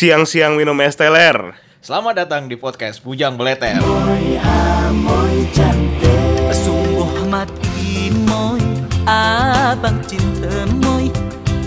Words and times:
Siang-siang 0.00 0.56
minum 0.56 0.80
es 0.80 0.96
teler. 0.96 1.36
Selamat 1.84 2.24
datang 2.24 2.48
di 2.48 2.56
podcast 2.56 3.04
Bujang 3.04 3.36
Beleter. 3.36 3.76
Sungguh 6.56 7.28
mati 7.28 8.08
moy 8.24 8.64
Abang 9.04 10.00
cinta 10.08 10.64
moy 10.80 11.12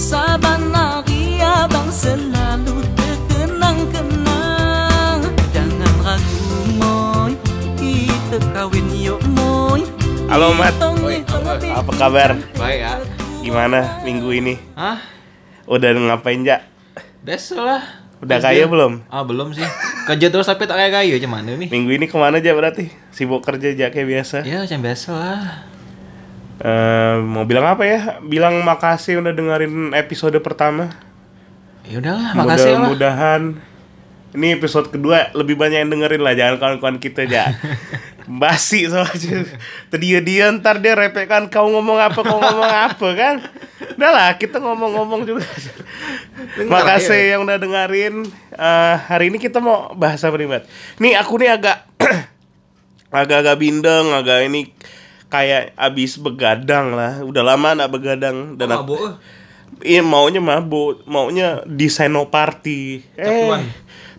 Saban 0.02 0.74
hari 0.74 1.46
abang 1.46 1.86
selalu 1.94 2.82
terkenang-kenang 2.98 5.30
Jangan 5.54 5.94
ragu 6.02 6.50
moy 6.82 7.38
Kita 7.78 8.42
kawin 8.50 8.90
yuk 8.98 9.22
moy 9.38 9.86
Halo, 10.34 10.58
Mat. 10.58 10.74
Oi. 10.82 11.22
Apa 11.70 11.92
kabar? 12.02 12.34
Baik 12.58 12.82
ya. 12.82 12.98
Gimana 13.46 14.02
minggu 14.02 14.34
ini? 14.34 14.58
Hah? 14.74 14.98
Udah 15.70 15.94
ngapain, 15.94 16.42
Jak? 16.42 16.66
Des 17.22 17.54
lah. 17.54 18.03
Udah 18.24 18.40
Des 18.40 18.46
kaya 18.48 18.64
dia. 18.64 18.72
belum? 18.72 19.04
Ah 19.12 19.28
belum 19.28 19.52
sih. 19.52 19.68
Kerja 20.08 20.28
terus 20.32 20.48
tapi 20.48 20.64
tak 20.64 20.80
kayak 20.80 20.96
kayu 20.96 21.20
cuman 21.20 21.44
nih. 21.44 21.68
Minggu 21.68 21.92
ini 21.92 22.06
ke 22.08 22.16
mana 22.16 22.40
aja 22.40 22.56
berarti? 22.56 22.88
Sibuk 23.12 23.44
kerja 23.44 23.76
aja 23.76 23.92
kayak 23.92 24.08
biasa. 24.08 24.48
Ya 24.48 24.64
macam 24.64 24.80
biasa 24.80 25.10
lah. 25.12 25.44
Eh, 26.64 27.16
mau 27.20 27.44
bilang 27.44 27.68
apa 27.68 27.84
ya? 27.84 28.24
Bilang 28.24 28.64
makasih 28.64 29.20
udah 29.20 29.36
dengerin 29.36 29.92
episode 29.92 30.40
pertama. 30.40 30.88
Ya 31.84 32.00
udahlah, 32.00 32.32
makasih 32.32 32.80
lah. 32.80 32.88
Mudah-mudahan 32.88 33.42
ini 34.34 34.58
episode 34.58 34.90
kedua 34.90 35.30
lebih 35.38 35.54
banyak 35.54 35.86
yang 35.86 35.92
dengerin 35.94 36.22
lah 36.24 36.34
jangan 36.34 36.56
kawan-kawan 36.58 36.98
kita 36.98 37.30
aja 37.30 37.54
basi 38.28 38.88
soalnya 38.88 39.44
tadi 39.92 40.16
dia 40.24 40.48
ntar 40.56 40.80
dia 40.80 40.96
repetkan 40.96 41.52
kau 41.52 41.68
ngomong 41.68 42.00
apa 42.00 42.20
kau 42.24 42.40
ngomong 42.40 42.72
apa 42.72 43.08
kan? 43.16 43.36
Udah 44.00 44.12
lah 44.12 44.30
kita 44.40 44.64
ngomong-ngomong 44.64 45.28
juga. 45.28 45.46
Makasih 46.64 47.36
yang 47.36 47.44
udah 47.44 47.60
dengerin. 47.60 48.26
Eh, 48.54 48.96
hari 49.10 49.30
ini 49.30 49.38
kita 49.38 49.60
mau 49.60 49.92
bahas 49.94 50.24
apa 50.24 50.40
nih 50.40 51.14
aku 51.20 51.40
nih 51.42 51.50
agak 51.52 51.78
agak-agak 53.14 53.56
bindeng 53.60 54.10
agak 54.10 54.48
ini 54.48 54.72
kayak 55.28 55.76
abis 55.78 56.18
begadang 56.22 56.94
lah. 56.96 57.22
Udah 57.22 57.44
lama 57.44 57.74
nak 57.74 57.90
begadang 57.92 58.56
dan 58.56 58.72
aku, 58.72 58.94
Mabuk 58.94 59.02
eh. 59.10 59.16
Iya 59.84 60.06
maunya 60.06 60.38
mabuk, 60.38 61.02
maunya 61.10 61.66
di 61.66 61.90
party. 62.30 63.02
Capcuan. 63.18 63.66
Eh, 63.66 63.66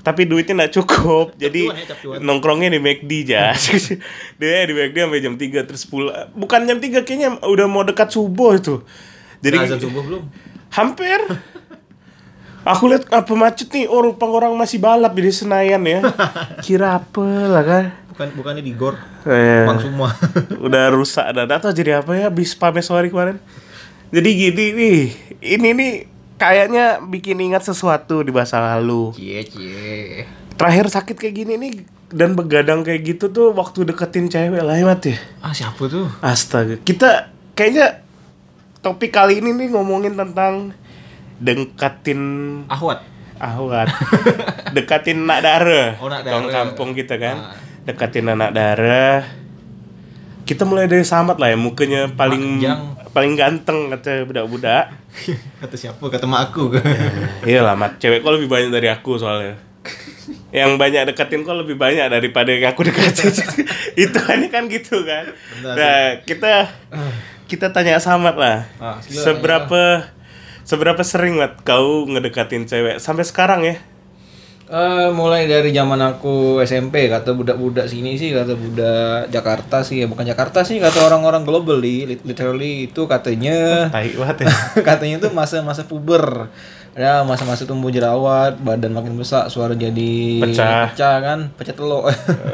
tapi 0.05 0.29
duitnya 0.29 0.65
nggak 0.65 0.75
cukup, 0.77 1.33
jadi 1.41 1.73
Capcuan 1.89 2.21
ya, 2.21 2.27
nongkrongnya 2.29 2.69
di 2.77 2.81
McD 2.81 3.13
aja. 3.33 3.73
Dia 4.39 4.69
di 4.69 4.75
McD 4.77 4.97
sampai 5.01 5.21
jam 5.25 5.35
3 5.41 5.65
terus 5.65 5.83
pulang. 5.89 6.29
Bukan 6.37 6.69
jam 6.69 6.77
3 6.77 7.09
kayaknya 7.09 7.41
udah 7.41 7.65
mau 7.65 7.83
dekat 7.89 8.13
subuh 8.13 8.53
itu. 8.61 8.85
Jadi 9.41 9.57
azan 9.57 9.81
subuh 9.81 10.05
belum? 10.05 10.23
hampir. 10.77 11.21
Aku 12.65 12.89
lihat 12.89 13.09
apa 13.13 13.33
macet 13.33 13.69
nih, 13.73 13.89
oh 13.89 14.01
rupa 14.01 14.25
orang 14.25 14.53
masih 14.57 14.81
balap 14.81 15.13
di 15.13 15.33
Senayan 15.33 15.85
ya. 15.85 16.01
Kira 16.65 17.01
apa 17.01 17.25
lah 17.49 17.65
kan? 17.65 17.85
Bukan 18.13 18.29
bukannya 18.37 18.63
di 18.65 18.73
gor. 18.77 18.97
Eh, 19.25 19.65
semua. 19.81 20.13
udah 20.69 20.93
rusak 20.93 21.25
dan 21.33 21.49
atau 21.49 21.73
jadi 21.73 22.05
apa 22.05 22.13
ya 22.13 22.29
bis 22.29 22.53
pameswari 22.53 23.09
kemarin 23.09 23.41
jadi 24.15 24.31
gini 24.31 24.67
nih 24.79 25.01
ini 25.43 25.69
nih 25.75 25.93
kayaknya 26.37 26.99
bikin 27.01 27.39
ingat 27.41 27.63
sesuatu 27.63 28.21
di 28.21 28.31
masa 28.31 28.59
lalu 28.75 29.15
Cie 29.15 29.43
cie. 29.43 30.27
terakhir 30.55 30.87
sakit 30.89 31.15
kayak 31.15 31.35
gini 31.37 31.55
nih 31.57 31.75
dan 32.11 32.35
begadang 32.35 32.83
kayak 32.83 33.03
gitu 33.05 33.27
tuh 33.27 33.51
waktu 33.51 33.83
deketin 33.85 34.27
cewek 34.27 34.61
lah 34.61 34.77
ya 34.77 34.95
Ah 35.41 35.51
siapa 35.51 35.83
tuh? 35.87 36.07
astaga 36.21 36.79
kita 36.79 37.31
kayaknya 37.55 38.03
topik 38.79 39.11
kali 39.11 39.39
ini 39.39 39.51
nih 39.53 39.69
ngomongin 39.71 40.15
tentang 40.15 40.75
dekatin 41.39 42.21
Ahwat. 42.67 43.03
ahwat 43.35 43.91
dekatin 44.77 45.27
nak 45.27 45.43
dara 45.43 45.99
Oh, 45.99 46.07
nak 46.07 46.23
Orang 46.23 46.47
dara. 46.47 46.55
kampung 46.55 46.95
kita 46.95 47.19
kan 47.19 47.37
Ah. 47.41 47.57
dekatin 47.85 48.27
anak 48.27 48.51
dara 48.53 49.27
kita 50.45 50.63
mulai 50.63 50.85
dari 50.85 51.03
samat 51.03 51.41
lah 51.41 51.49
ya 51.49 51.57
mukanya 51.57 52.13
paling. 52.13 52.61
Paling 53.15 53.39
ganteng 53.39 53.89
kata 53.95 54.27
budak-budak. 54.27 54.91
Kata 55.63 55.77
siapa? 55.79 56.03
Kata 56.11 56.27
mak 56.27 56.51
aku. 56.51 56.75
iya 57.49 57.63
lah 57.63 57.79
mat 57.79 58.03
cewek 58.03 58.21
kok 58.21 58.35
lebih 58.35 58.51
banyak 58.51 58.75
dari 58.75 58.91
aku 58.91 59.15
soalnya. 59.17 59.55
Yang 60.51 60.75
banyak 60.75 61.03
deketin 61.15 61.47
kok 61.47 61.55
lebih 61.55 61.79
banyak 61.79 62.11
daripada 62.11 62.51
yang 62.51 62.75
aku 62.75 62.91
deketin. 62.91 63.31
Itu 64.05 64.19
kan 64.19 64.43
kan 64.51 64.67
gitu 64.67 65.07
kan. 65.07 65.31
Benar, 65.31 65.75
nah 65.79 66.03
kita 66.27 66.53
kita 67.47 67.71
tanya 67.71 68.03
samat 68.03 68.35
lah. 68.35 68.59
Ah, 68.83 68.99
seberapa 69.07 70.11
seberapa 70.67 71.01
sering 71.07 71.39
mat 71.39 71.63
kau 71.63 72.11
ngedekatin 72.11 72.67
cewek? 72.67 72.99
Sampai 72.99 73.23
sekarang 73.23 73.63
ya 73.63 73.79
Eh, 74.75 75.07
mulai 75.15 75.47
dari 75.47 75.71
zaman 75.71 76.03
aku 76.03 76.59
SMP 76.67 77.07
kata 77.07 77.31
budak-budak 77.31 77.87
sini 77.87 78.19
sih 78.19 78.35
kata 78.35 78.59
budak 78.59 79.31
Jakarta 79.31 79.87
sih 79.87 80.03
ya 80.03 80.11
bukan 80.11 80.27
Jakarta 80.27 80.67
sih 80.67 80.83
kata 80.83 81.07
orang-orang 81.07 81.47
globally 81.47 82.11
lit- 82.11 82.27
literally 82.27 82.91
itu 82.91 83.07
katanya 83.07 83.87
banget 83.95 84.37
ya. 84.43 84.51
katanya 84.89 85.23
itu 85.23 85.31
masa-masa 85.31 85.87
puber. 85.87 86.51
Ya 86.99 87.23
masa-masa 87.23 87.67
tumbuh 87.71 87.91
jerawat 87.95 88.59
badan 88.59 88.91
makin 88.91 89.15
besar 89.15 89.47
suara 89.47 89.79
jadi 89.79 90.43
Pecah. 90.43 90.91
kan 90.95 91.51
pecah 91.55 91.75
telur 91.75 92.07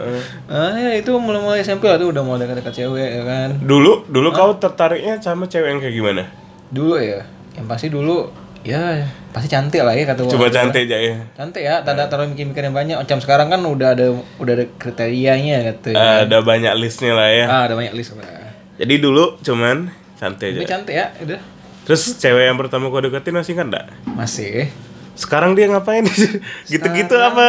ah 0.53 0.73
ya 0.77 0.97
itu 0.97 1.13
mulai-mulai 1.17 1.61
SMP 1.61 1.89
lah 1.89 1.97
tuh 1.97 2.13
udah 2.13 2.21
mulai 2.21 2.45
dekat-dekat 2.45 2.85
cewek 2.85 3.11
ya 3.17 3.23
kan. 3.25 3.49
Dulu, 3.65 4.13
dulu 4.13 4.29
kau 4.29 4.53
tertariknya 4.61 5.17
sama 5.25 5.49
cewek 5.49 5.73
yang 5.73 5.81
kayak 5.81 5.97
gimana? 5.97 6.23
dulu 6.71 7.01
ya 7.03 7.27
yang 7.59 7.67
pasti 7.67 7.91
dulu 7.91 8.31
ya 8.61 9.03
pasti 9.31 9.49
cantik 9.49 9.81
lah 9.81 9.93
ya 9.93 10.05
kata 10.05 10.27
Coba 10.27 10.37
orang. 10.43 10.53
cantik 10.53 10.85
aja 10.85 10.99
ya. 10.99 11.17
cantik 11.33 11.63
ya 11.63 11.81
tak 11.81 11.97
ada 11.97 12.05
taruh 12.07 12.27
mikir-mikir 12.27 12.61
yang 12.61 12.75
banyak 12.75 12.97
macam 12.99 13.17
sekarang 13.17 13.49
kan 13.49 13.59
udah 13.59 13.89
ada 13.91 14.07
udah 14.37 14.53
ada 14.53 14.65
kriterianya 14.75 15.57
gitu 15.67 15.93
ya. 15.93 16.25
Ada 16.25 16.39
banyak 16.41 16.75
listnya 16.77 17.13
lah 17.13 17.29
ya. 17.29 17.45
ah 17.47 17.61
ada 17.65 17.75
banyak 17.75 17.93
list 17.93 18.13
lah 18.15 18.29
Jadi 18.77 18.95
dulu 18.97 19.37
cuman 19.39 19.89
cantik 20.15 20.53
aja. 20.55 20.69
cantik 20.69 20.95
ya 20.95 21.07
udah 21.19 21.41
Terus 21.81 22.03
cewek 22.15 22.45
yang 22.45 22.57
pertama 22.57 22.87
kau 22.87 23.01
deketin 23.01 23.33
masih 23.33 23.55
kan 23.55 23.67
enggak? 23.67 23.87
masih 24.07 24.69
Sekarang 25.11 25.53
dia 25.53 25.67
ngapain? 25.67 26.05
Gitu-gitu 26.71 27.13
apa 27.15 27.45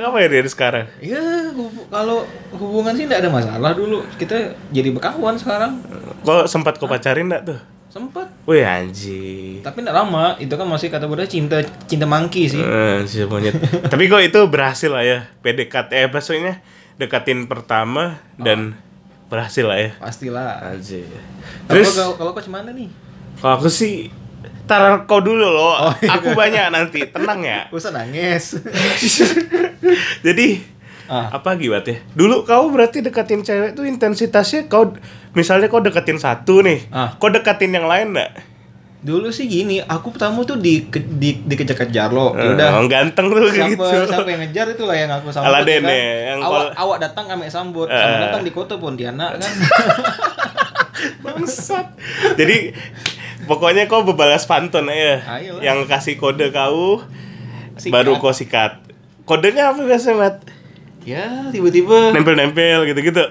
apa 0.00 0.16
ya 0.18 0.28
dia 0.28 0.42
sekarang? 0.44 0.86
ya 0.98 1.22
kalau 1.88 2.22
hubungan 2.52 2.92
sih 2.92 3.04
tidak 3.04 3.22
ada 3.22 3.30
masalah 3.30 3.70
dulu 3.72 4.02
kita 4.16 4.34
jadi 4.68 4.90
berkawan 4.90 5.34
sekarang 5.34 5.78
Kok 6.22 6.46
sempat 6.46 6.74
kau 6.74 6.86
pacarin 6.86 7.26
enggak 7.26 7.42
tuh? 7.46 7.58
Sempat 7.96 8.28
Wih 8.44 8.60
anjing. 8.60 9.64
tapi 9.64 9.80
tidak 9.80 9.96
lama 9.96 10.36
itu 10.36 10.52
kan 10.52 10.68
masih 10.68 10.92
kata 10.92 11.08
budak 11.08 11.32
cinta 11.32 11.64
cinta 11.88 12.04
mangki 12.04 12.44
sih 12.52 12.60
si 13.08 13.24
monyet. 13.24 13.56
Tapi 13.92 14.12
kok 14.12 14.20
itu 14.20 14.40
berhasil 14.52 14.92
lah 14.92 15.00
ya. 15.00 15.18
PDKT 15.40 15.90
eh 15.96 16.08
maksudnya 16.12 16.60
dekatin 17.00 17.48
pertama 17.48 18.20
dan 18.36 18.76
berhasil 19.32 19.64
lah 19.64 19.80
ya. 19.80 19.90
pastilah 19.96 20.60
kalau 20.60 21.72
Terus 21.72 21.88
kalau 21.96 22.12
kalau 22.20 22.30
kau 22.36 22.44
cemana 22.44 22.70
nih 22.76 22.92
Kalau 23.40 23.58
aku 23.58 23.72
sih 23.72 24.12
Tar 24.66 25.06
kau 25.06 25.22
dulu 25.22 25.46
loh. 25.46 25.78
Oh, 25.78 25.94
iya. 26.02 26.18
Aku 26.18 26.34
banyak 26.34 26.74
nanti. 26.74 27.06
Tenang 27.06 27.38
ya. 27.38 27.70
usah 27.70 27.94
nangis 27.94 28.58
Jadi 30.26 30.58
Ah. 31.06 31.30
apa 31.32 31.54
gibat 31.54 31.84
ya? 31.84 31.96
Dulu 32.12 32.42
kau 32.42 32.66
berarti 32.68 32.98
deketin 32.98 33.40
cewek 33.40 33.72
tuh 33.72 33.82
intensitasnya 33.82 34.66
kau 34.66 34.92
misalnya 35.32 35.66
kau 35.66 35.78
deketin 35.78 36.16
satu 36.16 36.60
nih, 36.60 36.86
Ah. 36.88 37.14
kau 37.14 37.28
deketin 37.28 37.70
yang 37.70 37.84
lain 37.84 38.12
enggak? 38.12 38.32
dulu 38.96 39.30
sih 39.30 39.46
gini 39.46 39.78
aku 39.78 40.10
pertama 40.10 40.42
tuh 40.42 40.58
di 40.58 40.82
di 40.90 41.38
dikejar-kejar 41.38 42.10
lo 42.10 42.34
ya 42.34 42.58
udah 42.58 42.68
Oh, 42.74 42.90
ganteng 42.90 43.30
tuh 43.30 43.46
siapa 43.46 43.70
gitu. 43.70 43.86
siapa 44.02 44.26
yang 44.26 44.40
ngejar 44.42 44.66
itu 44.68 44.82
lah 44.82 44.96
yang 44.96 45.10
aku 45.12 45.30
sambut 45.30 45.46
Aladen 45.46 45.78
kan. 45.80 45.94
ya, 45.94 46.02
yang 46.26 46.40
awak 46.42 46.50
kol- 46.50 46.74
awak 46.74 46.98
datang 46.98 47.24
kami 47.28 47.46
sambut 47.46 47.86
sama 47.86 48.16
datang 48.20 48.42
di 48.42 48.50
kota 48.50 48.74
Pontianak 48.74 49.38
kan 49.38 49.52
Bangsat. 51.22 51.86
Jadi 52.34 52.72
pokoknya 53.44 53.86
kau 53.86 54.02
berbalas 54.02 54.42
pantun 54.44 54.88
ya. 54.88 55.22
Ayolah. 55.22 55.62
Yang 55.62 55.78
kasih 55.86 56.14
kode 56.16 56.50
kau 56.50 57.02
Sikat. 57.76 57.92
baru 57.92 58.16
kau 58.16 58.32
sikat. 58.32 58.80
Kodenya 59.22 59.70
apa 59.70 59.82
biasanya, 59.82 60.16
Mat? 60.16 60.36
Ya 61.06 61.48
tiba-tiba 61.48 62.10
Nempel-nempel 62.10 62.82
gitu-gitu. 62.84 63.22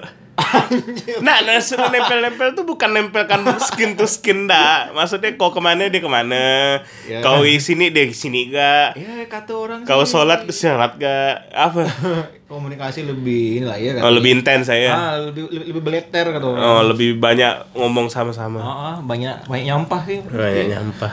nah, 1.20 1.40
nah 1.40 1.56
suruh 1.58 1.88
nempel-nempel 1.88 2.52
tuh 2.52 2.64
bukan 2.64 2.92
nempelkan 2.92 3.40
skin 3.58 3.96
to 3.96 4.04
skin 4.04 4.44
dah. 4.44 4.92
Maksudnya 4.92 5.32
kau 5.34 5.48
ke 5.48 5.60
mana 5.60 5.88
dia 5.88 5.96
ke 5.96 6.08
mana. 6.08 6.76
Ya. 7.04 7.20
Kau 7.20 7.40
di 7.40 7.56
sini 7.56 7.88
dia 7.88 8.04
di 8.04 8.12
sini 8.12 8.48
gak. 8.48 8.96
ya 8.96 9.24
kata 9.26 9.52
orang 9.52 9.78
Kau 9.82 10.04
sih, 10.04 10.12
sholat 10.12 10.44
ke 10.44 10.52
sholat 10.52 10.92
gak? 10.96 11.52
Apa? 11.52 11.88
komunikasi 12.52 13.02
lebih 13.02 13.58
inilah 13.58 13.74
ya 13.74 13.98
Oh, 13.98 14.12
lebih 14.12 14.38
intens 14.38 14.68
saya. 14.68 14.92
ah, 14.92 15.14
lebih, 15.18 15.48
lebih 15.48 15.66
lebih 15.72 15.82
beleter 15.82 16.24
kata 16.30 16.44
orang 16.46 16.60
Oh, 16.62 16.80
lebih 16.84 17.16
banyak 17.16 17.52
ngomong 17.72 18.06
sama-sama. 18.06 18.60
Ah, 18.60 18.68
ah, 18.68 18.96
banyak 19.00 19.48
banyak 19.48 19.66
nyampah 19.66 20.00
sih 20.04 20.20
Banyak 20.20 20.66
nyampah. 20.68 21.12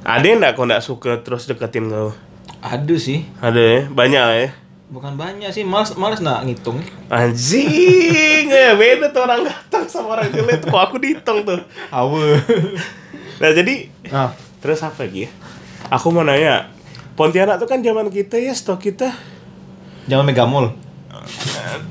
Ada 0.00 0.24
yang 0.24 0.38
enggak 0.40 0.54
kau 0.54 0.64
enggak 0.64 0.82
suka 0.82 1.12
terus 1.20 1.44
deketin 1.44 1.86
kau? 1.86 2.14
ada 2.60 2.94
sih 2.96 3.24
Ada 3.40 3.60
ya? 3.60 3.80
Banyak 3.88 4.24
ya? 4.36 4.48
Bukan 4.90 5.14
banyak 5.14 5.54
sih 5.54 5.62
malas 5.62 5.94
malas 5.94 6.18
nak 6.18 6.42
ngitung 6.42 6.82
Anjing, 7.06 8.50
ya 8.50 8.74
beda 8.74 9.14
tuh 9.14 9.22
orang 9.22 9.46
ganteng 9.46 9.86
sama 9.86 10.18
orang 10.18 10.30
jelek 10.30 10.62
tuh. 10.62 10.68
Kok 10.70 10.82
aku 10.82 10.96
dihitung 10.98 11.46
tuh. 11.46 11.62
awe 11.90 12.26
Nah 13.40 13.50
jadi, 13.54 13.88
ah 14.10 14.30
terus 14.58 14.82
apa 14.82 15.06
lagi 15.06 15.26
ya? 15.26 15.30
Aku 15.90 16.12
mau 16.14 16.22
nanya, 16.22 16.70
Pontianak 17.18 17.58
tuh 17.58 17.66
kan 17.66 17.82
zaman 17.82 18.10
kita 18.10 18.38
ya 18.38 18.54
stok 18.54 18.78
kita 18.90 19.10
Jangan 20.10 20.26
megamol. 20.26 20.74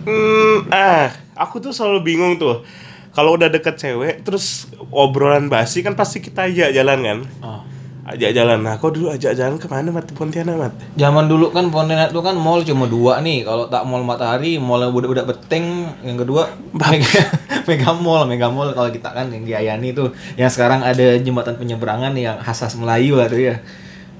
Hmm, 0.03 0.67
ah, 0.73 1.13
aku 1.37 1.63
tuh 1.63 1.71
selalu 1.71 2.03
bingung 2.03 2.35
tuh. 2.35 2.67
Kalau 3.15 3.39
udah 3.39 3.47
deket 3.47 3.79
cewek, 3.79 4.27
terus 4.27 4.67
obrolan 4.91 5.47
basi 5.47 5.79
kan 5.81 5.95
pasti 5.95 6.19
kita 6.19 6.51
ajak 6.51 6.75
jalan 6.75 6.99
kan? 6.99 7.19
Oh. 7.39 7.61
Ajak 8.09 8.33
jalan. 8.33 8.57
Nah, 8.59 8.75
kau 8.75 8.89
dulu 8.89 9.07
ajak 9.07 9.33
jalan 9.33 9.55
ke 9.55 9.65
mana 9.65 9.89
mat? 9.89 10.09
Pontianak 10.09 10.57
mat? 10.57 10.73
Zaman 10.95 11.25
dulu 11.25 11.49
kan 11.49 11.69
Pontianak 11.69 12.09
tuh 12.09 12.19
kan 12.19 12.33
mall 12.33 12.61
cuma 12.61 12.85
dua 12.85 13.19
nih. 13.19 13.43
Kalau 13.43 13.65
tak 13.65 13.85
mall 13.85 14.01
Matahari, 14.01 14.57
mall 14.57 14.81
yang 14.81 14.89
budak-budak 14.89 15.25
beteng, 15.25 15.65
yang 16.01 16.17
kedua 16.17 16.49
Mega, 16.73 17.21
Mega 17.63 17.91
Mall, 17.93 18.25
Mega 18.25 18.49
Mall 18.49 18.73
kalau 18.73 18.89
kita 18.89 19.09
kan 19.09 19.29
yang 19.29 19.43
di 19.43 19.53
Ayani 19.53 19.93
tuh 19.93 20.09
yang 20.33 20.49
sekarang 20.49 20.81
ada 20.81 21.15
jembatan 21.15 21.53
penyeberangan 21.55 22.09
yang 22.13 22.35
khas-khas 22.39 22.73
Melayu 22.75 23.13
lah 23.13 23.27
tuh 23.27 23.37
ya. 23.39 23.61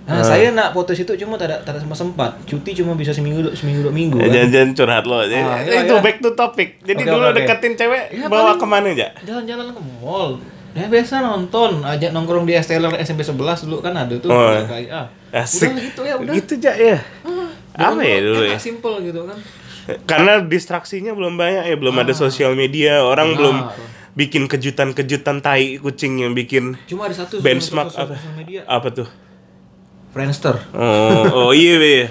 Nah, 0.06 0.22
saya 0.22 0.50
nak 0.50 0.74
foto 0.74 0.90
situ 0.90 1.14
cuma 1.16 1.38
tak 1.38 1.46
ada 1.48 1.58
tak 1.60 1.74
ada 1.74 1.80
sempat 1.80 1.98
sempat. 2.00 2.32
Cuti 2.44 2.74
cuma 2.74 2.94
bisa 2.94 3.10
seminggu 3.10 3.42
dua- 3.42 3.54
seminggu 3.54 3.82
dua 3.84 3.94
minggu. 3.94 4.18
Kan? 4.18 4.26
Jangan-jangan 4.28 4.70
curhat 4.74 5.04
lo. 5.06 5.22
Jadi, 5.22 5.38
Ah, 5.40 5.62
itu 5.62 5.94
iya. 5.94 6.02
back 6.02 6.18
to 6.18 6.30
topic. 6.34 6.82
Jadi 6.82 7.02
Oke, 7.04 7.10
dulu 7.10 7.26
oke. 7.28 7.36
deketin 7.36 7.74
cewek 7.76 8.04
Ya, 8.12 8.26
bawa 8.26 8.54
ke 8.54 8.66
mana 8.66 8.90
aja? 8.90 9.14
Jalan-jalan 9.22 9.70
ke 9.70 9.82
mall. 10.00 10.42
Ya 10.78 10.86
biasa 10.86 11.26
nonton, 11.26 11.82
ajak 11.82 12.14
nongkrong 12.14 12.46
di 12.46 12.54
STL 12.54 12.94
SMP 13.02 13.26
11 13.26 13.66
dulu 13.66 13.82
kan 13.82 13.94
ada 13.98 14.14
tuh. 14.22 14.30
Oh. 14.30 14.54
kayak 14.70 14.90
ah. 14.94 15.08
Asik. 15.34 15.70
Udah 15.70 15.82
gitu 15.82 16.02
ya, 16.06 16.14
udah. 16.18 16.34
Gitu 16.34 16.54
aja 16.62 16.72
ya. 16.74 16.98
Apa 17.74 18.02
ya 18.02 18.18
dulu 18.22 18.44
ya? 18.46 18.58
Simple 18.58 18.96
gitu 19.06 19.26
kan. 19.26 19.38
Karena 20.06 20.42
distraksinya 20.46 21.18
belum 21.18 21.34
banyak 21.34 21.66
ya, 21.66 21.76
belum 21.78 21.96
ada 21.98 22.14
sosial 22.14 22.54
media, 22.54 23.02
orang 23.02 23.34
Benar. 23.34 23.40
belum 23.42 23.58
bikin 24.14 24.46
kejutan-kejutan 24.46 25.40
tai 25.40 25.80
kucing 25.80 26.20
yang 26.20 26.36
bikin 26.36 26.76
Cuma 26.86 27.08
ada 27.08 27.16
satu 27.16 27.40
benchmark 27.40 27.90
sosial- 27.94 28.10
apa? 28.10 28.14
sosial 28.20 28.34
media. 28.36 28.60
Apa 28.68 28.90
tuh? 28.92 29.08
Friendster. 30.10 30.58
Oh, 30.74 31.24
oh 31.46 31.52
iya, 31.54 31.78
iya. 31.78 32.08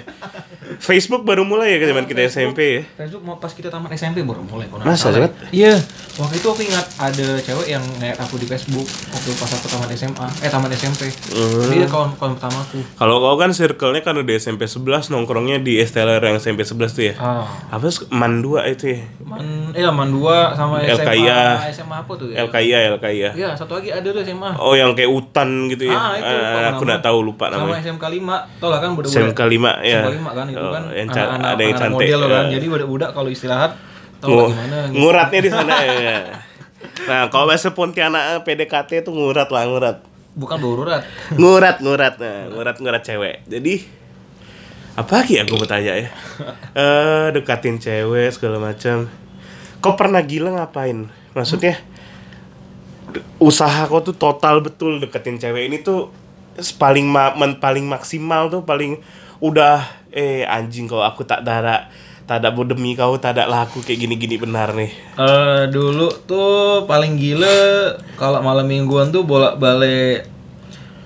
Facebook 0.79 1.25
baru 1.25 1.41
mulai 1.41 1.75
ya 1.75 1.81
ke 1.81 1.89
zaman 1.89 2.05
kita 2.05 2.21
SMP 2.23 2.59
ya. 2.61 2.81
Facebook 2.95 3.25
mau 3.25 3.35
pas 3.35 3.49
kita 3.49 3.67
tamat 3.67 3.89
SMP 3.91 4.21
baru 4.21 4.39
mulai 4.41 4.69
kalau 4.69 4.85
Masa. 4.85 5.09
Cepet? 5.09 5.33
Iya. 5.49 5.75
Waktu 6.15 6.35
itu 6.35 6.47
aku 6.47 6.61
ingat 6.61 6.85
ada 6.95 7.27
cewek 7.39 7.67
yang 7.67 7.81
nge 7.97 8.11
aku 8.15 8.37
di 8.37 8.45
Facebook 8.45 8.85
waktu 8.85 9.29
pas 9.33 9.49
aku 9.49 9.65
tamat 9.65 9.89
SMA, 9.91 10.27
eh 10.39 10.47
tamat 10.47 10.69
SMP. 10.71 11.09
Hmm. 11.31 11.73
Dia 11.73 11.87
kawan 11.87 12.13
kawan 12.15 12.37
pertama 12.37 12.61
aku. 12.61 12.79
Kalau 12.95 13.15
kau 13.17 13.35
kan 13.35 13.49
circle-nya 13.49 13.99
kan 13.99 14.13
udah 14.13 14.35
SMP 14.35 14.63
11 14.63 15.09
nongkrongnya 15.09 15.57
di 15.57 15.81
STLR 15.81 16.21
yang 16.21 16.37
SMP 16.37 16.61
11 16.61 16.91
tuh 16.93 17.03
ya. 17.03 17.13
Ah. 17.17 17.43
Apa 17.73 17.89
sih? 17.89 18.05
Man 18.13 18.39
2 18.39 18.63
itu 18.69 18.85
ya? 18.93 18.99
Man, 19.25 19.73
eh 19.73 19.83
Man 19.89 20.13
2 20.13 20.53
sama 20.53 20.85
SMA. 20.85 21.01
LKIA. 21.01 21.41
SMA 21.73 21.97
apa 21.97 22.11
tuh 22.13 22.27
ya? 22.29 22.45
LKIA, 22.45 22.79
LKIA. 22.93 23.29
Iya, 23.33 23.49
satu 23.57 23.81
lagi 23.81 23.89
ada 23.89 24.05
tuh 24.05 24.21
SMA. 24.21 24.53
Oh, 24.61 24.77
yang 24.77 24.93
kayak 24.93 25.09
hutan 25.09 25.65
gitu 25.67 25.89
ya. 25.89 25.97
Ah, 25.97 26.13
itu, 26.13 26.29
Ah, 26.29 26.77
aku 26.77 26.83
nama. 26.85 26.87
nggak 26.93 27.01
tahu 27.01 27.17
lupa 27.25 27.45
Sama 27.49 27.57
namanya. 27.73 27.88
SMK 27.89 28.05
5, 28.15 28.21
tau 28.55 28.69
lah 28.69 28.79
kan 28.79 28.89
budak-budak. 28.91 29.25
SMK 29.25 29.41
5 29.41 29.71
ya. 29.83 29.99
SMK 29.99 30.09
5 30.15 30.29
kan 30.31 30.45
itu 30.45 30.59
Oh, 30.59 30.69
kan 30.69 30.83
yang 30.87 31.07
anak-anak- 31.07 31.49
ada 31.49 31.61
yang 31.61 31.69
anak 31.69 31.81
cantik. 31.81 31.97
model 32.05 32.17
loh 32.17 32.29
kan. 32.29 32.43
ya. 32.43 32.51
Jadi 32.51 32.65
budak-budak 32.67 33.09
kalau 33.11 33.29
istirahat 33.29 33.71
tau 34.17 34.27
Ngu- 34.27 34.37
lah 34.37 34.47
gimana 34.49 34.77
gitu. 34.83 34.95
Nguratnya 34.95 35.39
di 35.39 35.49
sana 35.49 35.73
ya. 35.87 36.17
Nah, 37.01 37.21
kalau 37.27 37.45
bahasa 37.45 37.69
Pontianak 37.69 38.23
eh, 38.29 38.41
PDKT 38.41 39.01
itu 39.01 39.09
ngurat 39.09 39.49
lah, 39.49 39.63
ngurat. 39.65 39.97
Bukan 40.31 40.57
berurat. 40.57 41.03
Ngurat, 41.33 41.79
ngurat. 41.79 42.13
Nah, 42.15 42.47
ngurat, 42.49 42.75
ngurat 42.77 43.01
cewek. 43.01 43.43
Jadi 43.45 43.97
apa 44.91 45.11
lagi 45.15 45.35
aku 45.37 45.55
mau 45.55 45.65
tanya 45.65 45.95
ya? 45.97 46.09
Eh, 46.79 47.27
dekatin 47.31 47.75
cewek 47.75 48.29
segala 48.29 48.61
macam. 48.61 49.09
Kau 49.79 49.95
pernah 49.95 50.21
gila 50.21 50.53
ngapain? 50.53 51.07
Maksudnya 51.31 51.79
de- 53.09 53.23
usaha 53.37 53.83
kau 53.85 53.99
tuh 53.99 54.13
total 54.13 54.59
betul 54.59 54.99
deketin 54.99 55.35
cewek 55.35 55.65
ini 55.65 55.79
tuh 55.79 56.11
paling 56.73 57.05
ma 57.05 57.33
men- 57.33 57.57
paling 57.57 57.83
maksimal 57.83 58.47
tuh 58.47 58.61
paling 58.61 58.99
udah 59.39 59.79
eh 60.09 60.43
anjing 60.43 60.85
kau 60.85 60.99
aku 60.99 61.21
tak 61.21 61.41
ada 61.41 61.87
tak 62.23 62.39
ada 62.39 62.53
demi 62.63 62.93
kau 62.93 63.15
tak 63.15 63.33
ada 63.33 63.45
laku 63.45 63.79
kayak 63.79 63.99
gini-gini 63.99 64.37
benar 64.37 64.71
nih. 64.71 64.91
Eh 65.15 65.61
dulu 65.67 66.05
tuh 66.23 66.85
paling 66.85 67.15
gila 67.15 67.49
kalau 68.13 68.37
malam 68.39 68.63
mingguan 68.63 69.09
tuh 69.09 69.23
bolak-balik 69.23 70.29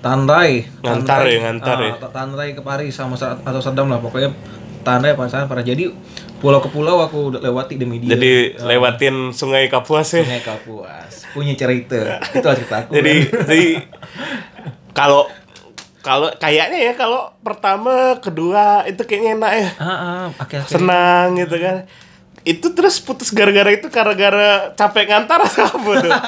Tanrai. 0.00 0.68
Ngantar 0.80 1.24
ya, 1.24 1.38
ngantar 1.40 1.76
Ah, 1.78 1.86
ya. 1.86 1.92
ta- 1.96 2.12
Tanrai 2.12 2.52
ke 2.52 2.60
Paris 2.60 2.92
sama 2.92 3.16
Sa- 3.16 3.40
atau 3.40 3.56
Saddam 3.56 3.88
lah 3.88 3.96
pokoknya 3.98 4.36
Tanrai 4.84 5.16
pasaran 5.16 5.48
para 5.48 5.64
jadi 5.64 5.88
pulau 6.36 6.60
ke 6.60 6.68
pulau 6.68 7.00
aku 7.00 7.32
udah 7.32 7.40
lewati 7.40 7.80
demi 7.80 7.96
dia. 7.98 8.12
Jadi 8.12 8.60
lewatin 8.60 9.32
Sungai 9.32 9.64
Kapuas 9.66 10.12
ya. 10.12 10.20
Sungai 10.20 10.44
Kapuas 10.44 11.24
punya 11.32 11.56
cerita 11.56 11.96
itu 12.36 12.44
cerita 12.44 12.84
aku. 12.84 12.92
jadi 12.92 13.14
kan. 13.24 13.48
jadi 13.48 13.64
kalau 14.92 15.24
kalau 16.04 16.28
kayaknya 16.36 16.78
ya 16.78 16.92
kalau 16.92 17.32
pertama 17.40 18.20
kedua 18.20 18.84
itu 18.84 19.00
kayaknya 19.08 19.40
enak 19.40 19.52
ya. 19.56 19.68
Ah, 19.80 19.88
ah, 19.88 20.24
akhir-akhir 20.36 20.68
senang 20.76 21.32
gitu 21.40 21.56
kan. 21.56 21.88
Itu 22.44 22.76
terus 22.76 23.00
putus 23.00 23.32
gara-gara 23.32 23.72
itu 23.72 23.88
gara-gara 23.88 24.76
capek 24.76 25.08
ngantar 25.08 25.48
atau 25.48 25.64
apa 25.64 25.92
tuh? 26.04 26.12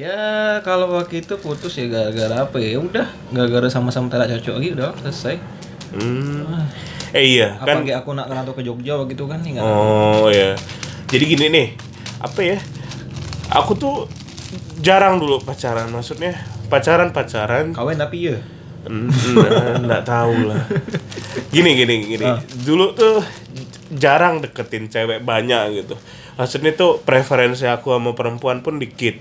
Ya 0.00 0.56
kalau 0.64 0.96
waktu 0.96 1.20
itu 1.20 1.36
putus 1.36 1.76
ya 1.76 1.84
gara-gara 1.86 2.48
apa 2.48 2.56
ya? 2.56 2.74
Ya 2.74 2.78
Udah 2.80 3.06
gara-gara 3.36 3.68
sama-sama 3.68 4.08
tidak 4.08 4.32
cocok 4.38 4.54
lagi 4.56 4.68
udah 4.72 4.90
selesai. 5.04 5.36
hmm. 5.92 6.46
eh 7.10 7.24
iya 7.36 7.58
Apa 7.58 7.82
kan? 7.82 7.82
kayak 7.82 8.06
aku 8.06 8.14
nak 8.14 8.30
ngerantau 8.30 8.54
ke 8.54 8.62
Jogja 8.62 8.94
waktu 8.96 9.18
itu 9.18 9.26
kan 9.26 9.42
nih 9.42 9.58
oh 9.58 10.30
ya 10.30 10.54
jadi 11.10 11.24
gini 11.26 11.46
nih 11.50 11.68
apa 12.22 12.40
ya? 12.40 12.58
Aku 13.50 13.74
tuh 13.74 14.06
jarang 14.78 15.18
dulu 15.18 15.42
pacaran 15.42 15.90
maksudnya 15.90 16.38
pacaran 16.70 17.10
pacaran 17.10 17.74
kawin 17.74 17.98
tapi 17.98 18.30
ya. 18.30 18.38
Nggak 19.80 20.02
tahu 20.06 20.48
lah. 20.48 20.64
Gini 21.52 21.76
gini 21.76 21.94
gini. 22.06 22.26
Dulu 22.64 22.96
tuh 22.96 23.20
jarang 23.92 24.40
deketin 24.40 24.88
cewek 24.88 25.20
banyak 25.26 25.84
gitu. 25.84 25.98
Maksudnya 26.38 26.72
tuh 26.72 27.02
preferensi 27.04 27.68
aku 27.68 27.92
sama 27.92 28.16
perempuan 28.16 28.64
pun 28.64 28.80
dikit. 28.80 29.20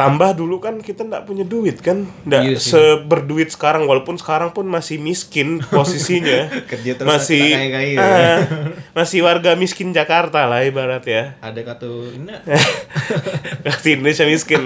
Tambah 0.00 0.30
dulu 0.32 0.56
kan 0.64 0.80
kita 0.80 1.04
nggak 1.04 1.28
punya 1.28 1.44
duit 1.44 1.84
kan, 1.84 2.08
nggak 2.24 2.40
Iya 2.40 2.56
sih. 2.56 2.72
seberduit 2.72 3.52
sekarang 3.52 3.84
walaupun 3.84 4.16
sekarang 4.16 4.56
pun 4.56 4.64
masih 4.64 4.96
miskin 4.96 5.60
posisinya. 5.60 6.48
Kerja 6.72 6.96
terus 6.96 7.04
masih 7.04 7.44
tak 7.52 7.60
kaya-kaya. 7.60 7.96
ah, 8.00 8.38
masih 8.98 9.20
warga 9.20 9.52
miskin 9.60 9.92
Jakarta 9.92 10.48
lah 10.48 10.64
ibarat 10.64 11.04
ya. 11.04 11.36
Ada 11.44 11.60
kata 11.60 11.84
ini 12.16 12.32
Kasih 13.68 14.00
Indonesia 14.00 14.24
miskin. 14.24 14.64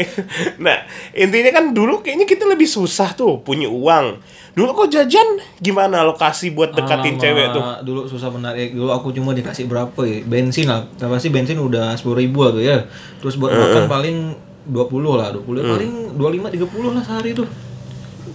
nah, 0.64 0.78
intinya 1.16 1.50
kan 1.56 1.72
dulu 1.72 2.04
kayaknya 2.04 2.28
kita 2.28 2.44
lebih 2.44 2.68
susah 2.68 3.16
tuh 3.16 3.40
punya 3.40 3.72
uang. 3.72 4.20
Dulu 4.56 4.72
kok 4.72 4.88
jajan 4.88 5.36
gimana 5.60 6.00
lokasi 6.00 6.48
buat 6.56 6.72
dekatin 6.72 7.20
Alamak, 7.20 7.24
cewek 7.28 7.46
tuh? 7.52 7.62
Dulu 7.84 8.00
susah 8.08 8.32
menarik. 8.32 8.72
Dulu 8.72 8.88
aku 8.88 9.12
cuma 9.12 9.36
dikasih 9.36 9.68
berapa 9.68 10.00
ya? 10.08 10.24
Bensin 10.24 10.68
lah. 10.68 10.88
Pasti 10.96 11.28
bensin 11.28 11.60
udah 11.60 11.92
sepuluh 11.92 12.24
ribu 12.24 12.40
tuh 12.48 12.64
ya. 12.64 12.88
Terus 13.20 13.36
buat 13.36 13.52
makan 13.52 13.84
paling 13.84 14.16
20 14.66 15.18
lah, 15.18 15.28
20 15.30 15.62
paling 15.62 15.92
25 16.14 16.50
30 16.50 16.94
lah 16.94 17.02
sehari 17.02 17.30
tuh. 17.32 17.48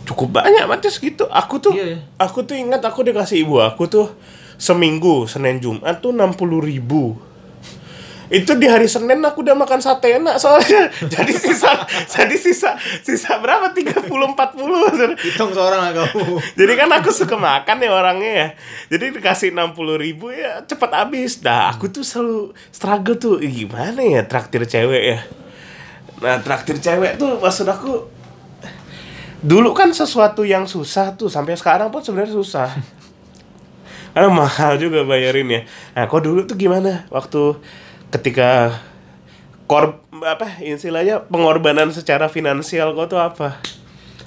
Cukup 0.08 0.34
banyak 0.34 0.66
matis 0.66 0.98
gitu. 0.98 1.28
Aku 1.28 1.60
tuh 1.60 1.76
Iya, 1.76 1.86
iya. 1.94 2.00
aku 2.18 2.42
tuh 2.42 2.56
ingat 2.56 2.82
aku 2.82 3.04
dikasih 3.04 3.44
ibu 3.44 3.60
aku 3.60 3.86
tuh 3.86 4.08
seminggu 4.56 5.28
Senin 5.28 5.60
Jumat 5.60 6.00
tuh 6.00 6.10
60 6.10 6.38
ribu. 6.60 7.20
Itu 8.32 8.56
di 8.56 8.64
hari 8.64 8.88
Senin 8.88 9.20
aku 9.20 9.44
udah 9.44 9.60
makan 9.60 9.84
sate 9.84 10.16
enak 10.16 10.40
soalnya. 10.40 10.88
jadi 11.14 11.36
sisa 11.36 11.84
jadi 12.08 12.32
sisa 12.40 12.80
sisa 13.04 13.36
berapa? 13.44 13.76
30 13.76 14.08
40. 14.08 15.20
Hitung 15.20 15.52
seorang 15.52 15.84
lah 15.84 15.92
kamu. 15.92 16.40
Jadi 16.56 16.74
kan 16.80 16.90
aku 16.96 17.12
suka 17.12 17.36
makan 17.36 17.84
ya 17.84 17.92
orangnya 17.92 18.32
ya. 18.32 18.48
Jadi 18.88 19.20
dikasih 19.20 19.52
60 19.52 19.76
ribu 20.00 20.32
ya 20.32 20.64
cepet 20.64 20.92
habis. 20.96 21.44
Nah 21.44 21.76
aku 21.76 21.92
tuh 21.92 22.08
selalu 22.08 22.56
struggle 22.72 23.20
tuh 23.20 23.36
"Ih, 23.44 23.68
gimana 23.68 24.00
ya 24.00 24.24
traktir 24.24 24.64
cewek 24.64 25.04
ya. 25.04 25.20
Nah 26.22 26.38
traktir 26.40 26.78
cewek 26.78 27.18
tuh 27.18 27.42
maksud 27.42 27.66
aku 27.66 28.06
dulu 29.42 29.74
kan 29.74 29.90
sesuatu 29.90 30.46
yang 30.46 30.70
susah 30.70 31.18
tuh 31.18 31.26
sampai 31.28 31.58
sekarang 31.58 31.90
pun 31.90 32.00
sebenarnya 32.00 32.38
susah. 32.38 32.70
Karena 34.14 34.30
mahal 34.30 34.78
juga 34.78 35.02
bayarinnya. 35.02 35.66
Nah 35.98 36.06
kok 36.06 36.22
dulu 36.22 36.46
tuh 36.46 36.56
gimana 36.56 37.10
waktu 37.10 37.58
ketika 38.12 38.76
kor 39.66 40.04
apa 40.22 40.62
istilahnya 40.62 41.26
pengorbanan 41.26 41.90
secara 41.90 42.30
finansial 42.30 42.94
kau 42.94 43.08
tuh 43.08 43.18
apa? 43.18 43.58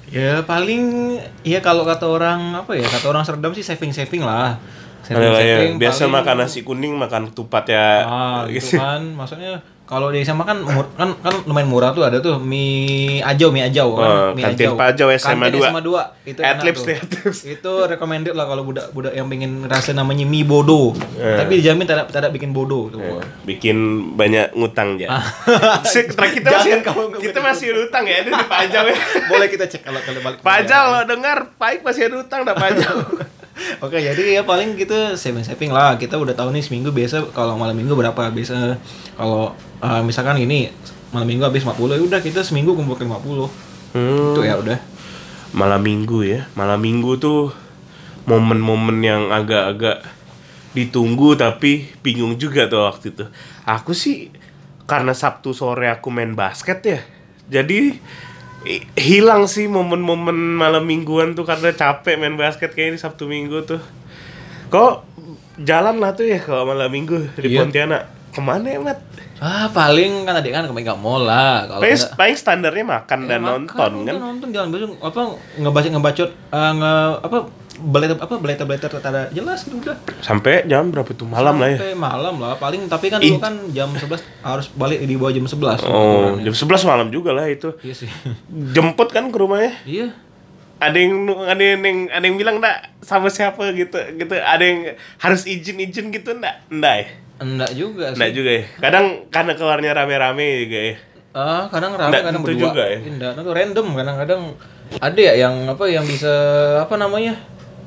Ya 0.09 0.41
paling 0.43 1.15
ya 1.41 1.61
kalau 1.61 1.85
kata 1.87 2.05
orang 2.05 2.53
apa 2.53 2.75
ya 2.75 2.85
kata 2.85 3.09
orang 3.09 3.23
Serdam 3.23 3.55
sih 3.55 3.63
saving 3.63 3.93
saving 3.93 4.25
lah. 4.25 4.57
Ada 5.05 5.21
lah 5.21 5.41
ya, 5.41 5.57
biasa 5.77 6.09
paling- 6.09 6.15
makan 6.17 6.35
nasi 6.41 6.59
kuning, 6.65 6.97
makan 6.97 7.29
ketupat 7.29 7.69
ya. 7.69 8.09
Ah, 8.09 8.41
gitu 8.49 8.81
kan. 8.81 9.05
Maksudnya 9.13 9.61
kalau 9.85 10.09
di 10.09 10.19
SMA 10.19 10.41
kan 10.41 10.57
mur- 10.59 10.89
kan 10.91 11.13
kan 11.15 11.45
lumayan 11.45 11.65
murah 11.65 11.91
tuh 11.91 12.01
ada 12.01 12.17
tuh 12.17 12.37
mie 12.37 13.21
ajau 13.21 13.49
mie 13.49 13.63
ajau 13.63 13.87
Oh, 13.87 13.95
kan 13.95 14.09
mie 14.33 14.41
kantin 14.43 14.73
Ajau 14.73 15.07
SMA 15.11 15.45
Kantin 15.45 15.53
2. 15.55 15.61
SMA 15.63 15.81
2 15.83 16.25
itu 16.25 16.39
enak 16.39 16.53
Adlibs 16.55 16.81
tuh. 16.81 16.89
adlibs. 16.91 17.37
itu 17.43 17.71
recommended 17.85 18.33
lah 18.33 18.45
kalau 18.45 18.63
budak-budak 18.63 19.13
yang 19.13 19.25
pengen 19.25 19.51
rasa 19.63 19.91
namanya 19.91 20.25
mie 20.25 20.41
bodo 20.41 20.97
Eh. 21.15 21.37
tapi 21.37 21.61
dijamin 21.61 21.85
tidak 21.85 22.09
tidak 22.09 22.33
bikin 22.33 22.49
bodoh 22.49 22.89
tuh 22.89 22.97
Eh, 22.97 23.21
bikin 23.45 23.77
banyak 24.13 24.51
ngutang 24.51 24.97
ya. 24.97 25.21
Kita 25.85 26.25
kita 26.33 26.49
masih 26.49 26.71
Jangan 26.71 26.81
kamu 26.83 27.01
nggak 27.05 27.21
kita 27.21 27.39
masih 27.39 27.67
utang 27.79 28.03
ya, 28.03 28.15
ini 28.19 28.29
di 28.31 28.45
ya. 28.65 28.81
boleh 29.29 29.47
kita 29.47 29.65
cek 29.67 29.81
kalau 29.81 30.01
kalau 30.01 30.19
balik 30.19 30.39
Pajak 30.41 30.81
lo 30.87 30.99
dengar, 31.05 31.37
Paik 31.55 31.81
masih 31.81 32.09
ada 32.09 32.15
utang 32.19 32.41
dah 32.41 32.53
pajak. 32.53 32.89
Oke, 33.79 34.03
jadi 34.03 34.39
ya 34.39 34.43
paling 34.43 34.75
kita 34.75 35.15
saving 35.15 35.47
saving 35.47 35.71
lah. 35.71 35.95
Kita 35.95 36.19
udah 36.19 36.35
tahu 36.35 36.51
nih 36.51 36.63
seminggu 36.63 36.91
biasa 36.91 37.31
kalau 37.31 37.55
malam 37.55 37.75
minggu 37.75 37.95
berapa. 37.95 38.31
Biasa 38.31 38.75
kalau 39.15 39.55
uh, 39.79 40.01
misalkan 40.03 40.39
ini 40.43 40.71
malam 41.15 41.27
minggu 41.27 41.47
habis 41.47 41.63
50 41.63 41.95
ya 41.95 42.03
udah 42.03 42.19
kita 42.19 42.43
seminggu 42.43 42.75
kumpulkan 42.75 43.07
50. 43.07 43.95
Hmm. 43.95 44.35
Itu 44.35 44.41
ya 44.43 44.59
udah. 44.59 44.79
malam 45.55 45.87
minggu 45.87 46.19
ya 46.27 46.51
malam 46.59 46.83
minggu 46.83 47.15
tuh 47.15 47.55
momen-momen 48.27 48.99
yang 48.99 49.31
agak-agak 49.31 50.03
ditunggu 50.75 51.39
tapi 51.39 51.95
bingung 52.03 52.35
juga 52.35 52.67
tuh 52.67 52.83
waktu 52.83 53.15
itu 53.15 53.25
aku 53.63 53.95
sih 53.95 54.27
karena 54.83 55.15
Sabtu 55.15 55.55
sore 55.55 55.87
aku 55.87 56.11
main 56.11 56.35
basket 56.35 56.79
ya 56.83 56.99
jadi 57.47 57.95
hilang 58.95 59.45
sih 59.45 59.65
momen-momen 59.65 60.33
malam 60.55 60.83
mingguan 60.83 61.33
tuh 61.33 61.45
karena 61.45 61.69
capek 61.69 62.17
main 62.17 62.33
basket 62.33 62.73
kayak 62.73 62.93
ini 62.93 62.97
Sabtu 62.97 63.25
Minggu 63.25 63.61
tuh 63.61 63.77
kok 64.67 65.05
jalan 65.57 65.97
lah 65.97 66.11
tuh 66.11 66.25
ya 66.25 66.37
kalau 66.37 66.65
malam 66.65 66.89
minggu 66.89 67.29
di 67.35 67.47
Iya. 67.47 67.61
Pontianak 67.61 68.01
ke 68.29 68.41
mana 68.41 68.67
ya 68.67 68.81
Mat? 68.81 68.99
Ah, 69.35 69.67
paling 69.69 70.23
kan 70.23 70.33
tadi 70.33 70.49
kan 70.49 70.63
ke 70.63 70.71
Mega 70.71 70.95
Mall 70.95 71.23
lah. 71.23 71.67
Kalau 71.67 71.79
Paling, 71.79 71.99
paling 72.15 72.35
standarnya 72.35 72.83
makan 72.83 73.19
Ya, 73.21 73.27
dan 73.29 73.39
makan, 73.39 73.51
nonton 73.67 73.91
kan 74.01 74.15
Nonton 74.15 74.47
jalan 74.49 74.67
besok 74.71 74.89
apa 74.97 75.21
ngebaca 75.55 75.87
ngebacot 75.87 76.29
eh, 76.31 76.71
nge 76.73 76.93
apa 77.21 77.37
beleta 77.75 78.15
apa 78.15 78.35
beleta 78.37 78.63
beleta 78.63 78.87
ada 78.89 79.27
jelas 79.29 79.63
gitu 79.63 79.75
udah. 79.77 79.97
sampai 80.19 80.63
jam 80.63 80.87
berapa 80.87 81.11
tuh 81.11 81.25
malam 81.25 81.59
lah 81.59 81.69
ya 81.69 81.77
Sampai 81.77 81.93
malam 81.93 82.35
lah 82.39 82.55
paling 82.55 82.87
tapi 82.87 83.07
kan 83.07 83.19
dulu 83.19 83.37
kan 83.37 83.55
jam 83.69 83.91
11 83.91 84.15
harus 84.41 84.65
balik 84.71 84.99
di 84.99 85.15
bawah 85.15 85.31
jam 85.31 85.43
11. 85.43 85.83
Oh, 85.85 86.35
jam 86.37 86.53
11 86.53 86.85
malam 86.85 87.07
juga 87.09 87.31
lah 87.31 87.45
itu. 87.45 87.75
Iya 87.81 87.95
sih. 87.97 88.09
Jemput 88.71 89.09
kan 89.09 89.27
ke 89.27 89.35
rumahnya. 89.35 89.75
iya. 89.83 90.07
Ada 90.75 90.97
yang 90.97 91.15
ada 91.39 91.63
yang 91.63 92.11
ada 92.11 92.25
yang 92.25 92.35
bilang 92.35 92.59
enggak 92.59 92.91
sama 92.99 93.27
siapa 93.27 93.71
gitu 93.71 93.95
gitu. 94.15 94.33
Ada 94.35 94.63
yang 94.63 94.79
harus 95.17 95.43
izin-izin 95.43 96.11
gitu 96.11 96.35
enggak? 96.35 96.67
Enggak 96.67 96.93
ya? 96.95 97.05
Enggak 97.37 97.71
juga 97.73 98.05
sih. 98.11 98.15
Enggak 98.15 98.31
juga 98.31 98.51
ya. 98.51 98.63
Kadang 98.79 99.05
karena 99.27 99.53
keluarnya 99.55 99.91
rame-rame 99.93 100.47
juga 100.63 100.79
ya. 100.79 100.95
Ah, 101.31 101.63
kadang 101.67 101.95
rame, 101.95 102.11
Nggak 102.11 102.23
kadang 102.27 102.43
berdua. 102.43 102.61
juga 102.61 102.83
ya? 102.87 102.99
Enggak, 103.01 103.31
itu 103.35 103.51
random 103.51 103.87
kadang-kadang 103.91 104.41
ada 104.95 105.19
ya 105.19 105.33
yang 105.35 105.55
apa 105.65 105.83
yang 105.87 106.05
bisa 106.05 106.31
apa 106.79 106.95
namanya? 106.95 107.35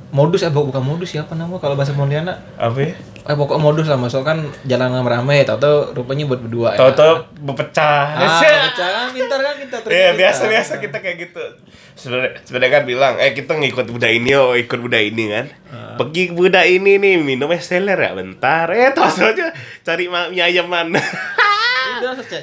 Modus 0.08 0.40
eh 0.40 0.48
bukan 0.48 0.80
modus 0.80 1.12
siapa 1.12 1.36
nama 1.36 1.60
kalau 1.60 1.76
bahasa 1.76 1.92
Pontianak? 1.92 2.40
Apa 2.56 2.80
ya? 2.80 2.92
Eh 3.28 3.36
pokok 3.36 3.60
modus 3.60 3.84
lah 3.92 4.00
masuk 4.00 4.24
kan 4.24 4.40
jalan 4.64 5.04
rame 5.04 5.44
tahu-tahu 5.44 5.92
rupanya 5.92 6.24
buat 6.24 6.40
berdua 6.40 6.68
ya. 6.72 6.80
Tahu-tahu 6.80 7.12
berpecah. 7.44 8.16
Ah, 8.16 8.40
pecah 8.72 8.88
kan 8.88 9.08
pintar 9.12 9.38
kan 9.44 9.54
kita 9.60 9.76
terus. 9.84 9.92
Iya, 9.92 10.08
kita. 10.08 10.18
biasa-biasa 10.24 10.72
kita 10.80 10.96
kayak 11.04 11.16
gitu. 11.28 11.44
Sebenarnya 11.92 12.40
sebenarnya 12.40 12.72
kan 12.72 12.84
bilang, 12.88 13.14
"Eh, 13.20 13.36
kita 13.36 13.52
ngikut 13.60 13.84
budak 13.92 14.12
ini 14.16 14.32
oh, 14.32 14.56
ikut 14.56 14.80
budak 14.80 15.02
ini 15.04 15.24
kan." 15.28 15.46
Ah. 15.68 16.00
Pergi 16.00 16.32
budak 16.32 16.64
ini 16.64 16.96
nih, 16.96 17.20
minum 17.20 17.52
es 17.52 17.68
teler 17.68 18.00
ya 18.00 18.16
bentar. 18.16 18.64
Eh, 18.72 18.96
tos 18.96 19.20
aja 19.20 19.52
cari 19.84 20.08
mie 20.08 20.40
ayam 20.40 20.72
mana. 20.72 20.96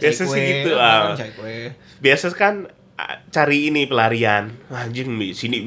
Biasa 0.03 0.23
sih 0.27 0.67
gitu, 0.67 0.75
ah. 0.75 1.15
biasa 2.03 2.27
kan 2.35 2.67
ah, 2.99 3.23
cari 3.31 3.71
ini 3.71 3.87
pelarian 3.87 4.51
anjing 4.67 5.15
sini 5.31 5.63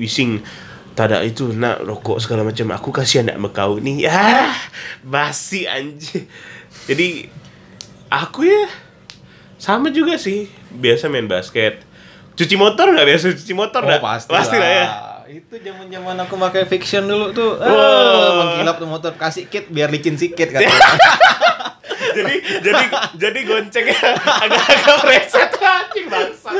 bising 0.98 1.14
tada 1.14 1.22
itu 1.22 1.54
nak 1.54 1.86
rokok 1.86 2.18
segala 2.18 2.42
macam. 2.42 2.66
Aku 2.74 2.90
kasih 2.90 3.22
anak 3.22 3.38
kau 3.54 3.78
nih 3.78 4.06
ah 4.10 4.50
basi 5.06 5.70
anjing. 5.70 6.26
Jadi 6.90 7.30
aku 8.10 8.42
ya 8.42 8.66
sama 9.62 9.94
juga 9.94 10.18
sih. 10.18 10.50
Biasa 10.74 11.06
main 11.06 11.30
basket. 11.30 11.86
Cuci 12.34 12.54
motor 12.58 12.90
nggak 12.90 13.06
biasa 13.06 13.24
cuci 13.34 13.54
motor 13.54 13.82
Oh, 13.82 13.86
nggak 13.86 14.02
pasti, 14.02 14.58
lah 14.58 14.70
ya. 14.70 14.86
Itu 15.28 15.60
zaman-zaman 15.60 16.16
aku 16.24 16.34
pakai 16.34 16.64
fiction 16.66 17.04
dulu 17.06 17.30
tuh. 17.30 17.62
Ah, 17.62 17.68
Wah. 17.68 18.32
mengkilap 18.42 18.76
tuh 18.82 18.88
motor. 18.90 19.12
Kasih 19.14 19.46
kit 19.46 19.70
biar 19.70 19.90
licin 19.90 20.18
sikit 20.18 20.50
katanya. 20.50 20.74
jadi 22.18 22.34
jadi 22.62 22.84
jadi 23.20 23.40
goncengnya 23.46 24.00
agak-agak 24.48 24.96
preset 25.06 25.50
anjing 25.60 26.06
bangsa 26.08 26.50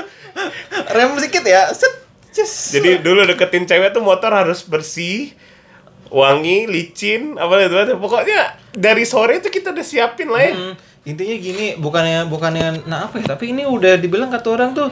Rem 0.95 1.11
sikit 1.19 1.43
ya. 1.43 1.71
Set. 1.75 2.08
Jadi 2.35 3.03
dulu 3.03 3.25
deketin 3.25 3.65
cewek 3.65 3.91
tuh 3.91 4.03
motor 4.05 4.31
harus 4.31 4.63
bersih, 4.63 5.33
wangi, 6.09 6.69
licin, 6.69 7.37
apa 7.37 7.61
itu 7.65 7.97
pokoknya 7.97 8.57
dari 8.73 9.05
sore 9.05 9.41
itu 9.41 9.49
kita 9.49 9.73
udah 9.73 9.85
siapin 9.85 10.29
lah 10.29 10.43
ya. 10.45 10.53
Hmm, 10.55 10.75
intinya 11.05 11.37
gini, 11.37 11.67
bukannya 11.77 12.29
bukannya 12.29 12.89
nah 12.89 13.09
apa 13.09 13.21
ya, 13.21 13.37
tapi 13.37 13.53
ini 13.53 13.65
udah 13.65 13.97
dibilang 14.01 14.29
kata 14.33 14.49
orang 14.49 14.73
tuh 14.77 14.89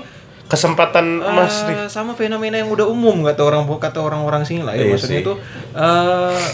Kesempatan 0.46 1.18
eh, 1.18 1.26
emas 1.26 1.54
nih. 1.66 1.90
sama 1.90 2.14
fenomena 2.14 2.54
yang 2.54 2.70
udah 2.70 2.86
umum 2.86 3.26
kata 3.26 3.42
orang 3.42 3.66
kata 3.66 3.98
orang-orang 3.98 4.46
sini 4.46 4.62
lah 4.62 4.78
ya. 4.78 4.86
Iya 4.86 4.94
Maksudnya 4.94 5.20
sih. 5.20 5.26
tuh 5.26 5.36
eh 5.74 6.44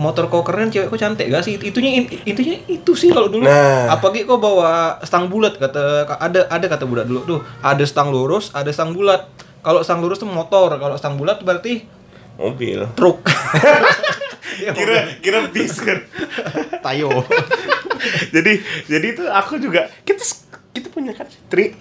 motor 0.00 0.30
kok 0.30 0.46
keren, 0.46 0.70
cewek 0.70 0.86
kok 0.86 0.96
cantik 1.02 1.26
gak 1.28 1.42
sih? 1.42 1.58
Itunya 1.58 1.98
in- 1.98 2.08
intinya 2.24 2.56
itu 2.70 2.94
sih 2.94 3.10
kalau 3.10 3.26
dulu. 3.26 3.42
Nah. 3.44 3.90
Apalagi 3.90 4.22
kok 4.22 4.38
bawa 4.38 5.02
stang 5.02 5.26
bulat 5.26 5.58
kata 5.58 6.06
ada 6.22 6.46
ada 6.46 6.66
kata 6.70 6.86
budak 6.86 7.10
dulu 7.10 7.20
tuh, 7.26 7.40
ada 7.58 7.82
stang 7.82 8.14
lurus, 8.14 8.54
ada 8.54 8.70
stang 8.70 8.94
bulat. 8.94 9.26
Kalau 9.60 9.80
stang 9.84 10.00
lurus 10.00 10.16
tuh 10.16 10.28
motor, 10.28 10.72
kalau 10.80 10.96
stang 10.96 11.20
bulat 11.20 11.40
berarti 11.44 11.84
Mobil. 12.40 12.80
truk. 12.96 13.20
Ya, 14.60 14.76
Kira 14.76 15.16
kira 15.24 15.38
bis 15.48 15.78
kan. 15.80 16.04
tayo. 16.84 17.08
jadi 18.34 18.52
jadi 18.84 19.06
itu 19.16 19.24
aku 19.24 19.56
juga 19.56 19.88
kita 20.04 20.20
kita 20.70 20.88
punya 20.92 21.16
kan 21.16 21.24
Tri. 21.48 21.72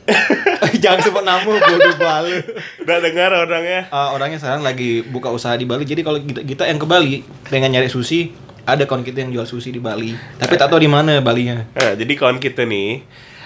Jangan 0.79 0.99
sebut 1.03 1.23
nama 1.25 1.43
bodoh 1.43 1.97
balu. 1.97 2.39
Udah 2.79 2.97
dengar 3.03 3.35
orangnya. 3.35 3.89
Uh, 3.91 4.15
orangnya 4.15 4.39
sekarang 4.39 4.63
lagi 4.63 5.03
buka 5.03 5.27
usaha 5.33 5.53
di 5.59 5.67
Bali. 5.67 5.83
Jadi 5.83 6.01
kalau 6.05 6.23
kita, 6.23 6.41
kita 6.45 6.63
yang 6.71 6.79
ke 6.79 6.87
Bali 6.87 7.25
dengan 7.51 7.73
nyari 7.73 7.89
sushi, 7.91 8.31
ada 8.63 8.85
kawan 8.87 9.03
kita 9.03 9.27
yang 9.27 9.31
jual 9.33 9.47
sushi 9.49 9.75
di 9.75 9.81
Bali. 9.81 10.15
Tapi 10.39 10.53
tak 10.55 10.71
tahu 10.71 10.79
di 10.79 10.89
mana 10.89 11.19
Balinya. 11.19 11.67
Nah, 11.73 11.93
jadi 11.99 12.13
kawan 12.15 12.37
kita 12.39 12.63
nih, 12.63 13.03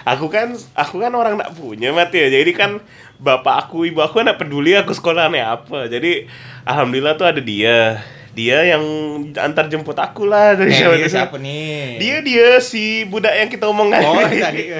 aku 0.08 0.30
kan 0.30 0.54
aku 0.78 0.96
kan 1.00 1.12
orang 1.16 1.40
tak 1.40 1.52
punya 1.58 1.90
mati 1.96 2.22
ya. 2.22 2.30
Jadi 2.30 2.52
kan 2.54 2.80
bapak 3.24 3.56
aku, 3.65 3.88
ibu 3.88 4.03
aku 4.03 4.20
nak 4.20 4.36
peduli 4.36 4.75
aku 4.75 4.92
sekolahnya 4.92 5.56
apa. 5.56 5.88
Jadi 5.88 6.27
alhamdulillah 6.62 7.15
tuh 7.15 7.25
ada 7.25 7.39
dia. 7.39 8.03
Dia 8.34 8.65
yang 8.65 8.82
antar 9.38 9.70
jemput 9.70 9.94
aku 9.94 10.25
lah 10.25 10.58
dari 10.58 10.74
Eh, 10.74 10.82
Jawa 10.82 10.98
dia 10.98 11.06
siapa 11.06 11.38
nih? 11.38 12.01
Dia 12.01 12.18
dia 12.20 12.48
si 12.58 13.06
budak 13.06 13.30
yang 13.30 13.46
kita 13.46 13.70
omongin. 13.70 14.01
Oh, 14.01 14.18
tadi. 14.25 14.74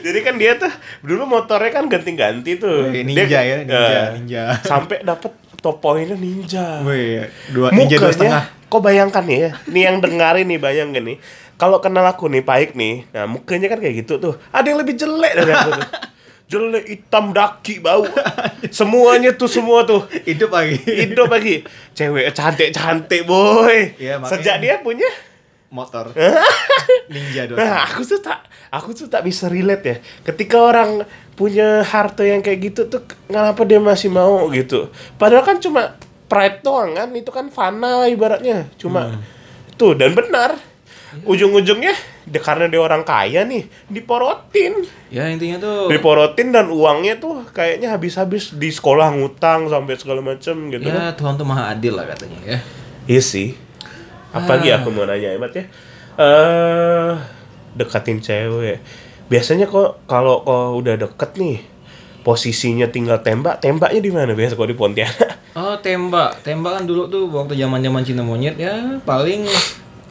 Jadi 0.00 0.18
kan 0.24 0.34
dia 0.34 0.56
tuh 0.56 0.72
dulu 1.04 1.28
motornya 1.28 1.70
kan 1.70 1.84
ganti-ganti 1.86 2.56
tuh. 2.56 2.88
Wih, 2.88 3.04
ninja 3.04 3.28
Dia- 3.28 3.44
ya, 3.44 3.54
ninja, 3.60 3.76
eh, 3.76 4.06
ninja. 4.16 4.42
Sampai 4.72 5.04
dapat 5.04 5.28
top 5.60 5.84
poinnya 5.84 6.16
ninja. 6.16 6.80
Wih, 6.82 7.28
dua 7.52 7.68
ninja 7.68 8.00
dua 8.00 8.08
setengah. 8.10 8.42
Mukanya, 8.48 8.72
kok 8.72 8.80
bayangkan 8.80 9.24
ya, 9.28 9.50
nih 9.68 9.82
yang 9.84 9.96
dengerin 10.00 10.46
nih 10.48 10.58
bayangkan 10.58 11.04
nih. 11.04 11.18
Kalau 11.56 11.80
kenal 11.80 12.04
aku 12.04 12.32
nih 12.32 12.40
baik 12.40 12.72
nih, 12.72 13.04
nah 13.12 13.28
mukanya 13.28 13.68
kan 13.68 13.76
kayak 13.76 14.04
gitu 14.04 14.16
tuh. 14.16 14.40
Ada 14.48 14.72
yang 14.72 14.80
lebih 14.80 14.96
jelek 14.96 15.32
dari 15.36 15.52
aku 15.52 15.70
tuh. 15.70 15.88
Jelek, 16.46 16.86
hitam, 16.86 17.34
daki, 17.34 17.82
bau. 17.82 18.06
Semuanya 18.70 19.34
tuh 19.34 19.50
semua 19.50 19.82
tuh. 19.82 20.06
Hidup 20.22 20.54
lagi. 20.54 20.78
Hidup 20.78 21.26
lagi. 21.26 21.66
Cewek 21.90 22.30
cantik-cantik, 22.30 23.26
boy. 23.26 23.98
Iya, 23.98 24.16
makanya- 24.16 24.30
Sejak 24.38 24.56
dia 24.58 24.74
punya 24.78 25.10
Motor. 25.66 26.14
ninja 27.10 27.42
dua 27.44 27.58
Nah, 27.58 27.82
aku 27.84 28.06
tuh 28.06 28.22
tak 28.22 28.46
aku 28.68 28.94
tuh 28.94 29.10
tak 29.10 29.26
bisa 29.26 29.50
relate 29.50 29.84
ya. 29.84 29.96
Ketika 30.22 30.62
orang 30.62 31.02
punya 31.34 31.82
harta 31.82 32.22
yang 32.22 32.38
kayak 32.38 32.62
gitu 32.64 32.86
tuh 32.86 33.02
kenapa 33.26 33.66
dia 33.66 33.82
masih 33.82 34.08
mau 34.08 34.46
gitu. 34.48 34.86
Padahal 35.16 35.42
kan 35.42 35.58
cuma 35.58 35.98
pride 36.26 36.62
doang 36.62 36.94
kan, 36.94 37.10
itu 37.10 37.28
kan 37.28 37.50
fana 37.50 38.06
ibaratnya. 38.06 38.70
Cuma 38.76 39.10
Hmm. 39.10 39.20
tuh 39.74 39.98
dan 39.98 40.14
benar. 40.14 40.54
Ujung-ujungnya 41.22 41.94
dia 42.26 42.40
karena 42.42 42.66
dia 42.66 42.82
orang 42.82 43.00
kaya 43.00 43.46
nih, 43.46 43.64
diporotin. 43.86 44.82
Ya 45.08 45.30
intinya 45.30 45.56
tuh 45.56 45.86
Diporotin 45.86 46.50
dan 46.50 46.66
uangnya 46.68 47.16
tuh 47.16 47.46
kayaknya 47.48 47.94
habis-habis 47.94 48.52
di 48.52 48.68
sekolah 48.68 49.14
ngutang 49.14 49.70
sampai 49.70 49.94
segala 49.94 50.20
macam 50.20 50.68
gitu 50.68 50.82
kan. 50.82 50.92
ya 50.92 51.14
Tuhan 51.14 51.38
tuh 51.38 51.46
maha 51.46 51.70
adil 51.70 51.94
lah 51.94 52.04
katanya 52.04 52.38
ya. 52.44 52.58
Iya 53.06 53.22
sih. 53.22 53.54
Apalagi 54.28 54.68
Ah. 54.68 54.82
aku 54.82 54.90
mau 54.90 55.06
nanya 55.06 55.32
Emat 55.32 55.54
ya. 55.54 55.64
Eh 56.16 57.12
deketin 57.72 58.18
cewek. 58.18 58.82
Biasanya 59.26 59.64
kok 59.64 60.02
kalau 60.04 60.42
kok 60.42 60.74
udah 60.76 60.94
deket 60.96 61.30
nih, 61.36 61.62
posisinya 62.20 62.86
tinggal 62.86 63.20
tembak, 63.20 63.58
tembaknya 63.58 64.00
di 64.00 64.10
mana 64.10 64.32
biasa 64.32 64.54
kalau 64.54 64.66
di 64.66 64.74
Pontianak? 64.74 65.30
Oh 65.56 65.72
tembak, 65.80 66.44
tembak 66.44 66.76
kan 66.76 66.84
dulu 66.84 67.08
tuh 67.08 67.32
waktu 67.32 67.56
zaman 67.56 67.80
zaman 67.80 68.04
cinta 68.04 68.20
monyet 68.20 68.60
ya 68.60 68.76
paling 69.08 69.48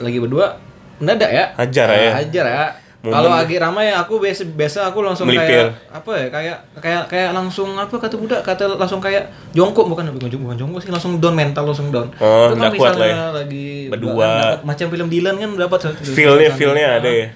lagi 0.02 0.18
berdua 0.18 0.58
mendadak 0.98 1.30
ya. 1.30 1.46
Hajar 1.56 1.88
ya. 1.90 2.00
Ah, 2.06 2.14
Hajar 2.18 2.46
ya. 2.46 2.66
Kalau 3.06 3.30
lagi 3.30 3.62
ramai 3.62 3.94
aku 3.94 4.18
biasa 4.18 4.50
biasa 4.50 4.90
aku 4.90 5.06
langsung 5.06 5.30
Melipir. 5.30 5.46
kayak 5.70 5.94
apa 5.94 6.12
ya 6.16 6.28
kayak 6.28 6.58
kayak 6.82 7.04
kayak 7.06 7.30
langsung 7.32 7.70
apa 7.78 7.94
kata 7.94 8.18
budak 8.18 8.42
kata 8.42 8.66
langsung 8.74 8.98
kayak 8.98 9.30
jongkok 9.54 9.86
bukan 9.86 10.10
bukan 10.10 10.26
jongkok 10.26 10.42
bukan 10.42 10.58
jongkok 10.58 10.82
sih 10.82 10.90
langsung 10.90 11.22
down 11.22 11.38
mental 11.38 11.70
langsung 11.70 11.94
down. 11.94 12.10
Oh, 12.18 12.50
Itu 12.50 12.58
kan 12.58 12.74
kuat 12.74 12.98
lah 12.98 13.06
ya. 13.06 13.18
lagi 13.32 13.94
Berdua. 13.94 14.26
dapat- 14.58 14.66
macam 14.66 14.86
film 14.90 15.08
Dylan 15.08 15.38
kan 15.38 15.50
dapat 15.54 15.80
Feel-nya 16.02 16.50
feel-nya 16.50 16.88
ada 16.98 17.06
ya. 17.08 17.28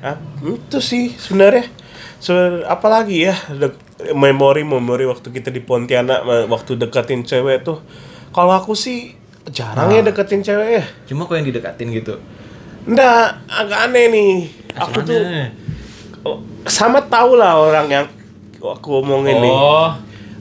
Ah, 0.00 0.16
itu 0.40 0.78
sih 0.80 1.12
sebenarnya. 1.14 1.68
So, 2.16 2.32
apalagi 2.64 3.28
ya 3.28 3.36
de- 3.52 3.76
memori-memori 4.10 5.04
waktu 5.04 5.28
kita 5.30 5.52
di 5.52 5.60
Pontianak 5.60 6.24
waktu 6.48 6.80
deketin 6.80 7.22
cewek 7.22 7.60
tuh. 7.60 7.84
Kalau 8.30 8.56
aku 8.56 8.72
sih 8.72 9.14
jarang 9.46 9.92
ya 9.92 10.00
deketin 10.00 10.40
cewek 10.40 10.68
ya. 10.72 10.84
Cuma 11.04 11.28
kok 11.28 11.36
yang 11.36 11.44
didekatin 11.44 11.92
gitu. 11.92 12.16
Nggak, 12.82 13.26
agak 13.46 13.80
aneh 13.90 14.06
nih. 14.10 14.34
Aku 14.74 15.04
tuh 15.06 15.20
oh, 16.26 16.38
sama 16.66 17.04
tau 17.06 17.36
lah 17.38 17.58
orang 17.58 17.86
yang 17.90 18.06
aku 18.58 19.02
omongin 19.02 19.38
nih. 19.38 19.54
Oh, 19.54 19.92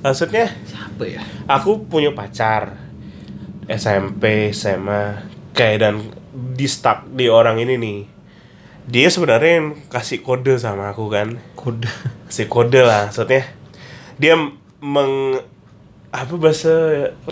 Maksudnya 0.01 0.49
siapa 0.65 1.03
ya? 1.05 1.21
aku 1.45 1.85
punya 1.85 2.09
pacar 2.13 2.73
SMP, 3.69 4.49
SMA, 4.49 5.21
kayak 5.53 5.77
dan 5.77 5.95
di 6.33 6.65
stuck 6.65 7.05
di 7.13 7.29
orang 7.29 7.61
ini 7.61 7.77
nih. 7.77 7.99
Dia 8.89 9.07
sebenarnya 9.13 9.61
yang 9.61 9.69
kasih 9.93 10.25
kode 10.25 10.57
sama 10.57 10.89
aku 10.89 11.05
kan. 11.13 11.37
Kode. 11.53 11.85
Kasih 12.31 12.47
kode 12.49 12.81
lah 12.81 13.11
maksudnya. 13.11 13.43
Dia 14.17 14.39
meng 14.81 15.37
apa 16.11 16.33
bahasa 16.35 16.71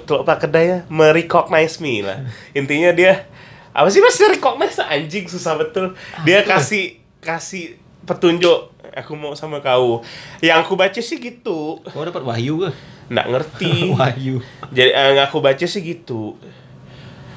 teluk 0.07 0.23
pak 0.23 0.45
kedai 0.45 0.85
merecognize 0.91 1.81
me 1.81 2.05
lah. 2.05 2.27
Intinya 2.53 2.93
dia 2.93 3.27
apa 3.69 3.87
sih 3.93 4.01
mas 4.01 4.17
recognize 4.17 4.81
anjing 4.81 5.29
susah 5.29 5.55
betul. 5.55 5.93
Dia 6.25 6.41
kasih 6.41 6.99
kasih 7.21 7.77
petunjuk 8.07 8.73
aku 8.95 9.13
mau 9.13 9.33
sama 9.37 9.61
kau. 9.61 10.01
Yang 10.41 10.57
aku 10.65 10.73
baca 10.73 10.99
sih 10.99 11.17
gitu. 11.21 11.79
Kau 11.85 12.05
dapat 12.05 12.23
wahyu 12.25 12.65
ke? 12.65 12.69
Nggak 13.13 13.27
ngerti. 13.29 13.73
wahyu. 13.97 14.35
Jadi 14.73 14.91
eh, 14.91 15.05
yang 15.13 15.29
aku 15.29 15.39
baca 15.39 15.65
sih 15.65 15.81
gitu. 15.81 16.37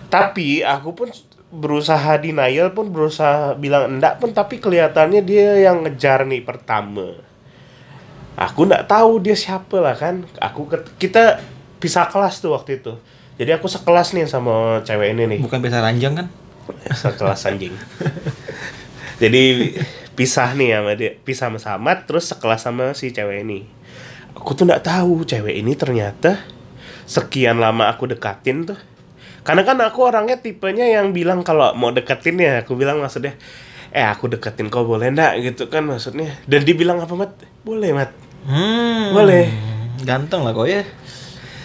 Tapi 0.08 0.60
aku 0.64 0.92
pun 0.92 1.08
berusaha 1.52 2.16
denial 2.16 2.72
pun 2.72 2.88
berusaha 2.88 3.52
bilang 3.60 4.00
enggak 4.00 4.16
pun 4.16 4.32
tapi 4.32 4.56
kelihatannya 4.56 5.20
dia 5.20 5.68
yang 5.68 5.84
ngejar 5.84 6.24
nih 6.24 6.40
pertama. 6.40 7.12
Aku 8.32 8.64
nggak 8.64 8.88
tahu 8.88 9.20
dia 9.20 9.36
siapa 9.36 9.76
lah 9.80 9.92
kan. 9.92 10.24
Aku 10.40 10.64
kita 10.96 11.44
pisah 11.76 12.08
kelas 12.08 12.40
tuh 12.40 12.56
waktu 12.56 12.80
itu. 12.80 12.96
Jadi 13.40 13.50
aku 13.56 13.66
sekelas 13.68 14.12
nih 14.12 14.28
sama 14.28 14.84
cewek 14.84 15.16
ini 15.16 15.24
nih. 15.36 15.40
Bukan 15.40 15.64
biasa 15.64 15.80
ranjang 15.80 16.14
kan? 16.14 16.26
Sekelas 16.92 17.48
anjing. 17.48 17.74
Jadi 19.22 19.42
pisah 20.12 20.52
nih 20.52 20.76
sama 20.76 20.92
dia, 20.98 21.16
pisah 21.16 21.48
sama 21.48 21.58
Samad 21.58 22.04
terus 22.04 22.28
sekelas 22.28 22.60
sama 22.60 22.92
si 22.92 23.14
cewek 23.14 23.46
ini. 23.46 23.64
Aku 24.36 24.52
tuh 24.52 24.68
nggak 24.68 24.84
tahu 24.84 25.24
cewek 25.24 25.56
ini 25.56 25.72
ternyata 25.78 26.42
sekian 27.08 27.60
lama 27.60 27.88
aku 27.88 28.10
dekatin 28.10 28.68
tuh. 28.68 28.78
Karena 29.42 29.66
kan 29.66 29.78
aku 29.82 30.06
orangnya 30.06 30.38
tipenya 30.38 30.86
yang 30.86 31.10
bilang 31.10 31.42
kalau 31.42 31.74
mau 31.74 31.90
deketin 31.90 32.38
ya, 32.38 32.62
aku 32.62 32.78
bilang 32.78 33.02
maksudnya 33.02 33.34
eh 33.92 34.06
aku 34.06 34.30
deketin 34.30 34.72
kau 34.72 34.88
boleh 34.88 35.12
ndak 35.12 35.42
gitu 35.42 35.68
kan 35.68 35.84
maksudnya. 35.84 36.38
Dan 36.46 36.62
dia 36.62 36.76
bilang 36.78 37.02
apa 37.02 37.12
mat? 37.12 37.32
Boleh 37.66 37.90
mat. 37.90 38.10
Hmm. 38.46 39.12
Boleh. 39.12 39.50
Ganteng 40.02 40.46
lah 40.46 40.54
kau 40.54 40.66
ya. 40.66 40.86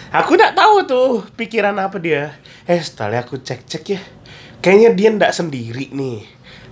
Aku 0.08 0.40
nggak 0.40 0.56
tahu 0.56 0.76
tuh 0.88 1.10
pikiran 1.36 1.76
apa 1.76 2.00
dia. 2.00 2.32
Eh 2.64 2.80
setelah 2.80 3.20
aku 3.20 3.36
cek-cek 3.44 3.84
ya, 3.92 4.00
kayaknya 4.64 4.90
dia 4.96 5.08
ndak 5.12 5.36
sendiri 5.36 5.92
nih. 5.92 6.24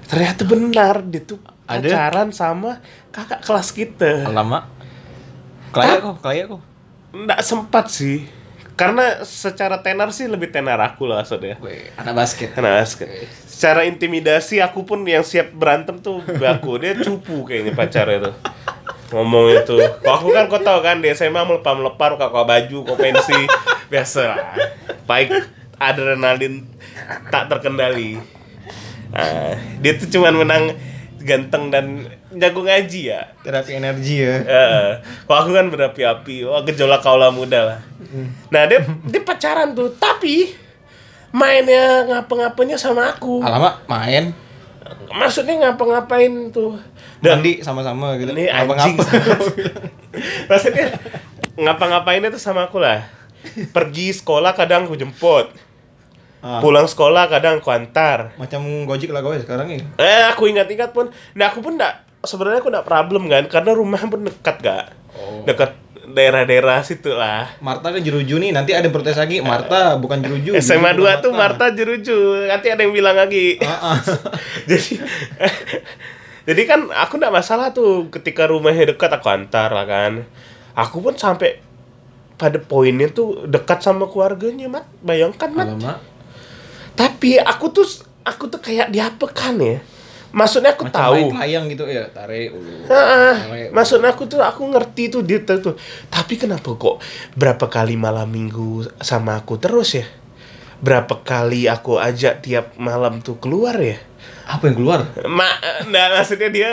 Ternyata 0.08 0.42
benar 0.48 1.04
dia 1.04 1.20
tuh 1.20 1.42
Ada? 1.68 1.84
pacaran 1.84 2.28
sama 2.32 2.80
kakak 3.12 3.44
kelas 3.44 3.68
kita. 3.76 4.32
Lama. 4.32 4.64
Kelaya 5.68 6.00
kok, 6.00 6.16
kelaya 6.24 6.44
kok. 6.48 6.62
Nggak 7.12 7.40
sempat 7.44 7.92
sih. 7.92 8.24
Karena 8.76 9.24
secara 9.24 9.80
tenar 9.80 10.12
sih 10.12 10.28
lebih 10.28 10.52
tenar 10.52 10.80
aku 10.80 11.04
lah 11.04 11.20
maksudnya. 11.24 11.60
Weh, 11.60 11.92
anak 11.96 12.16
basket. 12.16 12.52
Karena 12.56 12.80
basket. 12.80 13.08
Secara 13.44 13.88
intimidasi 13.88 14.60
aku 14.64 14.84
pun 14.84 15.04
yang 15.04 15.24
siap 15.24 15.52
berantem 15.52 16.00
tuh 16.00 16.24
aku 16.24 16.80
dia 16.80 16.92
cupu 16.96 17.44
kayaknya 17.44 17.72
pacarnya 17.76 18.32
tuh. 18.32 18.34
Ngomong 19.12 19.46
itu. 19.54 19.76
Kok 19.78 20.12
aku 20.12 20.34
kan 20.34 20.50
kau 20.50 20.58
tahu 20.58 20.82
kan 20.82 20.98
di 20.98 21.12
SMA 21.14 21.42
melepar 21.46 21.78
melepar 21.78 22.18
kau 22.18 22.46
baju 22.46 22.78
kau 22.82 22.96
pensi 22.98 23.38
biasa 23.86 24.22
lah. 24.34 24.40
Baik 25.06 25.30
adrenalin 25.78 26.66
tak 27.30 27.52
terkendali. 27.52 28.18
Nah, 29.12 29.54
dia 29.78 29.92
tuh 29.94 30.10
cuman 30.10 30.34
menang 30.34 30.64
ganteng 31.22 31.70
dan 31.70 32.06
jago 32.34 32.62
ngaji 32.62 33.14
ya. 33.14 33.30
Terapi 33.42 33.78
energi 33.78 34.22
ya. 34.22 34.34
Heeh. 34.42 34.88
Kalau 35.26 35.38
aku 35.42 35.50
kan 35.54 35.66
berapi-api, 35.70 36.46
wah 36.46 36.62
gejolak 36.66 37.02
kaula 37.02 37.30
muda 37.30 37.60
lah. 37.62 37.80
Nah 38.50 38.62
dia 38.66 38.82
dia 39.06 39.22
pacaran 39.22 39.74
tuh, 39.74 39.90
tapi 39.98 40.54
mainnya 41.34 42.06
ngapa-ngapanya 42.06 42.78
sama 42.78 43.10
aku. 43.10 43.42
Alamak, 43.42 43.82
main. 43.90 44.30
Maksudnya 45.10 45.66
ngapa-ngapain 45.66 46.50
tuh. 46.54 46.78
Mandi 47.34 47.52
sama-sama 47.64 48.14
gitu. 48.20 48.30
ini 48.30 48.46
anjing. 48.46 48.96
Maksudnya 50.50 50.94
ngapa-ngapainnya 51.56 52.30
tuh 52.30 52.42
sama 52.42 52.68
aku 52.68 52.78
lah. 52.78 53.08
Pergi 53.72 54.14
sekolah 54.14 54.52
kadang 54.54 54.86
aku 54.86 54.94
jemput. 54.98 55.50
Ah, 56.44 56.62
Pulang 56.62 56.86
sekolah 56.86 57.26
kadang 57.26 57.58
aku 57.58 57.72
antar. 57.74 58.36
Macam 58.38 58.62
Gojek 58.86 59.10
lah 59.10 59.24
kau 59.24 59.34
ya 59.34 59.42
sekarang 59.42 59.66
ya. 59.72 59.82
Eh 59.98 60.22
aku 60.30 60.46
ingat-ingat 60.46 60.94
pun, 60.94 61.10
nah 61.34 61.50
aku 61.50 61.64
pun 61.64 61.74
enggak 61.74 62.06
sebenarnya 62.22 62.60
aku 62.60 62.70
enggak 62.70 62.86
problem 62.86 63.30
kan 63.30 63.44
karena 63.50 63.70
rumah 63.74 64.02
pun 64.06 64.22
dekat 64.26 64.56
gak. 64.62 64.84
Oh. 65.16 65.42
Dekat 65.48 65.74
daerah-daerah 66.06 66.86
situ 66.86 67.10
lah. 67.10 67.50
Marta 67.58 67.90
kan 67.90 67.98
jeruju 67.98 68.38
nih, 68.38 68.54
nanti 68.54 68.70
ada 68.70 68.86
yang 68.86 68.94
protes 68.94 69.18
lagi. 69.18 69.42
Marta 69.42 69.98
bukan 69.98 70.22
jeruju. 70.22 70.54
SMA 70.62 70.94
jeruju 70.94 71.02
2 71.02 71.02
bukan 71.02 71.16
tuh 71.24 71.32
Marta 71.34 71.66
jeruju, 71.74 72.18
nanti 72.46 72.66
ada 72.70 72.80
yang 72.86 72.94
bilang 72.94 73.18
lagi. 73.18 73.58
Ah, 73.58 73.94
ah. 73.94 73.98
jadi 74.70 75.02
jadi 76.46 76.62
kan 76.62 76.80
aku 76.94 77.18
enggak 77.18 77.34
masalah 77.34 77.74
tuh 77.74 78.06
ketika 78.14 78.46
rumahnya 78.46 78.94
dekat 78.94 79.10
aku 79.10 79.26
antar 79.26 79.74
lah 79.74 79.82
kan. 79.82 80.22
Aku 80.78 81.02
pun 81.02 81.18
sampai 81.18 81.58
pada 82.38 82.62
poinnya 82.62 83.10
tuh 83.10 83.48
dekat 83.50 83.82
sama 83.82 84.06
keluarganya, 84.06 84.70
Mat. 84.70 84.86
Bayangkan, 85.02 85.50
Mat. 85.50 85.66
Alamak. 85.74 85.98
Tapi 86.94 87.40
aku 87.42 87.72
tuh 87.74 87.86
aku 88.22 88.46
tuh 88.46 88.60
kayak 88.62 88.94
diapakan 88.94 89.58
ya. 89.58 89.78
Maksudnya 90.36 90.76
aku 90.76 90.84
Macam 90.86 91.00
tahu. 91.00 91.32
layang 91.32 91.64
gitu 91.72 91.88
ya, 91.88 92.04
tarik 92.12 92.52
ulu. 92.52 92.84
Heeh. 92.84 93.34
Tarik. 93.40 93.68
maksud 93.72 94.04
aku 94.04 94.28
tuh 94.28 94.44
aku 94.44 94.68
ngerti 94.68 95.08
tuh 95.08 95.24
dia 95.24 95.40
tuh. 95.40 95.74
Tapi 96.12 96.36
kenapa 96.36 96.76
kok 96.76 97.00
berapa 97.34 97.66
kali 97.72 97.96
malam 97.96 98.28
minggu 98.28 98.84
sama 99.00 99.40
aku 99.40 99.56
terus 99.56 99.96
ya? 99.96 100.06
Berapa 100.80 101.24
kali 101.24 101.66
aku 101.66 101.96
ajak 101.96 102.44
tiap 102.44 102.76
malam 102.76 103.24
tuh 103.24 103.40
keluar 103.40 103.76
ya? 103.80 103.96
Apa 104.46 104.70
yang 104.70 104.76
keluar? 104.78 105.00
Ma, 105.26 105.48
nah 105.92 106.16
maksudnya 106.16 106.52
dia 106.52 106.70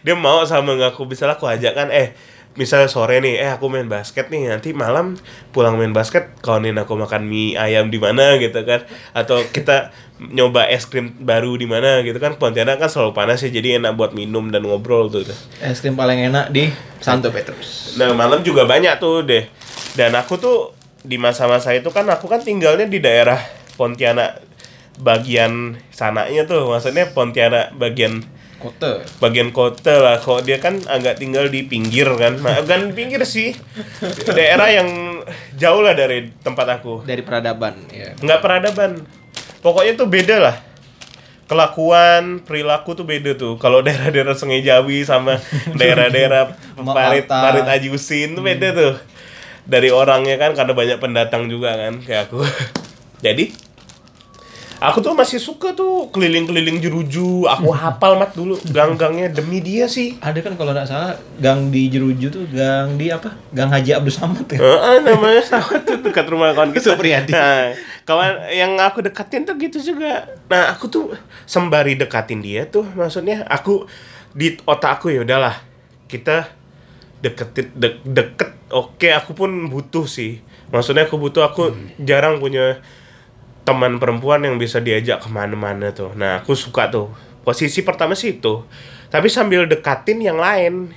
dia 0.00 0.16
mau 0.16 0.40
sama 0.48 0.76
aku 0.80 1.04
misalnya 1.04 1.36
aku 1.36 1.44
ajak 1.44 1.76
kan 1.76 1.88
eh 1.92 2.16
misalnya 2.58 2.90
sore 2.90 3.22
nih 3.22 3.46
eh 3.46 3.50
aku 3.54 3.70
main 3.70 3.86
basket 3.86 4.26
nih 4.26 4.50
nanti 4.50 4.74
malam 4.74 5.14
pulang 5.54 5.78
main 5.78 5.94
basket 5.94 6.34
kaunin 6.42 6.74
aku 6.82 6.98
makan 6.98 7.30
mie 7.30 7.54
ayam 7.54 7.94
di 7.94 8.02
mana 8.02 8.42
gitu 8.42 8.66
kan 8.66 8.82
atau 9.14 9.46
kita 9.54 9.94
nyoba 10.18 10.66
es 10.66 10.84
krim 10.90 11.14
baru 11.22 11.54
di 11.54 11.70
mana 11.70 12.02
gitu 12.02 12.18
kan 12.18 12.34
Pontianak 12.36 12.82
kan 12.82 12.90
selalu 12.90 13.14
panas 13.14 13.40
ya 13.46 13.54
jadi 13.54 13.78
enak 13.78 13.94
buat 13.94 14.12
minum 14.12 14.50
dan 14.50 14.66
ngobrol 14.66 15.06
tuh 15.08 15.22
Es 15.62 15.78
krim 15.78 15.94
paling 15.94 16.26
enak 16.26 16.50
di 16.50 16.68
Santo 16.98 17.30
Petrus. 17.30 17.96
Nah 17.96 18.12
malam 18.12 18.44
juga 18.44 18.68
banyak 18.68 19.00
tuh 19.00 19.24
deh. 19.24 19.48
Dan 19.96 20.12
aku 20.12 20.36
tuh 20.36 20.58
di 21.00 21.16
masa-masa 21.16 21.72
itu 21.72 21.88
kan 21.88 22.04
aku 22.08 22.28
kan 22.28 22.44
tinggalnya 22.44 22.84
di 22.84 23.00
daerah 23.00 23.40
Pontianak 23.80 24.44
bagian 25.00 25.80
sananya 25.88 26.44
tuh. 26.44 26.68
Maksudnya 26.68 27.08
Pontianak 27.16 27.72
bagian 27.76 28.20
Kota. 28.60 29.00
bagian 29.24 29.56
kota 29.56 29.96
lah. 29.96 30.16
Kok 30.20 30.44
dia 30.44 30.60
kan 30.60 30.76
agak 30.84 31.16
tinggal 31.16 31.48
di 31.48 31.64
pinggir 31.64 32.04
kan. 32.20 32.36
Nah, 32.36 32.60
bukan 32.60 32.92
pinggir 32.92 33.24
sih. 33.24 33.56
Daerah 34.28 34.68
yang 34.68 34.88
jauh 35.56 35.80
lah 35.80 35.96
dari 35.96 36.28
tempat 36.44 36.68
aku. 36.80 37.08
Dari 37.08 37.24
peradaban 37.24 37.88
ya. 37.88 38.12
Nggak 38.20 38.40
peradaban. 38.44 39.00
Pokoknya 39.64 39.96
tuh 39.96 40.12
beda 40.12 40.36
lah. 40.36 40.56
Kelakuan, 41.48 42.44
perilaku 42.44 42.94
tuh 42.94 43.08
beda 43.08 43.34
tuh. 43.34 43.56
Kalau 43.56 43.80
daerah-daerah 43.80 44.36
Sungai 44.36 44.60
Jawi 44.60 45.08
sama 45.08 45.40
daerah-daerah 45.80 46.54
Parit. 46.78 47.26
Parit 47.26 47.64
Ajusin 47.64 48.36
tuh 48.36 48.44
beda 48.44 48.76
tuh. 48.76 48.94
Dari 49.66 49.88
orangnya 49.92 50.36
kan 50.40 50.56
karena 50.56 50.72
banyak 50.72 50.98
pendatang 50.98 51.48
juga 51.50 51.76
kan 51.76 52.00
kayak 52.00 52.30
aku. 52.30 52.44
Jadi 53.26 53.70
Aku 54.80 55.04
tuh 55.04 55.12
masih 55.12 55.36
suka 55.36 55.76
tuh 55.76 56.08
keliling-keliling 56.08 56.80
jeruju. 56.80 57.44
Aku 57.44 57.68
hafal 57.76 58.16
mat 58.16 58.32
dulu 58.32 58.56
gang-gangnya 58.72 59.28
demi 59.28 59.60
dia 59.60 59.84
sih. 59.84 60.16
Ada 60.24 60.40
kan 60.40 60.56
kalau 60.56 60.72
nggak 60.72 60.88
salah 60.88 61.20
gang 61.36 61.68
di 61.68 61.92
Jeruju 61.92 62.32
tuh 62.32 62.48
gang 62.48 62.96
di 62.96 63.12
apa? 63.12 63.36
Gang 63.52 63.68
Haji 63.68 64.00
Abdul 64.00 64.16
Samad 64.16 64.48
ya. 64.48 64.56
Heeh, 64.56 64.96
namanya 65.06 65.44
sama 65.44 65.84
tuh 65.84 66.00
dekat 66.00 66.24
rumah 66.32 66.56
kawan 66.56 66.72
kita. 66.72 66.96
Supriyadi. 66.96 67.36
Nah, 67.36 67.76
kawan 68.08 68.48
yang 68.56 68.72
aku 68.80 69.04
dekatin 69.04 69.44
tuh 69.44 69.60
gitu 69.60 69.84
juga. 69.84 70.32
Nah, 70.48 70.72
aku 70.72 70.88
tuh 70.88 71.12
sembari 71.44 72.00
dekatin 72.00 72.40
dia 72.40 72.64
tuh 72.64 72.88
maksudnya 72.96 73.44
aku 73.52 73.84
di 74.32 74.56
otak 74.64 74.96
aku 74.96 75.12
ya 75.12 75.28
udahlah 75.28 75.60
kita 76.08 76.48
deketin 77.20 77.72
de- 77.76 78.02
deket. 78.04 78.56
Oke 78.70 79.12
aku 79.12 79.36
pun 79.36 79.50
butuh 79.68 80.04
sih. 80.06 80.40
Maksudnya 80.70 81.06
aku 81.10 81.18
butuh 81.18 81.42
aku 81.44 81.74
jarang 82.00 82.38
punya 82.38 82.80
teman 83.66 84.00
perempuan 84.00 84.42
yang 84.42 84.56
bisa 84.56 84.80
diajak 84.80 85.20
ke 85.20 85.28
mana-mana 85.28 85.92
tuh. 85.92 86.16
Nah 86.16 86.40
aku 86.42 86.56
suka 86.56 86.88
tuh. 86.88 87.12
Posisi 87.40 87.80
pertama 87.84 88.14
sih 88.14 88.38
itu. 88.40 88.64
Tapi 89.10 89.26
sambil 89.26 89.66
dekatin 89.66 90.22
yang 90.22 90.38
lain 90.38 90.94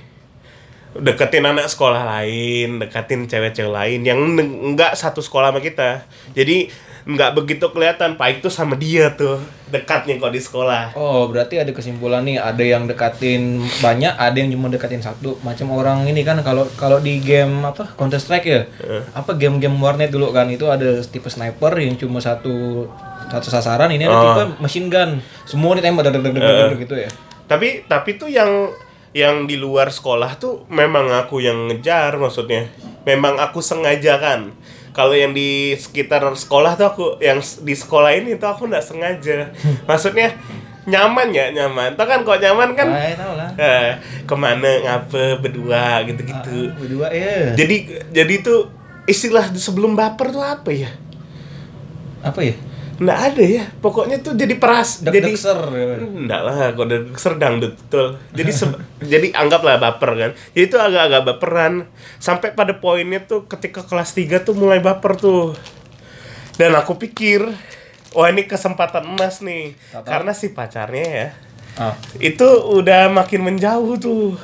deketin 0.94 1.42
anak 1.42 1.66
sekolah 1.66 2.06
lain, 2.06 2.78
deketin 2.78 3.26
cewek-cewek 3.26 3.70
lain 3.70 4.00
yang 4.02 4.18
n- 4.18 4.74
nggak 4.74 4.94
satu 4.94 5.18
sekolah 5.18 5.50
sama 5.50 5.58
kita. 5.58 6.06
Jadi 6.32 6.70
nggak 7.04 7.36
begitu 7.36 7.68
kelihatan 7.68 8.16
Pak 8.16 8.40
itu 8.40 8.48
sama 8.48 8.80
dia 8.80 9.12
tuh 9.12 9.36
dekatnya 9.68 10.16
kok 10.16 10.32
di 10.32 10.40
sekolah. 10.40 10.96
Oh, 10.96 11.28
berarti 11.28 11.60
ada 11.60 11.68
kesimpulan 11.68 12.24
nih, 12.24 12.40
ada 12.40 12.64
yang 12.64 12.88
dekatin 12.88 13.60
banyak, 13.82 14.08
ada 14.08 14.32
yang 14.32 14.48
cuma 14.48 14.72
dekatin 14.72 15.02
satu. 15.02 15.36
Macam 15.44 15.74
orang 15.74 16.08
ini 16.08 16.24
kan 16.24 16.40
kalau 16.40 16.64
kalau 16.74 17.02
di 17.02 17.20
game 17.20 17.60
apa 17.60 17.92
Counter 17.92 18.16
Strike 18.16 18.46
ya. 18.46 18.64
Apa 19.12 19.36
game-game 19.36 19.76
warnet 19.76 20.08
dulu 20.08 20.32
kan 20.32 20.48
itu 20.48 20.64
ada 20.64 21.02
tipe 21.02 21.28
sniper 21.28 21.76
yang 21.76 21.92
cuma 21.94 22.22
satu 22.22 22.86
satu 23.24 23.48
sasaran, 23.50 23.90
ini 23.90 24.06
ada 24.06 24.14
Oh. 24.14 24.22
tipe 24.30 24.42
machine 24.62 24.88
gun. 24.88 25.18
Semua 25.44 25.76
ditembak 25.76 26.06
deg 26.06 26.22
deg 26.22 26.32
deg 26.32 26.40
deg 26.40 26.56
deg 26.70 26.80
gitu 26.80 26.94
ya. 26.96 27.10
Tapi 27.44 27.84
tapi 27.84 28.16
tuh 28.16 28.32
yang 28.32 28.48
yang 29.14 29.46
di 29.46 29.54
luar 29.54 29.88
sekolah 29.88 30.36
tuh 30.36 30.66
memang 30.66 31.06
aku 31.08 31.38
yang 31.38 31.70
ngejar 31.70 32.18
maksudnya. 32.18 32.66
Memang 33.04 33.38
aku 33.38 33.62
sengaja 33.62 34.18
kan. 34.18 34.50
Kalau 34.90 35.10
yang 35.10 35.30
di 35.30 35.74
sekitar 35.74 36.22
sekolah 36.28 36.74
tuh 36.74 36.86
aku 36.86 37.04
yang 37.18 37.38
di 37.38 37.74
sekolah 37.74 38.10
ini 38.12 38.34
tuh 38.34 38.46
aku 38.48 38.66
nggak 38.66 38.82
sengaja. 38.82 39.50
Maksudnya 39.90 40.34
nyaman 40.84 41.30
ya 41.30 41.50
nyaman. 41.50 41.94
Tuh 41.94 42.04
kan 42.04 42.22
kok 42.22 42.38
nyaman 42.38 42.74
kan 42.74 42.88
Ah, 42.90 43.10
tahu 43.12 43.32
lah. 43.34 43.50
eh, 43.56 43.90
ke 44.22 44.34
mana 44.34 44.70
ngapa 44.80 45.38
berdua 45.38 46.02
gitu-gitu. 46.06 46.58
Ah, 46.68 46.78
berdua 46.78 47.06
ya. 47.10 47.54
Jadi 47.54 47.76
jadi 48.10 48.34
tuh 48.40 48.70
istilah 49.06 49.50
sebelum 49.52 49.94
baper 49.94 50.30
tuh 50.30 50.42
apa 50.42 50.70
ya? 50.70 50.90
Apa 52.22 52.40
ya? 52.40 52.54
Nggak 52.94 53.18
ada 53.32 53.42
ya. 53.42 53.64
Pokoknya 53.82 54.22
tuh 54.22 54.38
jadi 54.38 54.54
peras. 54.54 55.02
Deg 55.02 55.18
jadi 55.18 55.34
ser. 55.34 55.58
Enggak 55.98 56.40
lah, 56.46 56.70
kok 56.74 56.84
udah 56.86 57.00
serdang 57.18 57.58
betul. 57.58 58.18
Jadi 58.30 58.50
jadi 59.12 59.26
anggaplah 59.34 59.82
baper 59.82 60.10
kan. 60.14 60.30
Jadi 60.54 60.64
itu 60.66 60.76
agak-agak 60.78 61.22
baperan. 61.26 61.90
Sampai 62.22 62.54
pada 62.54 62.76
poinnya 62.78 63.22
tuh 63.22 63.50
ketika 63.50 63.82
kelas 63.82 64.14
3 64.14 64.46
tuh 64.46 64.54
mulai 64.54 64.78
baper 64.78 65.18
tuh. 65.18 65.58
Dan 66.54 66.78
aku 66.78 66.94
pikir, 66.94 67.42
wah 68.14 68.30
ini 68.30 68.46
kesempatan 68.46 69.02
emas 69.02 69.42
nih. 69.42 69.74
Tahu-tahu. 69.90 70.06
Karena 70.06 70.32
si 70.32 70.54
pacarnya 70.54 71.06
ya, 71.06 71.28
Ah. 71.74 71.98
itu 72.22 72.46
udah 72.46 73.10
makin 73.10 73.42
menjauh 73.42 73.98
tuh. 73.98 74.38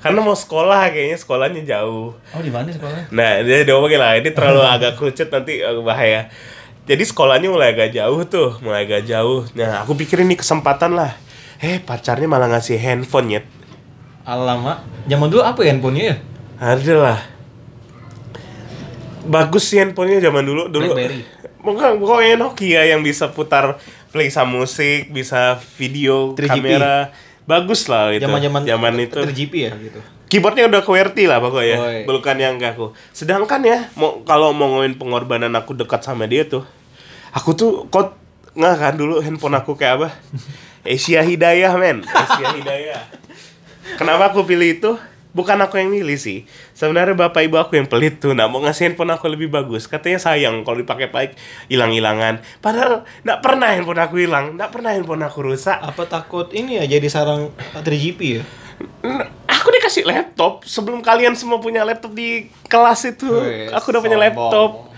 Karena 0.00 0.24
mau 0.24 0.32
sekolah 0.32 0.88
kayaknya 0.88 1.16
sekolahnya 1.20 1.62
jauh. 1.64 2.16
Oh, 2.16 2.40
di 2.40 2.48
mana 2.48 2.72
sekolahnya? 2.72 3.12
Nah, 3.12 3.40
dia 3.44 3.68
diomongin 3.68 4.00
lah, 4.00 4.16
ini 4.16 4.32
terlalu 4.32 4.64
agak 4.64 4.96
kerucut 4.96 5.28
nanti 5.28 5.60
agak 5.60 5.84
bahaya. 5.84 6.28
Jadi 6.84 7.00
sekolahnya 7.00 7.48
mulai 7.48 7.72
agak 7.72 7.96
jauh 7.96 8.20
tuh, 8.28 8.60
mulai 8.60 8.84
agak 8.84 9.08
jauh. 9.08 9.48
Nah, 9.56 9.80
aku 9.80 9.96
pikir 9.96 10.20
ini 10.20 10.36
kesempatan 10.36 10.92
lah. 10.92 11.16
Eh, 11.56 11.80
pacarnya 11.80 12.28
malah 12.28 12.44
ngasih 12.52 12.76
handphone 12.76 13.40
ya. 13.40 13.42
Alamak. 14.28 14.84
Zaman 15.08 15.32
dulu 15.32 15.40
apa 15.40 15.64
ya 15.64 15.72
handphonenya 15.72 16.04
ya? 16.12 16.16
Ada 16.60 16.94
lah. 17.00 17.20
Bagus 19.24 19.64
sih 19.72 19.80
handphonenya 19.80 20.28
zaman 20.28 20.44
dulu. 20.44 20.68
dulu. 20.68 20.92
Blackberry. 20.92 21.24
Bukan, 21.64 21.96
pokoknya 21.96 22.36
Nokia 22.36 22.84
yang 22.84 23.00
bisa 23.00 23.32
putar 23.32 23.80
play 24.12 24.28
sama 24.28 24.60
musik, 24.60 25.08
bisa 25.08 25.56
video, 25.80 26.36
3GP. 26.36 26.52
kamera. 26.52 27.16
Bagus 27.44 27.86
lah 27.92 28.12
itu. 28.12 28.24
Zaman-zaman 28.24 28.64
zaman 28.64 28.92
itu. 29.00 29.18
3GP 29.20 29.54
ya 29.56 29.72
gitu. 29.76 30.00
keyboardnya 30.24 30.66
udah 30.66 30.82
QWERTY 30.82 31.30
lah 31.30 31.38
pokoknya. 31.38 32.08
Bukan 32.08 32.36
yang 32.40 32.58
ke 32.58 32.74
aku. 32.74 32.90
Sedangkan 33.14 33.62
ya 33.62 33.86
mau 33.94 34.24
kalau 34.26 34.50
mau 34.50 34.66
ngomongin 34.66 34.98
pengorbanan 34.98 35.52
aku 35.54 35.78
dekat 35.78 36.02
sama 36.02 36.26
dia 36.26 36.42
tuh 36.48 36.66
aku 37.34 37.50
tuh 37.54 37.70
kok 37.90 38.14
nggak 38.54 38.74
kan 38.78 38.94
dulu 38.94 39.18
handphone 39.22 39.58
aku 39.58 39.74
kayak 39.74 40.02
apa? 40.02 40.08
Asia 40.84 41.22
Hidayah 41.22 41.72
men. 41.78 42.02
Asia 42.02 42.46
Hidayah. 42.54 43.02
Kenapa 43.94 44.32
aku 44.32 44.42
pilih 44.48 44.80
itu 44.80 44.90
bukan 45.34 45.58
aku 45.66 45.82
yang 45.82 45.90
milih 45.90 46.16
sih 46.16 46.46
sebenarnya 46.72 47.18
bapak 47.18 47.50
ibu 47.50 47.58
aku 47.58 47.76
yang 47.76 47.90
pelit 47.90 48.22
tuh 48.22 48.32
nah 48.32 48.46
mau 48.46 48.62
ngasih 48.62 48.94
handphone 48.94 49.12
aku 49.12 49.26
lebih 49.26 49.50
bagus 49.50 49.90
katanya 49.90 50.22
sayang 50.22 50.62
kalau 50.62 50.78
dipakai 50.78 51.10
baik 51.10 51.34
hilang 51.66 51.90
hilangan 51.90 52.38
padahal 52.62 53.02
nggak 53.26 53.40
pernah 53.42 53.68
handphone 53.74 54.00
aku 54.00 54.14
hilang 54.22 54.54
nggak 54.54 54.70
pernah 54.70 54.94
handphone 54.94 55.26
aku 55.26 55.42
rusak 55.42 55.76
Apa 55.82 56.06
takut 56.06 56.48
ini 56.54 56.78
ya 56.78 56.86
jadi 56.86 57.08
sarang 57.10 57.50
3GP 57.74 58.20
ya? 58.40 58.44
Aku 59.46 59.68
dikasih 59.70 60.02
laptop 60.06 60.66
sebelum 60.66 61.04
kalian 61.04 61.38
semua 61.38 61.62
punya 61.62 61.86
laptop 61.86 62.12
di 62.16 62.50
kelas 62.66 63.06
itu. 63.06 63.30
Wih, 63.30 63.70
aku 63.70 63.94
udah 63.94 64.02
punya 64.02 64.18
laptop. 64.18 64.90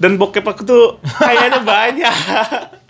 Dan 0.00 0.16
bokep 0.16 0.42
aku 0.42 0.64
tuh 0.64 0.84
kayaknya 1.20 1.60
banyak. 1.76 2.14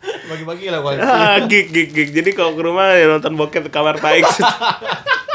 Bagi-bagi 0.00 0.66
lah 0.70 0.80
kalau 0.80 0.96
ah, 1.02 1.36
gig, 1.44 1.68
gig, 1.74 1.90
gig. 1.90 2.08
Jadi 2.14 2.30
kalau 2.32 2.54
ke 2.54 2.62
rumah 2.62 2.94
ya 2.94 3.10
nonton 3.10 3.34
bokep 3.34 3.68
di 3.68 3.72
kamar 3.74 3.98
baik. 3.98 4.24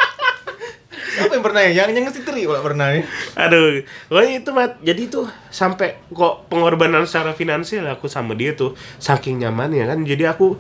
Siapa 1.16 1.32
yang 1.32 1.46
pernah 1.46 1.62
ya? 1.64 1.72
Yang 1.72 1.90
yang 1.96 2.06
ngetitri 2.12 2.42
kalau 2.44 2.62
pernah 2.62 2.88
ya. 2.92 3.02
Aduh, 3.40 3.88
pokoknya 4.12 4.34
itu 4.44 4.50
mat. 4.52 4.72
Jadi 4.84 5.02
tuh 5.08 5.26
sampai 5.48 6.04
kok 6.12 6.52
pengorbanan 6.52 7.08
secara 7.08 7.32
finansial 7.32 7.88
aku 7.88 8.12
sama 8.12 8.36
dia 8.36 8.52
tuh 8.52 8.76
saking 9.00 9.40
nyaman 9.40 9.72
ya 9.72 9.88
kan. 9.88 10.04
Jadi 10.04 10.24
aku 10.28 10.60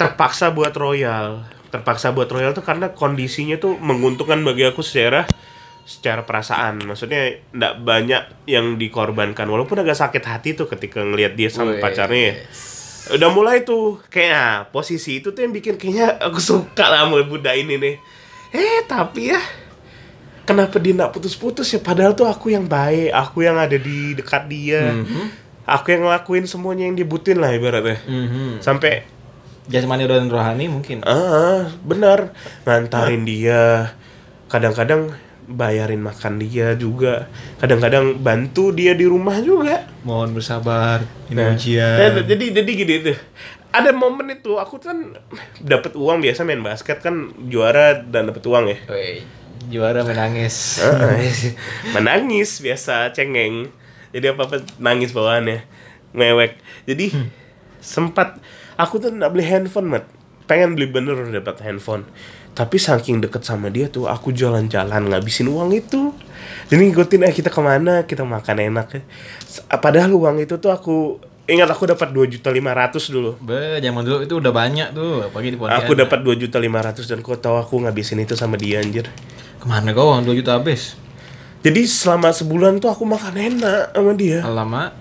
terpaksa 0.00 0.50
buat 0.56 0.72
royal. 0.72 1.44
Terpaksa 1.68 2.16
buat 2.16 2.30
royal 2.32 2.56
tuh 2.56 2.64
karena 2.64 2.96
kondisinya 2.96 3.60
tuh 3.60 3.76
menguntungkan 3.76 4.40
bagi 4.40 4.64
aku 4.64 4.80
secara 4.80 5.28
secara 5.84 6.24
perasaan. 6.24 6.80
Maksudnya 6.80 7.44
ndak 7.52 7.84
banyak 7.84 8.48
yang 8.48 8.80
dikorbankan. 8.80 9.44
Walaupun 9.44 9.84
agak 9.84 10.00
sakit 10.00 10.24
hati 10.24 10.56
tuh 10.56 10.66
ketika 10.66 11.04
ngelihat 11.04 11.36
dia 11.36 11.52
sama 11.52 11.76
Wih. 11.76 11.82
pacarnya. 11.84 12.40
Udah 13.12 13.28
mulai 13.36 13.68
tuh 13.68 14.00
kayaknya 14.08 14.72
posisi 14.72 15.20
itu 15.20 15.36
tuh 15.36 15.44
yang 15.44 15.52
bikin 15.52 15.76
kayaknya 15.76 16.16
aku 16.24 16.40
suka 16.40 16.88
lah 16.88 17.04
sama 17.04 17.20
budak 17.28 17.52
ini 17.52 17.76
nih. 17.76 17.94
Eh 18.54 18.80
tapi 18.88 19.28
ya 19.28 19.42
kenapa 20.44 20.76
dia 20.76 20.92
nggak 20.92 21.10
putus-putus 21.10 21.66
ya? 21.68 21.80
Padahal 21.80 22.12
tuh 22.12 22.24
aku 22.24 22.48
yang 22.48 22.64
baik 22.64 23.10
aku 23.10 23.42
yang 23.42 23.56
ada 23.56 23.74
di 23.74 24.12
dekat 24.12 24.46
dia. 24.46 24.92
Aku 25.64 25.88
yang 25.88 26.04
ngelakuin 26.04 26.44
semuanya 26.44 26.84
yang 26.84 26.94
dibutuhin 26.94 27.40
lah 27.40 27.50
ibaratnya. 27.50 27.96
Mhm. 28.04 28.60
sampai 28.60 29.08
Jasmani 29.64 30.04
dan 30.04 30.28
rohani 30.28 30.68
mungkin. 30.68 31.00
ah 31.02 31.72
benar. 31.80 32.36
Ngantarin 32.62 33.24
dia. 33.24 33.96
Kadang-kadang 34.46 35.16
bayarin 35.44 36.00
makan 36.00 36.36
dia 36.36 36.76
juga. 36.76 37.32
Kadang-kadang 37.56 38.20
bantu 38.20 38.70
dia 38.70 38.92
di 38.92 39.08
rumah 39.08 39.40
juga. 39.40 39.88
Mohon 40.02 40.36
bersabar. 40.36 41.00
Ini 41.28 41.36
Nah, 41.36 41.56
ujian. 41.56 41.96
nah, 41.96 42.22
jadi 42.22 42.44
jadi 42.54 42.70
gini 42.70 42.94
tuh. 43.02 43.18
Ada 43.72 43.90
momen 43.90 44.30
itu 44.30 44.54
aku 44.54 44.76
kan 44.78 45.16
dapat 45.58 45.96
uang 45.96 46.20
biasa 46.20 46.44
main 46.44 46.60
basket 46.60 47.00
kan 47.00 47.32
juara 47.48 47.98
dan 47.98 48.28
dapat 48.28 48.44
uang 48.44 48.64
ya 48.68 48.78
juara 49.68 50.02
menangis. 50.02 50.80
Menangis 51.94 52.60
biasa 52.60 53.10
cengeng. 53.10 53.70
Jadi 54.14 54.26
apa 54.30 54.46
apa 54.46 54.56
nangis 54.78 55.10
bawaannya. 55.10 55.66
Mewek 56.14 56.62
jadi 56.86 57.10
sempat 57.82 58.38
aku 58.78 59.02
tuh 59.02 59.10
nggak 59.10 59.30
beli 59.34 59.44
handphone 59.44 59.88
mat. 59.90 60.04
Pengen 60.46 60.78
beli 60.78 60.86
bener 60.86 61.18
dapat 61.32 61.58
handphone. 61.66 62.06
Tapi 62.54 62.78
saking 62.78 63.18
deket 63.18 63.42
sama 63.42 63.66
dia 63.66 63.90
tuh 63.90 64.06
aku 64.06 64.30
jalan-jalan 64.30 65.10
ngabisin 65.10 65.50
uang 65.50 65.74
itu. 65.74 66.14
Jadi 66.70 66.86
ngikutin 66.86 67.26
eh 67.26 67.34
kita 67.34 67.50
ke 67.50 67.58
mana? 67.58 68.06
Kita 68.06 68.22
makan 68.22 68.62
enak 68.62 69.02
S- 69.42 69.66
padahal 69.66 70.14
uang 70.14 70.38
itu 70.38 70.54
tuh 70.62 70.70
aku 70.70 71.18
ingat 71.50 71.66
aku 71.68 71.90
dapat 71.90 72.14
dua 72.14 72.30
juta 72.30 72.54
lima 72.54 72.70
ratus 72.70 73.10
dulu. 73.10 73.34
Be, 73.42 73.82
zaman 73.82 74.06
dulu 74.06 74.22
itu 74.22 74.38
udah 74.38 74.52
banyak 74.54 74.94
tuh, 74.94 75.28
apalagi 75.28 75.50
di 75.52 75.58
Pontianak. 75.58 75.82
aku 75.82 75.92
dapat 75.92 76.18
dua 76.22 76.34
juta 76.38 76.56
lima 76.62 76.78
ratus 76.80 77.04
dan 77.04 77.20
kau 77.20 77.34
tahu 77.34 77.58
aku 77.58 77.84
ngabisin 77.84 78.22
itu 78.22 78.32
sama 78.32 78.54
dia 78.54 78.78
anjir 78.80 79.10
Ke 79.64 79.72
mana 79.72 79.96
kau? 79.96 80.12
2 80.12 80.28
juta 80.36 80.60
habis. 80.60 80.92
jadi 81.64 81.88
selama 81.88 82.28
sebulan 82.28 82.76
tuh 82.84 82.92
aku 82.92 83.08
makan 83.08 83.32
enak 83.32 83.96
sama 83.96 84.12
dia 84.12 84.44
Alamak. 84.44 84.92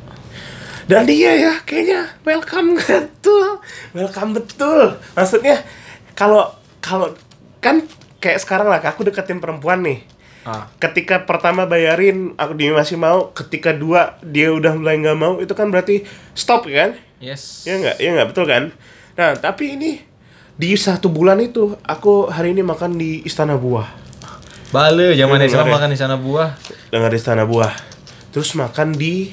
Dan 0.87 1.03
dia 1.03 1.35
ya 1.35 1.53
kayaknya 1.67 2.07
welcome 2.23 2.79
betul, 2.79 3.59
welcome 3.91 4.31
betul. 4.39 4.95
Maksudnya 5.19 5.67
kalau 6.15 6.47
kalau 6.79 7.11
kan 7.59 7.83
kayak 8.23 8.39
sekarang 8.39 8.71
lah 8.71 8.79
aku 8.79 9.03
deketin 9.03 9.43
perempuan 9.43 9.83
nih. 9.83 9.99
Ah. 10.47 10.71
Ketika 10.79 11.27
pertama 11.27 11.67
bayarin 11.67 12.31
aku 12.39 12.55
dia 12.55 12.71
masih 12.71 12.95
mau, 12.95 13.35
ketika 13.35 13.75
dua 13.75 14.15
dia 14.23 14.51
udah 14.51 14.75
mulai 14.79 14.99
nggak 14.99 15.19
mau 15.19 15.43
itu 15.43 15.51
kan 15.51 15.67
berarti 15.67 16.07
stop 16.35 16.67
kan? 16.71 16.95
Yes. 17.19 17.67
Ya 17.67 17.79
nggak, 17.79 17.95
ya 17.99 18.09
nggak 18.15 18.27
betul 18.31 18.47
kan? 18.47 18.71
Nah, 19.19 19.35
tapi 19.35 19.79
ini 19.79 20.03
di 20.55 20.75
satu 20.75 21.07
bulan 21.11 21.39
itu 21.39 21.79
aku 21.83 22.27
hari 22.27 22.55
ini 22.55 22.63
makan 22.63 22.99
di 22.99 23.23
Istana 23.23 23.55
Buah. 23.55 24.02
Bale, 24.73 25.13
zaman 25.13 25.37
Iya, 25.37 25.53
SMA 25.53 25.69
ya. 25.69 25.73
makan 25.77 25.89
di 25.93 25.99
sana 25.99 26.15
buah. 26.17 26.49
Dengar 26.89 27.13
di 27.13 27.19
Istana 27.21 27.45
Buah. 27.45 27.73
Terus 28.33 28.57
makan 28.57 28.97
di 28.97 29.29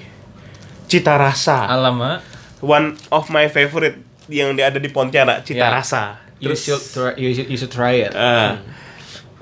Cita 0.84 1.16
Rasa. 1.16 1.64
Alamak. 1.64 2.20
One 2.60 2.92
of 3.08 3.32
my 3.32 3.48
favorite 3.48 4.04
yang 4.28 4.52
ada 4.54 4.76
di 4.76 4.92
Pontianak, 4.92 5.48
Cita 5.48 5.64
Ya. 5.64 5.72
Rasa. 5.72 6.20
You 6.40 6.52
Terus 6.52 6.60
should 6.60 6.84
try, 6.84 7.12
you 7.16 7.32
should, 7.32 7.48
you 7.48 7.56
should 7.56 7.72
try 7.72 8.04
it. 8.04 8.12
eh, 8.12 8.52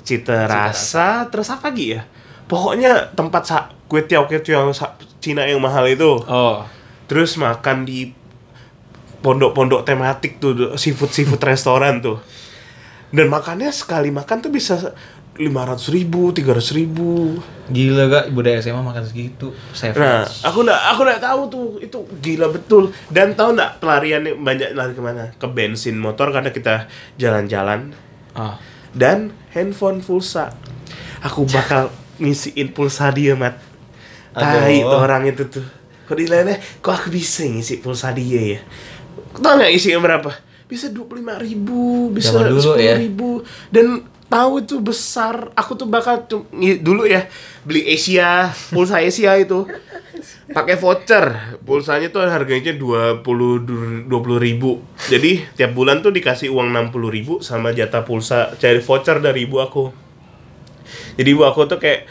Cita 0.06 0.46
Rasa, 0.46 1.26
terus 1.26 1.50
apa 1.50 1.70
lagi 1.70 1.98
ya? 1.98 2.06
Pokoknya 2.46 3.10
tempat 3.12 3.42
sa 3.44 3.56
kue 3.86 4.06
tiaw 4.06 4.24
kue 4.24 4.38
tiaw 4.38 4.70
Cina 5.18 5.42
yang 5.44 5.58
mahal 5.58 5.82
itu. 5.90 6.14
Oh. 6.24 6.62
Terus 7.10 7.34
makan 7.34 7.82
di 7.82 8.14
pondok-pondok 9.18 9.82
tematik 9.82 10.38
tuh 10.38 10.78
seafood 10.78 11.10
seafood 11.10 11.42
restoran 11.42 11.98
tuh. 11.98 12.22
Dan 13.10 13.26
makannya 13.26 13.68
sekali 13.74 14.14
makan 14.14 14.38
tuh 14.40 14.52
bisa 14.52 14.94
lima 15.38 15.62
ratus 15.62 15.94
ribu, 15.94 16.34
tiga 16.34 16.50
ratus 16.52 16.74
ribu. 16.74 17.38
Gila 17.70 18.10
gak 18.10 18.24
budaya 18.34 18.58
SMA 18.58 18.82
makan 18.82 19.06
segitu. 19.06 19.54
Savage. 19.70 20.02
Nah, 20.02 20.26
aku 20.44 20.66
nggak 20.66 20.80
aku 20.92 21.00
nggak 21.06 21.22
tahu 21.22 21.40
tuh 21.46 21.66
itu 21.78 21.98
gila 22.18 22.50
betul. 22.50 22.90
Dan 23.08 23.38
tahu 23.38 23.54
nggak 23.54 23.78
pelariannya 23.78 24.34
banyak 24.34 24.74
lari 24.74 24.92
ke 24.92 25.02
mana? 25.04 25.30
Ke 25.38 25.46
bensin 25.46 25.94
motor 25.96 26.34
karena 26.34 26.50
kita 26.50 26.90
jalan-jalan 27.16 27.94
Ah. 28.34 28.58
dan 28.94 29.30
handphone 29.54 30.02
pulsa. 30.02 30.54
Aku 31.22 31.46
bakal 31.46 31.90
ngisiin 32.18 32.70
pulsa 32.74 33.10
dia 33.14 33.34
mat. 33.34 33.58
Tai 34.34 34.74
tuh 34.78 34.98
orang 34.98 35.26
itu 35.26 35.46
tuh. 35.50 35.66
Kok 36.06 36.16
dileleh, 36.16 36.56
kok 36.80 36.94
aku 36.94 37.08
bisa 37.12 37.44
ngisi 37.44 37.78
pulsa 37.84 38.14
dia 38.14 38.58
ya? 38.58 38.60
Tahu 39.38 39.54
nggak 39.60 39.72
isinya 39.74 40.00
berapa? 40.00 40.30
Bisa 40.68 40.88
dua 40.88 41.04
puluh 41.08 41.24
ribu, 41.40 42.12
bisa 42.12 42.32
dulu 42.32 42.60
sepuluh 42.60 42.80
ya. 42.80 42.96
ribu. 42.96 43.40
Dan 43.68 44.04
tahu 44.28 44.62
itu 44.62 44.80
besar. 44.80 45.50
Aku 45.56 45.74
tuh 45.74 45.88
bakal 45.88 46.24
tuh, 46.28 46.44
dulu 46.80 47.08
ya 47.08 47.26
beli 47.64 47.84
Asia, 47.88 48.52
pulsa 48.72 49.00
Asia 49.00 49.36
itu 49.40 49.64
pakai 50.52 50.76
voucher. 50.80 51.56
Pulsanya 51.64 52.08
tuh 52.08 52.24
harganya 52.24 52.72
20 52.76 53.24
20 53.24 54.08
ribu. 54.40 54.80
Jadi 55.08 55.44
tiap 55.56 55.76
bulan 55.76 56.00
tuh 56.00 56.12
dikasih 56.12 56.52
uang 56.52 56.72
60 56.72 57.16
ribu 57.16 57.34
sama 57.44 57.72
jatah 57.72 58.04
pulsa 58.04 58.54
cari 58.56 58.80
voucher 58.80 59.20
dari 59.20 59.44
ibu 59.44 59.60
aku. 59.60 59.92
Jadi 61.20 61.28
ibu 61.28 61.44
aku 61.44 61.68
tuh 61.68 61.80
kayak 61.80 62.08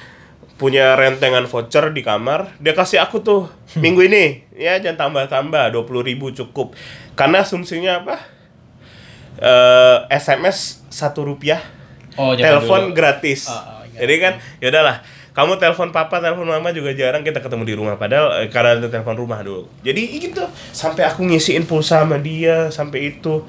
punya 0.57 0.97
rentengan 0.97 1.45
voucher 1.45 1.93
di 1.93 2.01
kamar, 2.01 2.57
dia 2.57 2.73
kasih 2.73 2.97
aku 2.97 3.21
tuh 3.21 3.45
minggu 3.77 4.09
ini 4.09 4.41
ya 4.57 4.81
jangan 4.81 5.13
tambah-tambah 5.13 5.69
20 5.69 6.09
ribu 6.09 6.33
cukup. 6.33 6.73
Karena 7.13 7.45
asumsinya 7.45 8.01
apa? 8.01 8.17
Eh, 9.37 9.97
SMS 10.17 10.81
satu 10.89 11.21
rupiah, 11.21 11.61
Oh, 12.17 12.33
telepon 12.33 12.91
dulu. 12.91 12.97
gratis. 12.97 13.47
Ah, 13.47 13.85
ingat. 13.85 13.99
Jadi 14.01 14.13
kan 14.17 14.33
ya 14.57 14.67
udahlah, 14.73 14.97
kamu 15.37 15.61
telepon 15.61 15.93
papa, 15.93 16.17
telepon 16.17 16.49
mama 16.49 16.73
juga 16.73 16.97
jarang 16.97 17.21
kita 17.21 17.37
ketemu 17.37 17.63
di 17.63 17.75
rumah. 17.77 17.93
Padahal 17.93 18.41
eh, 18.41 18.49
karena 18.49 18.81
itu 18.81 18.89
telepon 18.89 19.13
rumah 19.13 19.37
dulu. 19.45 19.69
Jadi 19.85 20.01
gitu 20.17 20.41
sampai 20.73 21.05
aku 21.05 21.21
ngisiin 21.29 21.69
pulsa 21.69 22.01
sama 22.01 22.17
dia 22.17 22.73
sampai 22.73 23.13
itu. 23.13 23.45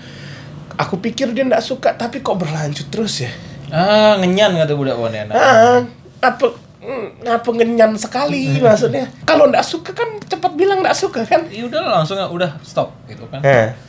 Aku 0.79 1.01
pikir 1.01 1.33
dia 1.35 1.43
nggak 1.43 1.65
suka, 1.65 1.97
tapi 1.97 2.23
kok 2.23 2.39
berlanjut 2.39 2.87
terus 2.93 3.25
ya? 3.25 3.33
Ah, 3.73 4.21
ngenyan 4.21 4.55
kata 4.55 4.77
budak 4.77 5.01
wan 5.01 5.17
enak. 5.17 5.35
Ah, 5.35 5.81
apa 6.21 6.55
mm, 6.85 7.25
apa 7.25 7.49
ngenyan 7.57 7.97
sekali 7.97 8.53
maksudnya. 8.61 9.09
Kalau 9.25 9.49
nggak 9.49 9.65
suka 9.65 9.97
kan 9.97 10.21
cepat 10.29 10.53
bilang 10.55 10.85
nggak 10.85 10.97
suka 10.97 11.25
kan. 11.25 11.49
Ya 11.49 11.65
udah 11.67 12.05
langsung 12.05 12.21
udah 12.21 12.61
stop 12.61 12.93
gitu 13.09 13.25
kan. 13.33 13.41
Nah, 13.41 13.88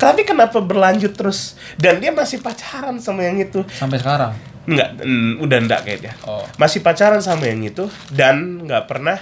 tapi 0.00 0.24
kenapa 0.24 0.64
berlanjut 0.64 1.12
terus? 1.12 1.60
Dan 1.76 2.00
dia 2.00 2.08
masih 2.08 2.40
pacaran 2.40 2.96
sama 2.96 3.28
yang 3.28 3.36
itu. 3.36 3.60
Sampai 3.68 4.00
sekarang. 4.00 4.32
Enggak, 4.64 4.96
mm, 5.04 5.44
udah 5.44 5.58
enggak 5.60 5.80
kayaknya. 5.84 6.12
Oh. 6.24 6.40
Masih 6.56 6.80
pacaran 6.80 7.20
sama 7.20 7.44
yang 7.44 7.60
itu 7.60 7.84
dan 8.08 8.64
nggak 8.64 8.88
pernah 8.88 9.20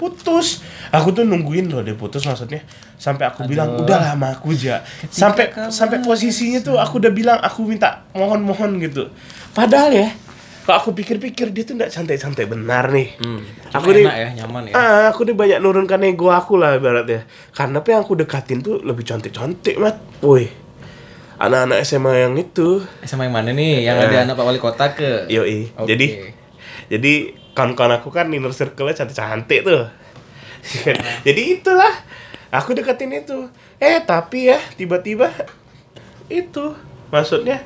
putus. 0.00 0.64
Aku 0.88 1.12
tuh 1.12 1.28
nungguin 1.28 1.68
loh 1.68 1.84
dia 1.84 1.92
putus 1.92 2.24
maksudnya. 2.24 2.64
Sampai 2.96 3.28
aku 3.28 3.44
bilang 3.44 3.76
udah 3.76 4.12
lama 4.12 4.32
aku 4.32 4.56
aja. 4.56 4.80
Sampai 5.12 5.52
sampai 5.68 6.00
posisinya 6.00 6.64
tuh 6.64 6.80
aku 6.80 6.96
udah 6.96 7.12
bilang 7.12 7.36
aku 7.44 7.68
minta 7.68 8.08
mohon-mohon 8.16 8.80
gitu. 8.80 9.12
Padahal 9.52 9.92
ya, 9.92 10.08
kalau 10.60 10.76
aku 10.76 10.90
pikir-pikir 10.92 11.50
dia 11.50 11.64
tuh 11.64 11.74
nggak 11.74 11.88
santai-santai 11.88 12.44
benar 12.44 12.92
nih. 12.92 13.16
Aku 13.72 13.90
Aku 13.90 13.96
nih 13.96 14.04
ya, 14.04 14.28
nyaman 14.44 14.68
ya. 14.68 14.72
Ah, 14.72 15.02
aku 15.08 15.24
udah 15.24 15.34
banyak 15.34 15.58
nurunkan 15.58 16.00
ego 16.04 16.28
aku 16.28 16.54
lah 16.54 16.76
ibaratnya. 16.76 17.24
Karena 17.50 17.80
apa 17.80 17.88
yang 17.90 18.00
aku 18.00 18.14
dekatin 18.14 18.60
tuh 18.60 18.78
lebih 18.80 19.02
cantik-cantik, 19.02 19.76
Mat. 19.76 19.98
Woi. 20.20 20.46
Anak-anak 21.40 21.80
SMA 21.82 22.12
yang 22.20 22.34
itu. 22.36 22.84
SMA 23.00 23.26
yang 23.26 23.34
mana 23.34 23.50
nih? 23.50 23.82
Yang 23.82 23.96
Eh. 23.96 24.04
ada 24.06 24.16
anak 24.22 24.34
Pak 24.36 24.44
Wali 24.44 24.60
Kota 24.60 24.86
ke? 24.92 25.24
Yoi. 25.26 25.72
Oke. 25.74 25.88
Jadi 25.88 26.06
jadi 26.86 27.12
kawan-kawan 27.50 27.98
aku 27.98 28.12
kan 28.12 28.28
inner 28.28 28.52
circle-nya 28.52 28.94
cantik-cantik 28.94 29.64
tuh. 29.64 29.88
jadi 31.26 31.40
itulah. 31.50 31.94
Aku 32.50 32.76
deketin 32.76 33.14
itu. 33.14 33.48
Eh, 33.78 34.02
tapi 34.02 34.52
ya 34.52 34.60
tiba-tiba 34.76 35.32
itu 36.28 36.76
maksudnya 37.08 37.64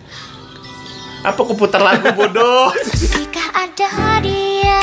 apa 1.24 1.40
kuputar 1.40 1.80
lagu 1.80 2.12
bodoh 2.12 2.68
Jika 3.16 3.44
ada 3.56 4.20
dia 4.20 4.80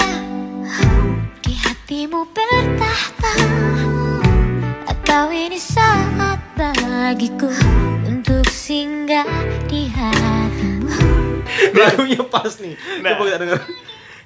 di 1.45 1.53
hatimu 1.53 2.25
bertahta 2.33 3.33
Kau 5.11 5.27
ini 5.27 5.59
saat 5.59 6.39
bagiku 6.57 7.51
untuk 8.07 8.47
singgah 8.47 9.27
di 9.67 9.91
hatimu 9.91 10.95
Lagunya 11.75 12.23
pas 12.25 12.57
nih. 12.57 12.79
Nah. 13.03 13.11
Coba 13.11 13.23
kita 13.27 13.39
denger. 13.43 13.59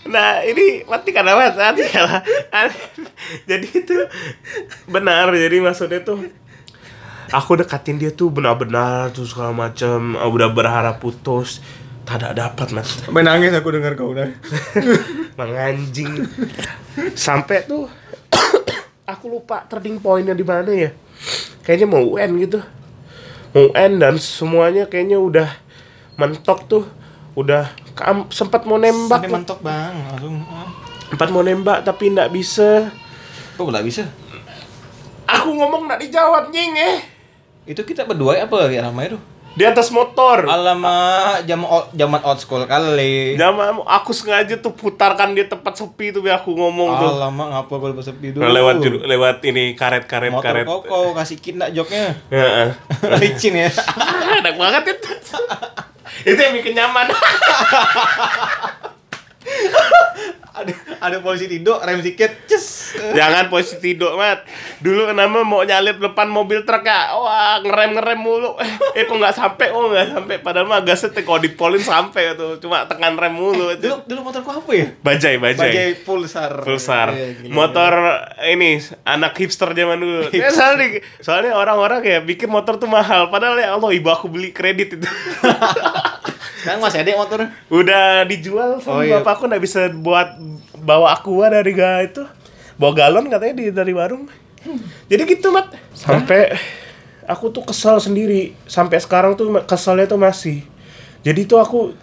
Nah 0.05 0.29
ini 0.45 0.85
mati 0.85 1.09
karena 1.09 1.33
mati 1.33 1.83
lah. 1.97 2.21
jadi 3.49 3.65
itu 3.65 3.95
benar. 4.85 5.33
Jadi 5.33 5.57
maksudnya 5.57 6.05
tuh 6.05 6.21
aku 7.33 7.57
dekatin 7.59 7.97
dia 7.97 8.13
tuh 8.13 8.29
benar-benar 8.29 9.09
tuh 9.09 9.25
segala 9.25 9.51
macam. 9.51 10.15
Udah 10.15 10.49
berharap 10.53 11.01
putus. 11.01 11.59
Tak 12.05 12.37
dapat 12.37 12.67
mas. 12.69 13.01
Sampai 13.01 13.25
nangis 13.25 13.49
aku 13.49 13.73
dengar 13.73 13.97
kau 13.97 14.13
udah. 14.13 14.29
Menganjing. 15.41 16.21
Sampai 17.17 17.65
tuh 17.65 17.89
aku 19.11 19.25
lupa 19.27 19.65
turning 19.65 19.97
pointnya 19.97 20.37
di 20.37 20.45
mana 20.45 20.69
ya. 20.69 20.93
Kayaknya 21.65 21.87
mau 21.89 22.05
UN 22.05 22.31
gitu. 22.45 22.61
Mau 23.57 23.73
UN 23.73 23.97
dan 23.97 24.15
semuanya 24.21 24.85
kayaknya 24.85 25.17
udah 25.17 25.49
mentok 26.15 26.69
tuh. 26.69 26.85
Udah 27.33 27.73
sempat 28.29 28.63
mau 28.69 28.77
nembak. 28.77 29.25
Sampai 29.25 29.33
mentok 29.33 29.59
bang, 29.65 29.93
langsung. 30.13 30.39
ah. 30.47 30.69
Empat 31.09 31.29
mau 31.33 31.41
nembak 31.41 31.81
tapi 31.81 32.13
nggak 32.13 32.29
bisa. 32.31 32.93
Kok 33.57 33.65
nggak 33.65 33.85
bisa? 33.85 34.05
Aku 35.25 35.57
ngomong 35.57 35.89
nggak 35.89 36.05
dijawab 36.05 36.53
nying 36.53 36.77
eh. 36.77 36.97
Itu 37.65 37.81
kita 37.81 38.05
berdua 38.05 38.37
ya 38.37 38.45
apa 38.45 38.69
ya 38.69 38.85
namanya 38.85 39.17
tuh? 39.17 39.21
Di 39.55 39.63
atas 39.63 39.87
motor. 39.87 40.43
Alamak, 40.51 41.47
zaman 41.47 41.63
old, 41.63 41.87
zaman 41.95 42.21
old 42.27 42.39
school 42.43 42.63
kali. 42.67 43.39
Zaman 43.39 43.79
aku 43.87 44.11
sengaja 44.11 44.59
tuh 44.59 44.75
putarkan 44.75 45.31
di 45.31 45.47
tempat 45.47 45.79
sepi 45.79 46.11
tuh 46.11 46.19
biar 46.19 46.43
aku 46.43 46.51
ngomong 46.51 46.89
tuh. 46.99 47.09
Alamak, 47.15 47.47
ngapa 47.55 47.73
gue 47.79 47.89
lepas 47.95 48.05
sepi 48.11 48.27
dulu? 48.35 48.43
Lewat 48.51 48.75
lewat 48.83 49.37
ini 49.47 49.71
karet-karet 49.79 50.35
Motor 50.35 50.43
karet. 50.43 50.65
kau, 50.67 50.83
kau 50.83 51.07
kasih 51.15 51.39
kindak 51.39 51.71
joknya. 51.71 52.19
Heeh. 52.27 52.75
Licin 53.23 53.55
ya. 53.55 53.71
Enak 54.43 54.59
banget 54.59 54.99
itu. 54.99 55.11
itu 56.35 56.39
yang 56.39 56.53
bikin 56.59 56.75
nyaman. 56.75 57.07
Ada 60.55 60.73
ada 61.03 61.17
polisi 61.19 61.51
tidur, 61.51 61.83
rem 61.83 61.99
dikit, 61.99 62.47
ces. 62.47 62.95
Jangan 62.95 63.51
posisi 63.51 63.77
tidur, 63.83 64.15
Mat. 64.15 64.47
Dulu 64.79 65.11
kenapa 65.11 65.43
mau 65.43 65.61
nyalip 65.67 65.99
depan 65.99 66.31
mobil 66.31 66.63
truk 66.63 66.87
ya? 66.87 67.11
Wah, 67.11 67.59
ngerem-ngerem 67.59 68.19
mulu. 68.19 68.55
Eh, 68.63 68.71
eh 68.95 69.03
kok 69.03 69.19
nggak 69.19 69.35
sampai? 69.35 69.67
Oh, 69.75 69.91
nggak 69.91 70.15
sampai. 70.15 70.35
Padahal 70.39 70.67
mah 70.67 70.79
gasnya 70.81 71.11
kalau 71.21 71.43
dipolin 71.43 71.83
sampai 71.83 72.39
tuh. 72.39 72.57
Cuma 72.63 72.87
tekan 72.87 73.19
rem 73.19 73.35
mulu. 73.35 73.75
Dulu 73.75 74.07
dulu 74.07 74.19
motorku 74.31 74.49
apa 74.55 74.71
ya? 74.71 74.87
Bajai, 75.03 75.35
bajai. 75.37 75.71
Bajai 75.71 75.89
pulsar. 76.07 76.51
Pulsar. 76.63 77.09
Gila, 77.11 77.51
motor 77.51 77.93
ini 78.47 78.79
anak 79.03 79.35
hipster 79.35 79.75
zaman 79.75 79.99
dulu. 79.99 80.31
Ya, 80.31 80.51
soalnya, 80.51 81.03
soalnya 81.19 81.51
orang-orang 81.55 81.99
kayak 81.99 82.23
pikir 82.23 82.47
motor 82.47 82.79
tuh 82.79 82.87
mahal. 82.87 83.27
Padahal 83.27 83.59
ya 83.59 83.75
Allah 83.75 83.91
ibu 83.91 84.07
aku 84.07 84.31
beli 84.31 84.55
kredit 84.55 84.99
itu. 84.99 85.07
Sekarang 86.65 86.81
masih 86.81 86.99
ada 86.99 87.11
motor. 87.13 87.39
Udah 87.69 88.25
dijual 88.25 88.81
sama 88.81 88.89
Oh, 88.89 89.01
iya. 89.01 89.21
bapak 89.21 89.37
aku 89.37 89.43
nggak 89.45 89.61
bisa 89.61 89.85
buat 89.93 90.33
bawa 90.75 91.13
aqua 91.13 91.45
dari 91.47 91.71
ga 91.71 92.01
itu. 92.01 92.25
Bawa 92.75 92.91
galon 92.91 93.29
katanya 93.29 93.53
di 93.53 93.69
dari 93.69 93.93
warung. 93.93 94.25
Jadi 95.05 95.21
gitu 95.29 95.53
mat. 95.53 95.69
Sampai 95.93 96.49
aku 97.23 97.47
tuh 97.49 97.61
kesal 97.63 97.97
sendiri. 97.97 98.57
Sampai 98.65 98.97
sekarang 98.97 99.33
tuh 99.33 99.53
kesalnya 99.61 100.05
tuh 100.05 100.17
masih. 100.17 100.65
Jadi 101.21 101.45
tuh 101.45 101.57
aku 101.57 101.93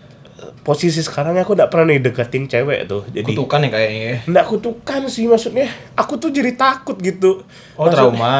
posisi 0.62 0.98
sekarang 0.98 1.35
aku 1.37 1.53
nggak 1.53 1.68
pernah 1.68 1.87
nih 1.88 2.01
deketin 2.01 2.46
cewek 2.46 2.87
tuh. 2.87 3.03
Jadi 3.09 3.27
Kutukan 3.29 3.61
ya 3.61 3.70
kayaknya. 3.72 3.98
ya. 4.01 4.16
Nggak 4.25 4.46
kutukan 4.48 5.01
sih 5.07 5.27
maksudnya 5.27 5.66
Aku 5.94 6.16
tuh 6.16 6.31
jadi 6.31 6.55
takut 6.55 6.94
gitu 6.96 7.42
Oh, 7.75 7.87
Maksudnya- 7.87 7.98
trauma. 8.14 8.37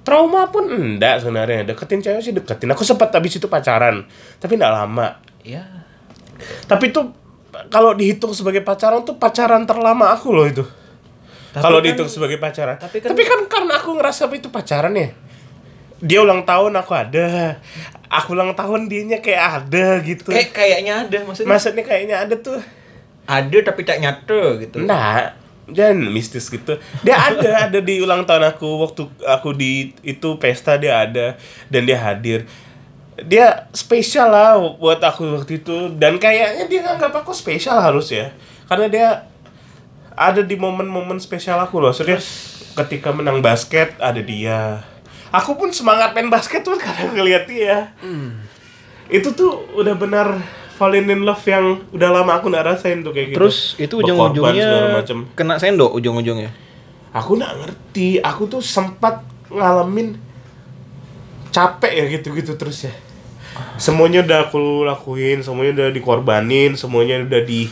trauma 0.00 0.48
pun 0.48 0.64
enggak 0.64 1.20
sebenarnya 1.20 1.62
deketin 1.64 2.00
cewek 2.00 2.20
sih 2.20 2.32
deketin 2.32 2.66
aku 2.66 2.82
sempat 2.82 3.12
habis 3.12 3.36
itu 3.36 3.46
pacaran 3.46 4.08
tapi 4.40 4.56
enggak 4.56 4.72
lama 4.72 5.20
Ya. 5.42 5.64
tapi 6.64 6.88
itu 6.88 7.00
kalau 7.68 7.92
dihitung 7.92 8.30
sebagai 8.30 8.60
pacaran 8.60 9.02
tuh 9.02 9.16
pacaran 9.16 9.64
terlama 9.64 10.10
aku 10.10 10.30
loh 10.30 10.44
itu 10.44 10.64
kalau 11.52 11.78
kan- 11.78 11.84
dihitung 11.84 12.06
sebagai 12.06 12.36
pacaran 12.36 12.76
tapi 12.76 13.00
tapi 13.00 13.22
kan- 13.22 13.44
kan, 13.44 13.60
karena 13.60 13.76
aku 13.76 13.94
ngerasa 13.94 14.28
itu 14.30 14.48
pacaran 14.48 14.92
ya 14.92 15.10
dia 15.98 16.18
ulang 16.18 16.42
tahun 16.42 16.72
aku 16.74 16.92
ada 16.92 17.60
aku 18.06 18.32
ulang 18.32 18.52
tahun 18.54 18.86
dianya 18.86 19.18
kayak 19.18 19.42
ada 19.60 20.00
gitu 20.00 20.28
Kayak 20.28 20.50
kayaknya 20.50 20.92
ada 21.02 21.16
maksudnya. 21.22 21.48
maksudnya 21.50 21.84
kayaknya 21.84 22.16
ada 22.18 22.34
tuh 22.36 22.56
Ada 23.22 23.62
tapi 23.62 23.86
tak 23.86 24.00
nyata 24.00 24.58
gitu. 24.58 24.82
Enggak, 24.82 25.38
jangan 25.68 26.02
mistis 26.10 26.50
gitu. 26.50 26.74
Dia 27.00 27.14
ada, 27.14 27.70
ada 27.70 27.78
di 27.78 28.02
ulang 28.02 28.26
tahun 28.26 28.42
aku 28.50 28.66
waktu 28.80 29.06
aku 29.22 29.54
di 29.54 29.94
itu 30.02 30.34
pesta 30.34 30.74
dia 30.74 30.98
ada 31.00 31.38
dan 31.68 31.82
dia 31.84 31.94
hadir. 31.96 32.42
Dia 33.26 33.68
spesial 33.76 34.32
lah 34.32 34.56
buat 34.80 35.00
aku 35.02 35.40
waktu 35.40 35.60
itu 35.60 35.92
dan 36.00 36.16
kayaknya 36.16 36.64
dia 36.70 36.80
nganggap 36.84 37.20
aku 37.20 37.36
spesial 37.36 37.76
harus 37.80 38.08
ya. 38.08 38.32
Karena 38.64 38.86
dia 38.88 39.08
ada 40.16 40.44
di 40.44 40.56
momen-momen 40.56 41.20
spesial 41.20 41.60
aku 41.60 41.80
loh. 41.80 41.92
Serius 41.92 42.60
ketika 42.76 43.12
menang 43.12 43.40
basket 43.44 43.96
ada 44.00 44.20
dia. 44.20 44.84
Aku 45.30 45.54
pun 45.54 45.70
semangat 45.70 46.10
main 46.16 46.28
basket 46.32 46.64
tuh 46.64 46.78
karena 46.84 47.12
ngeliat 47.12 47.44
dia. 47.46 47.92
Itu 49.10 49.34
tuh 49.34 49.68
udah 49.76 49.94
benar 49.98 50.40
falling 50.80 51.12
in 51.12 51.28
love 51.28 51.44
yang 51.44 51.84
udah 51.92 52.08
lama 52.08 52.40
aku 52.40 52.48
nggak 52.48 52.64
rasain 52.72 53.04
tuh 53.04 53.12
kayak 53.12 53.34
gitu. 53.34 53.36
Terus 53.36 53.58
itu 53.76 53.94
ujung-ujungnya 54.00 55.04
kena 55.36 55.60
sendok 55.60 55.92
ujung-ujungnya. 56.00 56.48
Aku 57.12 57.36
nggak 57.36 57.52
ngerti. 57.60 58.22
Aku 58.24 58.48
tuh 58.48 58.64
sempat 58.64 59.20
ngalamin 59.52 60.16
capek 61.50 61.92
ya 61.92 62.04
gitu-gitu 62.16 62.54
terus 62.56 62.88
ya. 62.88 62.94
Semuanya 63.76 64.20
udah 64.20 64.38
aku 64.46 64.58
lakuin, 64.84 65.40
semuanya 65.40 65.72
udah 65.74 65.88
dikorbanin, 65.90 66.74
semuanya 66.74 67.20
udah 67.20 67.40
di 67.40 67.66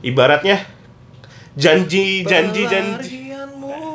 ibaratnya 0.00 0.60
janji 1.54 2.22
janji 2.22 2.62
janji. 2.64 3.18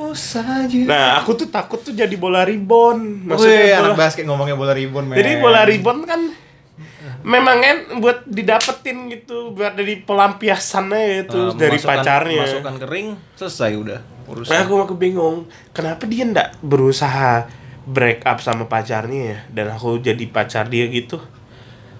Saja. 0.09 0.81
Nah, 0.87 1.21
aku 1.21 1.37
tuh 1.37 1.45
takut 1.45 1.77
tuh 1.77 1.93
jadi 1.93 2.15
bola 2.17 2.41
ribon. 2.41 3.21
Wih, 3.21 3.27
Maksudnya 3.29 3.77
anak 3.77 3.93
bola, 3.93 4.01
basket 4.01 4.23
ngomongnya 4.25 4.57
bola 4.57 4.73
ribon, 4.73 5.05
men. 5.05 5.13
jadi 5.13 5.37
bola 5.37 5.61
ribon 5.61 5.97
kan 6.03 6.21
memang 7.21 7.57
kan 7.61 7.77
buat 8.01 8.25
didapetin 8.25 9.13
gitu, 9.13 9.53
buat 9.53 9.77
dari 9.77 10.01
pelampiasannya 10.01 11.03
itu 11.21 11.37
Eh, 11.37 11.53
dari 11.53 11.77
masukkan- 11.77 12.01
pacarnya. 12.01 12.43
Masukkan 12.49 12.75
kering, 12.81 13.07
selesai 13.35 13.71
udah. 13.77 13.99
Nah, 14.01 14.31
Urusan. 14.33 14.57
aku 14.57 14.73
aku 14.81 14.93
bingung, 14.95 15.45
kenapa 15.69 16.01
dia 16.03 16.25
ndak 16.25 16.57
berusaha 16.59 17.45
break 17.87 18.27
up 18.27 18.43
sama 18.43 18.67
pacarnya 18.67 19.21
ya 19.23 19.39
dan 19.49 19.71
aku 19.71 20.03
jadi 20.03 20.19
pacar 20.27 20.67
dia 20.67 20.85
gitu. 20.91 21.17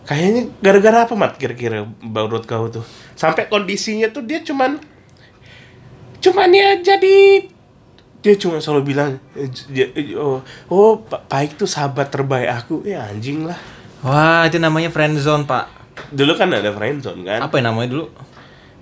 Kayaknya 0.08 0.52
gara-gara 0.60 0.97
apa 1.08 1.13
mat 1.15 1.36
kira-kira 1.36 1.88
menurut 2.04 2.43
kau 2.43 2.67
tuh? 2.67 2.84
Sampai 3.15 3.47
kondisinya 3.47 4.12
tuh 4.12 4.23
dia 4.23 4.43
cuman 4.43 4.80
cuman 6.17 6.50
ya 6.50 6.82
jadi 6.82 7.45
dia 8.19 8.36
cuma 8.36 8.58
selalu 8.58 8.91
bilang 8.91 9.21
oh, 10.17 10.41
oh 10.67 10.91
Paik 11.30 11.56
tuh 11.56 11.69
sahabat 11.69 12.10
terbaik 12.10 12.50
aku 12.50 12.82
ya 12.84 13.06
anjing 13.08 13.45
lah 13.45 13.56
Wah, 14.02 14.45
itu 14.45 14.62
namanya 14.62 14.93
friendzone, 14.93 15.50
Pak. 15.50 15.65
dulu 16.13 16.38
kan 16.38 16.54
ada 16.54 16.69
friendzone 16.69 17.21
kan 17.26 17.39
Apa 17.41 17.62
yang 17.62 17.73
namanya 17.73 17.97
dulu? 17.97 18.06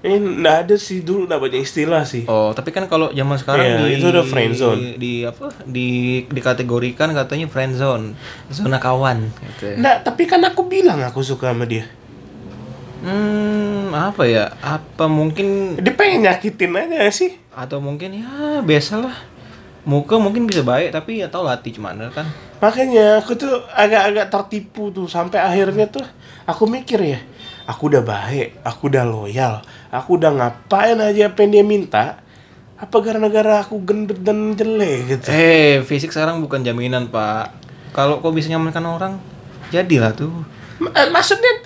Ini 0.05 0.17
nggak 0.39 0.57
ada 0.63 0.75
sih 0.77 1.01
dulu 1.01 1.25
nggak 1.25 1.41
banyak 1.41 1.61
istilah 1.61 2.05
sih 2.05 2.23
Oh, 2.25 2.53
tapi 2.53 2.69
kan 2.69 2.85
kalau 2.85 3.09
zaman 3.09 3.35
sekarang 3.35 3.65
Iya, 3.65 3.77
di 3.81 3.93
itu 3.97 4.05
udah 4.07 4.21
friendzone. 4.23 4.77
Di, 4.77 4.89
di 4.95 5.13
apa? 5.21 5.47
Di 5.65 5.87
dikategorikan 6.29 7.09
katanya 7.11 7.49
friendzone, 7.49 8.13
zona 8.47 8.77
kawan 8.77 9.25
gitu. 9.33 9.75
nggak 9.75 10.05
tapi 10.05 10.23
kan 10.23 10.39
aku 10.39 10.65
bilang 10.65 11.01
aku 11.01 11.19
suka 11.19 11.49
sama 11.49 11.65
dia 11.65 11.89
Hmm, 13.01 13.93
apa 13.93 14.25
ya? 14.25 14.49
Apa 14.59 15.05
mungkin 15.05 15.77
dia 15.77 15.93
pengen 15.93 16.25
nyakitin 16.25 16.73
aja 16.73 17.05
sih 17.11 17.37
atau 17.53 17.77
mungkin 17.77 18.17
ya 18.17 18.61
biasalah. 18.61 19.13
Muka 19.85 20.17
mungkin 20.17 20.49
bisa 20.49 20.65
baik 20.65 20.89
tapi 20.89 21.21
ya 21.21 21.29
tau 21.29 21.45
latih 21.45 21.69
gimana 21.69 22.09
kan. 22.09 22.25
Makanya 22.57 23.21
aku 23.21 23.37
tuh 23.37 23.61
agak-agak 23.69 24.33
tertipu 24.33 24.89
tuh 24.89 25.05
sampai 25.05 25.37
akhirnya 25.37 25.85
tuh 25.85 26.01
aku 26.49 26.65
mikir 26.65 26.97
ya, 26.97 27.19
aku 27.65 27.89
udah 27.89 28.01
baik, 28.05 28.61
aku 28.61 28.87
udah 28.89 29.03
loyal, 29.05 29.61
aku 29.89 30.21
udah 30.21 30.31
ngapain 30.33 30.97
aja 31.01 31.29
apa 31.33 31.37
yang 31.45 31.51
dia 31.51 31.65
minta. 31.65 32.05
Apa 32.75 32.99
gara-gara 32.99 33.63
aku 33.63 33.79
gendut 33.87 34.19
dan 34.19 34.51
jelek 34.51 35.07
gitu. 35.07 35.31
Eh, 35.31 35.79
fisik 35.87 36.11
sekarang 36.11 36.43
bukan 36.43 36.59
jaminan, 36.59 37.07
Pak. 37.07 37.55
Kalau 37.95 38.19
kau 38.19 38.35
bisa 38.35 38.51
nyamankan 38.51 38.83
orang, 38.83 39.13
jadilah 39.71 40.11
tuh. 40.11 40.43
M- 40.83 40.91
eh, 40.91 41.07
maksudnya 41.07 41.63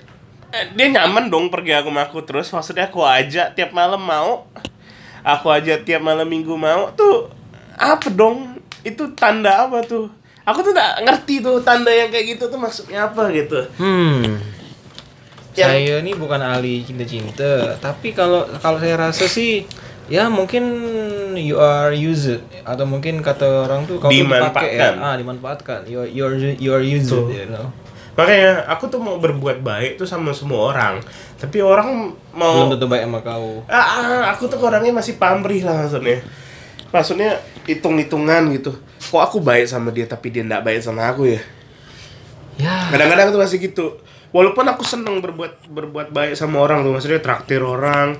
eh, 0.54 0.70
dia 0.70 0.86
nyaman 0.86 1.26
dong 1.26 1.50
pergi 1.50 1.74
aku 1.74 1.90
sama 1.90 2.06
aku 2.06 2.18
terus. 2.22 2.48
Maksudnya 2.54 2.86
aku 2.86 3.02
aja 3.02 3.50
tiap 3.50 3.74
malam 3.74 3.98
mau. 3.98 4.46
Aku 5.26 5.50
aja 5.50 5.82
tiap 5.82 6.00
malam 6.00 6.30
minggu 6.30 6.54
mau 6.54 6.94
tuh 6.94 7.28
apa 7.74 8.06
dong? 8.08 8.62
Itu 8.86 9.10
tanda 9.18 9.66
apa 9.66 9.82
tuh? 9.82 10.08
Aku 10.46 10.62
tuh 10.62 10.72
gak 10.72 11.04
ngerti 11.04 11.42
tuh 11.42 11.58
tanda 11.60 11.90
yang 11.90 12.08
kayak 12.08 12.38
gitu 12.38 12.46
tuh 12.46 12.56
maksudnya 12.56 13.10
apa 13.10 13.34
gitu. 13.34 13.66
Hmm. 13.76 14.38
Yang- 15.52 15.70
Saya 15.72 15.94
ini 15.98 16.12
bukan 16.14 16.38
ahli 16.38 16.80
cinta-cinta, 16.80 17.74
tapi 17.78 18.14
kalau 18.14 18.46
kalau 18.56 18.78
saya 18.78 18.94
rasa 18.96 19.26
sih 19.26 19.66
ya 20.06 20.26
mungkin 20.26 20.62
you 21.34 21.54
are 21.54 21.90
used 21.90 22.38
atau 22.62 22.82
mungkin 22.82 23.18
kata 23.18 23.66
orang 23.66 23.82
tuh 23.82 23.98
kau 23.98 24.06
tuh 24.06 24.14
dipakai 24.14 24.78
ya. 24.78 24.94
Dimanfaatkan. 24.94 24.94
Ah, 24.96 25.14
dimanfaatkan. 25.18 25.78
You 25.86 26.02
are, 26.02 26.08
you 26.08 26.22
are, 26.22 26.34
you 26.54 26.70
are 26.70 26.82
used, 26.82 27.10
Tuh. 27.10 27.26
you 27.28 27.46
know. 27.46 27.66
Makanya 28.14 28.66
aku 28.66 28.86
tuh 28.86 28.98
mau 28.98 29.16
berbuat 29.16 29.62
baik 29.62 29.96
tuh 29.96 30.04
sama 30.04 30.30
semua 30.30 30.70
orang. 30.70 30.98
Tapi 31.34 31.62
orang 31.62 32.10
mau 32.30 32.66
Belum 32.66 32.74
tentu 32.74 32.86
baik 32.86 33.06
sama 33.06 33.18
kau. 33.22 33.62
ah, 33.66 33.74
ah, 33.74 34.22
aku 34.30 34.46
tuh 34.46 34.58
orangnya 34.60 34.92
masih 34.92 35.14
pamrih 35.16 35.62
lah 35.62 35.82
maksudnya. 35.82 36.22
Maksudnya 36.90 37.38
hitung-hitungan 37.64 38.50
gitu. 38.54 38.70
Kok 39.00 39.22
aku 39.22 39.38
baik 39.40 39.66
sama 39.66 39.90
dia 39.90 40.06
tapi 40.06 40.30
dia 40.30 40.42
nggak 40.42 40.62
baik 40.62 40.78
sama 40.78 41.06
aku 41.06 41.26
ya? 41.26 41.40
Ya. 42.54 42.90
Kadang-kadang 42.92 43.30
tuh 43.30 43.40
masih 43.40 43.58
gitu. 43.58 43.98
Walaupun 44.30 44.62
aku 44.62 44.86
seneng 44.86 45.18
berbuat 45.18 45.66
berbuat 45.66 46.14
baik 46.14 46.38
sama 46.38 46.62
orang 46.62 46.86
tuh, 46.86 46.94
maksudnya 46.94 47.18
traktir 47.18 47.58
orang, 47.66 48.14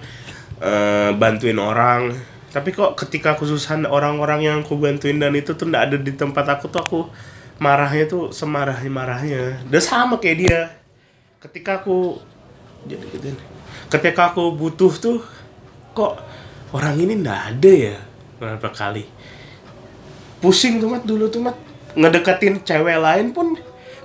eh, 0.58 1.10
bantuin 1.14 1.54
orang. 1.58 2.10
Tapi 2.50 2.74
kok 2.74 2.98
ketika 2.98 3.38
kesusahan 3.38 3.86
orang-orang 3.86 4.42
yang 4.42 4.56
aku 4.66 4.74
bantuin 4.74 5.22
dan 5.22 5.38
itu 5.38 5.54
tuh 5.54 5.70
nggak 5.70 5.84
ada 5.86 5.96
di 6.02 6.10
tempat 6.18 6.58
aku 6.58 6.66
tuh 6.66 6.80
aku 6.82 7.00
marahnya 7.62 8.10
tuh 8.10 8.34
semarahnya 8.34 8.90
marahnya. 8.90 9.42
Udah 9.70 9.82
sama 9.82 10.18
kayak 10.18 10.36
dia. 10.42 10.60
Ketika 11.38 11.78
aku 11.78 12.18
jadi 12.90 13.06
gituin. 13.06 13.38
Ketika 13.86 14.34
aku 14.34 14.50
butuh 14.58 14.92
tuh 14.98 15.22
kok 15.94 16.18
orang 16.74 16.98
ini 16.98 17.22
nggak 17.22 17.40
ada 17.54 17.70
ya 17.70 17.96
berapa 18.42 18.68
kali. 18.74 19.06
Pusing 20.42 20.82
tuh 20.82 20.90
mat 20.90 21.06
dulu 21.06 21.30
tuh 21.30 21.38
mat 21.38 21.54
ngedeketin 21.94 22.66
cewek 22.66 22.98
lain 22.98 23.30
pun 23.30 23.54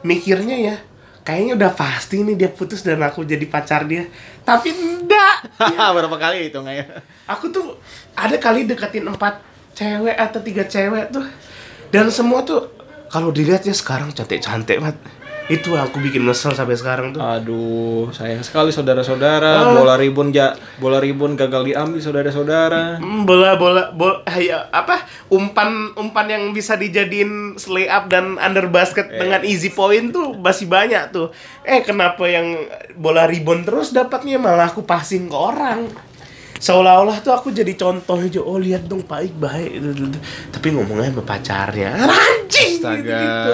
mikirnya 0.06 0.58
ya 0.58 0.78
kayaknya 1.26 1.58
udah 1.58 1.72
pasti 1.74 2.22
nih 2.22 2.38
dia 2.38 2.50
putus 2.54 2.86
dan 2.86 3.02
aku 3.02 3.26
jadi 3.26 3.44
pacar 3.50 3.90
dia. 3.90 4.06
Tapi 4.46 4.70
enggak. 4.70 5.58
Berapa 5.98 6.18
kali 6.22 6.54
itu 6.54 6.58
nggak 6.62 6.76
ya? 6.78 6.86
aku 7.26 7.50
tuh 7.50 7.82
ada 8.14 8.38
kali 8.38 8.70
deketin 8.70 9.10
empat 9.10 9.42
cewek 9.74 10.14
atau 10.16 10.40
tiga 10.40 10.64
cewek 10.70 11.10
tuh. 11.10 11.26
Dan 11.90 12.14
semua 12.14 12.46
tuh 12.46 12.70
kalau 13.10 13.34
dilihatnya 13.34 13.74
sekarang 13.74 14.14
cantik 14.14 14.46
cantik 14.46 14.78
mat 14.78 14.96
itu 15.46 15.78
aku 15.78 16.02
bikin 16.02 16.26
nyesel 16.26 16.58
sampai 16.58 16.74
sekarang 16.74 17.14
tuh. 17.14 17.22
Aduh, 17.22 18.10
sayang 18.10 18.42
sekali 18.42 18.74
saudara-saudara. 18.74 19.78
Bola 19.78 19.94
ribon 19.94 20.34
ja, 20.34 20.58
bola 20.82 20.98
ribon 20.98 21.38
gagal 21.38 21.70
diambil 21.70 22.02
saudara-saudara. 22.02 22.98
Hmm, 22.98 23.30
bola 23.30 23.54
bola 23.54 23.94
bola 23.94 24.26
ya, 24.34 24.66
apa? 24.74 25.06
Umpan 25.30 25.94
umpan 25.94 26.34
yang 26.34 26.44
bisa 26.50 26.74
dijadiin 26.74 27.62
lay 27.70 27.86
up 27.86 28.10
dan 28.10 28.42
under 28.42 28.66
basket 28.68 29.06
dengan 29.06 29.46
easy 29.46 29.70
point 29.70 30.10
tuh 30.10 30.34
masih 30.34 30.66
banyak 30.66 31.14
tuh. 31.14 31.30
Eh 31.62 31.86
kenapa 31.86 32.26
yang 32.26 32.66
bola 32.98 33.30
ribon 33.30 33.62
terus 33.62 33.94
dapatnya? 33.94 34.42
Malah 34.42 34.74
aku 34.74 34.82
passing 34.82 35.30
ke 35.30 35.38
orang. 35.38 35.86
Seolah-olah 36.56 37.22
tuh 37.22 37.36
aku 37.36 37.52
jadi 37.52 37.76
contoh 37.78 38.18
aja 38.18 38.40
oh 38.42 38.58
lihat 38.58 38.88
dong 38.88 39.04
baik 39.06 39.36
baik 39.38 39.76
Gitu, 39.78 39.92
gitu. 40.08 40.18
tapi 40.50 40.74
ngomongnya 40.74 41.14
sama 41.14 41.22
pacarnya. 41.22 41.92
Anjing 42.26 42.82
Astaga. 42.82 43.20
gitu, 43.22 43.52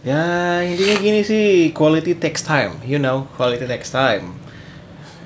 Ya, 0.00 0.24
intinya 0.64 0.96
gini 0.96 1.20
sih, 1.20 1.76
quality 1.76 2.16
takes 2.16 2.40
time. 2.40 2.80
You 2.82 2.96
know, 2.96 3.28
quality 3.36 3.68
takes 3.68 3.92
time. 3.92 4.32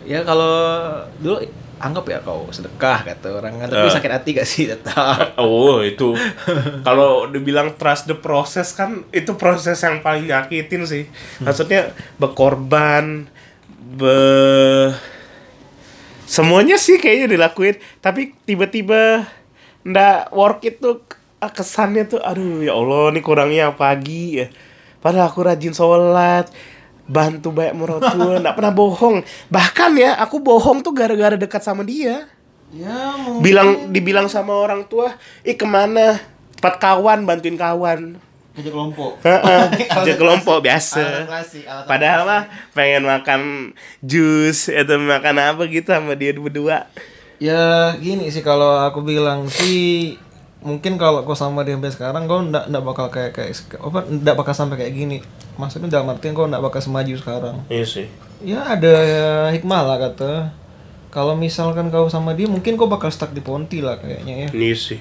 Ya 0.02 0.26
kalau 0.26 0.50
dulu 1.22 1.40
anggap 1.74 2.04
ya 2.06 2.18
kau 2.22 2.48
sedekah 2.48 3.02
kata 3.04 3.28
orang 3.34 3.60
tapi 3.60 3.86
Eh. 3.86 3.92
sakit 3.92 4.10
hati 4.10 4.30
gak 4.34 4.48
sih 4.48 4.66
tetap. 4.66 5.34
Oh 5.42 5.78
itu 5.80 6.16
kalau 6.80 7.28
dibilang 7.28 7.76
trust 7.76 8.08
the 8.08 8.16
process 8.16 8.72
kan 8.72 9.04
itu 9.10 9.34
proses 9.36 9.78
yang 9.78 10.00
paling 10.00 10.26
nyakitin 10.26 10.82
sih. 10.84 11.04
Maksudnya 11.38 11.92
berkorban, 12.16 13.28
be 13.94 14.18
semuanya 16.24 16.74
sih 16.76 16.96
kayaknya 16.96 17.36
dilakuin, 17.36 17.76
tapi 18.00 18.32
tiba-tiba 18.42 19.28
ndak 19.84 20.32
work 20.32 20.64
it 20.64 20.80
tuh 20.80 20.98
ah, 20.98 21.20
kesannya 21.52 22.08
tuh 22.08 22.20
aduh 22.22 22.64
ya 22.64 22.72
Allah 22.72 23.12
ini 23.12 23.20
kurangnya 23.20 23.74
pagi 23.74 24.40
ya 24.40 24.46
padahal 25.04 25.28
aku 25.28 25.40
rajin 25.44 25.76
sholat 25.76 26.48
bantu 27.04 27.52
banyak 27.52 27.74
mertua 27.76 28.40
nggak 28.42 28.56
pernah 28.56 28.72
bohong. 28.72 29.20
Bahkan 29.52 29.90
ya 30.00 30.16
aku 30.20 30.40
bohong 30.40 30.80
tuh 30.80 30.96
gara-gara 30.96 31.36
dekat 31.36 31.60
sama 31.60 31.84
dia. 31.84 32.28
Ya, 32.74 33.14
bilang 33.38 33.94
dibilang 33.94 34.26
sama 34.26 34.50
orang 34.50 34.82
tua 34.88 35.14
ih 35.46 35.54
ke 35.54 35.62
mana? 35.62 36.18
Empat 36.58 36.80
kawan 36.80 37.22
bantuin 37.22 37.54
kawan. 37.54 38.18
Kerja 38.54 38.70
kelompok. 38.70 39.20
Kerja 39.94 40.14
kelompok 40.18 40.58
biasa. 40.64 41.26
Klasik, 41.28 41.66
padahal 41.66 42.22
mah 42.26 42.42
pengen 42.74 43.06
makan 43.06 43.40
jus 44.02 44.70
atau 44.70 44.98
makan 44.98 45.36
apa 45.38 45.62
gitu 45.70 45.90
sama 45.92 46.18
dia 46.18 46.34
berdua. 46.34 46.88
Ya 47.42 47.94
gini 47.98 48.30
sih 48.30 48.42
kalau 48.42 48.78
aku 48.78 49.02
bilang 49.02 49.50
sih 49.50 50.18
mungkin 50.64 50.96
kalau 50.96 51.22
kau 51.28 51.36
sama 51.36 51.62
dia 51.62 51.76
sampai 51.76 51.92
sekarang 51.92 52.24
kau 52.24 52.40
ndak 52.40 52.72
ndak 52.72 52.82
bakal 52.82 53.12
kayak 53.12 53.36
kayak 53.36 53.52
apa 53.78 54.08
ndak 54.08 54.34
bakal 54.34 54.56
sampai 54.56 54.80
kayak 54.80 54.96
gini. 54.96 55.18
Maksudnya 55.60 56.00
dalam 56.00 56.10
artian 56.10 56.32
kau 56.32 56.48
ndak 56.48 56.64
bakal 56.64 56.80
semaju 56.80 57.14
sekarang. 57.14 57.62
iya 57.70 57.86
sih 57.86 58.08
Ya 58.42 58.64
ada 58.74 58.96
hikmah 59.54 59.80
lah 59.84 59.96
kata. 60.00 60.50
Kalau 61.14 61.38
misalkan 61.38 61.94
kau 61.94 62.10
sama 62.10 62.34
dia 62.34 62.50
mungkin 62.50 62.74
kau 62.74 62.90
bakal 62.90 63.12
stuck 63.12 63.30
di 63.30 63.44
Ponti 63.44 63.78
lah 63.78 64.00
kayaknya 64.02 64.34
ya. 64.34 64.48
Ini 64.50 64.72
sih. 64.74 65.00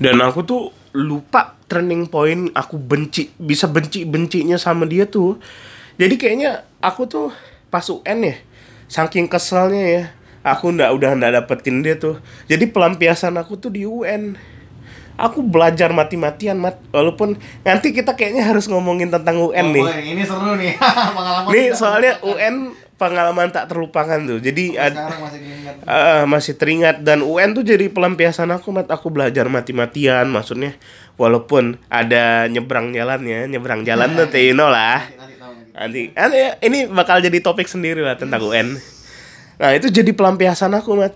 Dan 0.00 0.16
aku 0.24 0.40
tuh 0.46 0.62
lupa 0.96 1.54
turning 1.70 2.10
point 2.10 2.50
aku 2.56 2.74
benci 2.80 3.30
bisa 3.38 3.70
benci 3.70 4.02
bencinya 4.08 4.58
sama 4.58 4.88
dia 4.88 5.06
tuh. 5.06 5.38
Jadi 6.00 6.16
kayaknya 6.16 6.64
aku 6.80 7.04
tuh 7.04 7.28
pas 7.68 7.84
UN 7.86 8.32
ya, 8.32 8.36
saking 8.88 9.28
keselnya 9.28 9.84
ya, 9.84 10.04
aku 10.42 10.72
ndak 10.72 10.90
udah 10.96 11.12
ndak 11.14 11.44
dapetin 11.44 11.84
dia 11.84 11.94
tuh. 12.00 12.18
Jadi 12.48 12.66
pelampiasan 12.72 13.36
aku 13.36 13.60
tuh 13.60 13.70
di 13.70 13.84
UN. 13.84 14.34
Aku 15.20 15.40
belajar 15.40 15.92
mati-matian 15.92 16.56
mat, 16.56 16.80
walaupun 16.88 17.36
nanti 17.60 17.92
kita 17.92 18.16
kayaknya 18.16 18.40
harus 18.42 18.64
ngomongin 18.64 19.08
tentang 19.08 19.36
UN 19.38 19.68
nih. 19.70 19.84
ini 20.08 20.22
seru 20.24 20.56
nih 20.56 20.80
pengalaman. 21.16 21.48
Nih 21.50 21.66
soalnya 21.72 22.16
UN 22.22 22.54
pengalaman 22.96 23.48
tak 23.48 23.68
terlupakan 23.68 24.16
tuh. 24.18 24.40
Jadi 24.40 24.76
ad- 24.76 24.96
masih 24.96 25.40
diingat. 25.40 25.74
Ah, 25.84 26.24
masih 26.24 26.52
teringat 26.54 26.96
dan 27.00 27.20
UN 27.20 27.52
tuh 27.52 27.60
jadi 27.60 27.88
pelampiasan 27.88 28.48
aku 28.48 28.68
mat 28.70 28.88
aku 28.88 29.08
belajar 29.08 29.44
mati-matian 29.46 30.24
maksudnya 30.26 30.76
walaupun 31.14 31.76
ada 31.86 32.44
nyebrang 32.46 32.92
jalannya 32.92 33.44
nyebrang 33.46 33.84
jalan 33.84 34.12
tuh 34.14 34.28
you 34.34 34.52
know 34.52 34.68
lah 34.68 35.04
Nanti 35.04 35.36
nanti. 35.72 36.02
nanti 36.12 36.38
nanti 36.38 36.38
ini 36.62 36.78
bakal 36.86 37.20
jadi 37.20 37.40
topik 37.40 37.64
sendiri 37.64 38.00
lah 38.00 38.16
tentang 38.16 38.40
UN 38.40 38.76
nah 39.56 39.72
itu 39.72 39.88
jadi 39.88 40.08
pelampiasan 40.10 40.72
aku 40.72 40.96
mat 40.96 41.12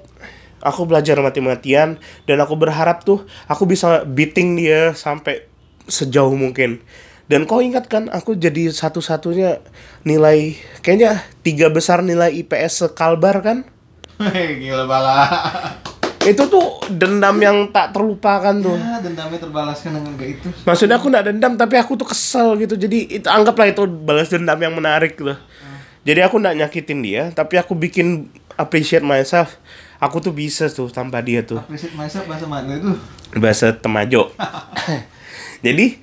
aku 0.64 0.88
belajar 0.88 1.20
mati-matian 1.20 2.00
dan 2.24 2.36
aku 2.40 2.56
berharap 2.56 3.04
tuh 3.04 3.22
aku 3.44 3.68
bisa 3.68 4.02
beating 4.08 4.56
dia 4.56 4.96
sampai 4.96 5.44
sejauh 5.86 6.32
mungkin. 6.32 6.80
Dan 7.24 7.48
kau 7.48 7.60
ingat 7.60 7.88
kan 7.88 8.12
aku 8.12 8.36
jadi 8.36 8.68
satu-satunya 8.68 9.60
nilai 10.04 10.60
kayaknya 10.84 11.24
tiga 11.40 11.72
besar 11.72 12.04
nilai 12.04 12.32
IPS 12.44 12.88
sekalbar 12.88 13.40
kan? 13.40 13.58
Gila 14.64 14.84
bala. 14.88 15.28
itu 16.24 16.40
tuh 16.48 16.80
dendam 16.88 17.36
yang 17.36 17.68
tak 17.68 17.92
terlupakan 17.92 18.56
tuh. 18.56 18.80
Ya, 18.80 18.96
dendamnya 19.04 19.36
terbalaskan 19.44 20.00
dengan 20.00 20.16
kayak 20.16 20.40
itu. 20.40 20.48
maksudnya 20.64 20.96
aku 20.96 21.12
nggak 21.12 21.26
dendam 21.28 21.52
tapi 21.60 21.76
aku 21.76 22.00
tuh 22.00 22.08
kesel 22.08 22.56
gitu. 22.56 22.80
Jadi 22.80 23.20
itu 23.20 23.28
anggaplah 23.28 23.68
itu 23.68 23.84
balas 23.84 24.32
dendam 24.32 24.56
yang 24.56 24.72
menarik 24.72 25.20
gitu 25.20 25.36
jadi 26.04 26.28
aku 26.28 26.36
nggak 26.38 26.56
nyakitin 26.60 27.00
dia 27.00 27.22
tapi 27.32 27.56
aku 27.56 27.72
bikin 27.74 28.28
appreciate 28.60 29.02
myself 29.02 29.56
aku 30.02 30.16
tuh 30.20 30.34
bisa 30.34 30.66
tuh 30.70 30.90
tanpa 30.90 31.20
dia 31.20 31.42
tuh. 31.44 31.62
Appreciate 31.62 31.94
myself 31.94 32.26
bahasa 32.26 32.46
mana 32.46 32.74
itu? 32.74 32.94
bahasa 33.38 33.74
temajo. 33.74 34.30
Jadi 35.66 35.98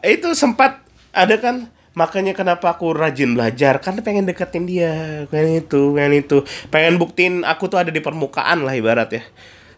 itu 0.00 0.28
sempat 0.32 0.80
ada 1.12 1.36
kan 1.36 1.68
makanya 1.92 2.32
kenapa 2.32 2.72
aku 2.72 2.94
rajin 2.94 3.36
belajar? 3.36 3.82
Karena 3.82 4.00
pengen 4.00 4.24
deketin 4.24 4.64
dia 4.64 5.24
pengen 5.28 5.64
itu 5.64 5.92
pengen 5.92 6.14
itu. 6.24 6.38
Pengen 6.72 6.96
buktiin 6.96 7.44
aku 7.44 7.68
tuh 7.68 7.80
ada 7.82 7.90
di 7.92 8.00
permukaan 8.00 8.64
lah 8.64 8.72
ibarat 8.76 9.10
ya. 9.12 9.22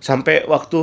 Sampai 0.02 0.42
waktu 0.50 0.82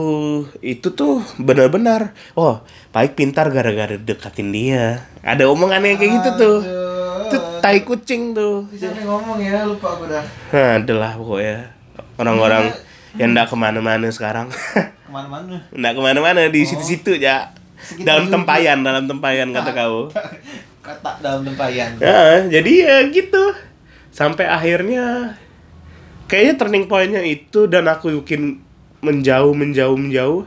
itu 0.64 0.96
tuh 0.96 1.20
benar-benar 1.36 2.16
oh 2.40 2.64
baik 2.96 3.20
pintar 3.20 3.52
gara-gara 3.52 4.00
deketin 4.00 4.52
dia. 4.52 5.08
Ada 5.24 5.48
omongan 5.48 5.84
yang 5.84 6.00
kayak 6.00 6.12
gitu 6.24 6.30
tuh. 6.40 6.58
Aduh. 6.64 6.88
itu 7.30 7.38
tai 7.62 7.86
kucing 7.86 8.34
tuh. 8.34 8.66
Siapa 8.74 9.06
ngomong 9.06 9.38
ya? 9.38 9.62
Lupa 9.62 9.94
aku 9.94 10.10
dah. 10.10 10.26
nah 10.50 10.82
adalah 10.82 11.14
pokoknya 11.14 11.79
orang-orang 12.20 12.76
yang 13.15 13.32
ndak 13.32 13.49
ke 13.49 13.55
mana-mana 13.55 14.05
sekarang. 14.11 14.51
Ke 15.09 15.09
mana-mana. 15.09 15.65
nggak 15.74 15.93
ke 15.97 16.01
mana-mana 16.05 16.41
di 16.53 16.61
situ-situ 16.61 17.17
ya 17.17 17.49
Sekitar 17.82 18.05
dalam 18.05 18.24
juga. 18.30 18.34
tempayan 18.38 18.78
dalam 18.86 19.03
tempayan 19.09 19.49
kata 19.49 19.72
kau. 19.74 20.05
Kata 20.86 21.17
dalam 21.17 21.41
tempayan. 21.43 21.97
ya 21.97 22.45
jadi 22.45 22.72
ya 22.86 22.97
gitu. 23.09 23.43
Sampai 24.13 24.45
akhirnya 24.45 25.34
kayaknya 26.26 26.53
turning 26.55 26.86
pointnya 26.86 27.26
itu 27.26 27.65
dan 27.65 27.89
aku 27.89 28.22
yakin 28.22 28.61
menjauh 29.01 29.53
menjauh 29.57 29.97
menjauh. 29.97 30.43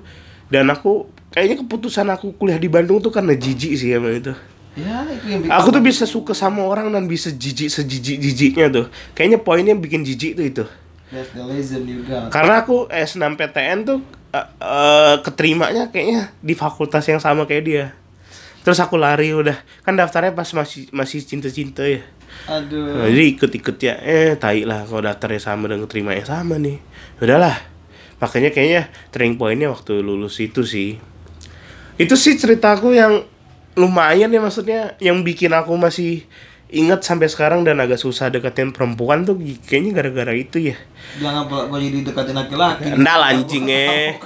Dan 0.46 0.70
aku 0.70 1.08
kayaknya 1.32 1.64
keputusan 1.64 2.06
aku 2.12 2.36
kuliah 2.36 2.60
di 2.60 2.68
Bandung 2.68 3.00
tuh 3.00 3.10
karena 3.10 3.32
jijik 3.34 3.72
sih 3.74 3.90
emang 3.90 4.22
itu. 4.22 4.32
Ya, 4.72 5.04
itu 5.04 5.26
yang 5.26 5.40
bikin 5.44 5.52
aku 5.52 5.68
tuh 5.68 5.82
bisa 5.82 6.04
suka 6.08 6.32
sama 6.32 6.64
orang 6.64 6.88
dan 6.88 7.04
bisa 7.04 7.28
jijik 7.28 7.68
sejijik 7.68 8.16
jijiknya 8.22 8.66
tuh. 8.70 8.86
Kayaknya 9.12 9.38
poinnya 9.40 9.74
bikin 9.74 10.00
jijik 10.06 10.38
tuh 10.38 10.46
itu 10.46 10.64
That's 11.12 11.28
the 11.36 11.44
lesson 11.44 11.84
you 11.84 12.08
got. 12.08 12.32
karena 12.32 12.64
aku 12.64 12.88
S6 12.88 13.36
PTN 13.36 13.78
tuh 13.84 14.00
eh, 14.32 14.48
eh, 14.64 15.14
keterimanya 15.20 15.92
kayaknya 15.92 16.32
di 16.40 16.56
fakultas 16.56 17.04
yang 17.04 17.20
sama 17.20 17.44
kayak 17.44 17.64
dia. 17.68 17.86
Terus 18.64 18.78
aku 18.80 18.96
lari 18.96 19.34
udah. 19.34 19.58
Kan 19.84 19.98
daftarnya 19.98 20.32
pas 20.32 20.46
masih 20.54 20.88
masih 20.94 21.20
cinta-cinta 21.20 21.84
ya. 21.84 22.00
Aduh. 22.48 23.04
Nah, 23.04 23.10
jadi 23.10 23.26
ikut-ikut 23.36 23.76
ya. 23.82 23.98
Eh 24.00 24.38
tai 24.38 24.64
lah 24.64 24.88
kalau 24.88 25.04
daftarnya 25.04 25.42
sama 25.42 25.68
dan 25.68 25.82
keterima 25.84 26.16
yang 26.16 26.24
sama 26.24 26.56
nih. 26.56 26.78
Udahlah. 27.20 27.58
Makanya 28.22 28.54
kayaknya 28.54 28.88
turning 29.10 29.34
pointnya 29.34 29.68
waktu 29.68 29.98
lulus 29.98 30.38
itu 30.38 30.62
sih. 30.62 30.96
Itu 31.98 32.14
sih 32.14 32.38
ceritaku 32.38 32.94
yang 32.94 33.26
lumayan 33.74 34.30
ya 34.30 34.40
maksudnya. 34.40 34.94
Yang 35.02 35.26
bikin 35.26 35.50
aku 35.52 35.74
masih 35.74 36.22
ingat 36.72 37.04
sampai 37.04 37.28
sekarang 37.28 37.68
dan 37.68 37.76
agak 37.84 38.00
susah 38.00 38.32
deketin 38.32 38.72
perempuan 38.72 39.28
tuh 39.28 39.36
kayaknya 39.68 39.92
gara-gara 39.92 40.32
itu 40.32 40.72
ya 40.72 40.76
Jangan 41.20 41.44
gua 41.44 41.76
jadi 41.76 41.98
deketin 42.08 42.32
laki-laki. 42.32 42.88
Enggak 42.96 43.16
lah, 43.20 43.28
anjing, 43.36 43.66
eh. 43.68 44.16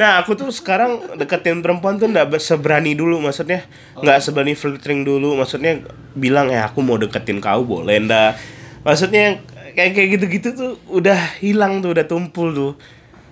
Nah 0.00 0.24
aku 0.24 0.32
tuh 0.32 0.48
sekarang 0.48 1.20
deketin 1.20 1.60
perempuan 1.60 2.00
tuh 2.00 2.08
nggak 2.08 2.32
seberani 2.40 2.96
dulu 2.96 3.20
maksudnya 3.20 3.68
nggak 4.00 4.18
seberani 4.24 4.56
filtering 4.56 5.04
dulu 5.04 5.36
maksudnya 5.36 5.84
bilang 6.16 6.48
eh 6.48 6.62
aku 6.62 6.80
mau 6.80 6.96
deketin 6.96 7.42
kau 7.44 7.60
boleh 7.62 8.00
ndak 8.00 8.40
maksudnya 8.80 9.44
kayak 9.76 9.92
kayak 9.92 10.08
gitu-gitu 10.16 10.48
tuh 10.56 10.72
udah 10.88 11.38
hilang 11.44 11.84
tuh 11.84 11.92
udah 11.92 12.06
tumpul 12.08 12.50
tuh 12.50 12.72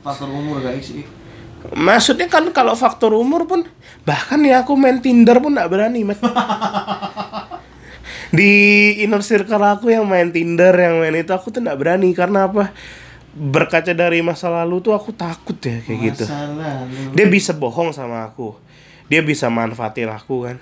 Faktor 0.05 0.31
umur 0.31 0.63
guys 0.63 0.85
sih. 0.85 1.03
maksudnya 1.75 2.31
kan 2.31 2.47
kalau 2.55 2.79
faktor 2.79 3.17
umur 3.19 3.49
pun 3.49 3.67
bahkan 4.07 4.39
ya 4.47 4.63
aku 4.63 4.79
main 4.79 5.03
Tinder 5.03 5.43
pun 5.43 5.57
nggak 5.57 5.71
berani 5.73 6.07
Mat. 6.07 6.21
di 8.29 8.53
inner 9.01 9.25
circle 9.25 9.61
aku 9.65 9.89
yang 9.89 10.05
main 10.05 10.29
Tinder 10.29 10.73
yang 10.77 11.01
main 11.01 11.17
itu 11.17 11.33
aku 11.33 11.49
tuh 11.49 11.65
nggak 11.65 11.79
berani. 11.79 12.13
Karena 12.13 12.49
apa? 12.49 12.73
Berkaca 13.33 13.93
dari 13.95 14.21
masa 14.21 14.51
lalu 14.53 14.83
tuh 14.83 14.93
aku 14.93 15.15
takut 15.15 15.57
ya 15.63 15.81
kayak 15.85 16.01
gitu. 16.13 16.25
Masa 16.27 16.49
lalu. 16.53 17.15
dia 17.17 17.27
bisa 17.29 17.53
bohong 17.57 17.95
sama 17.95 18.29
aku. 18.29 18.57
Dia 19.09 19.25
bisa 19.25 19.49
manfaatin 19.49 20.11
aku 20.13 20.45
kan. 20.45 20.57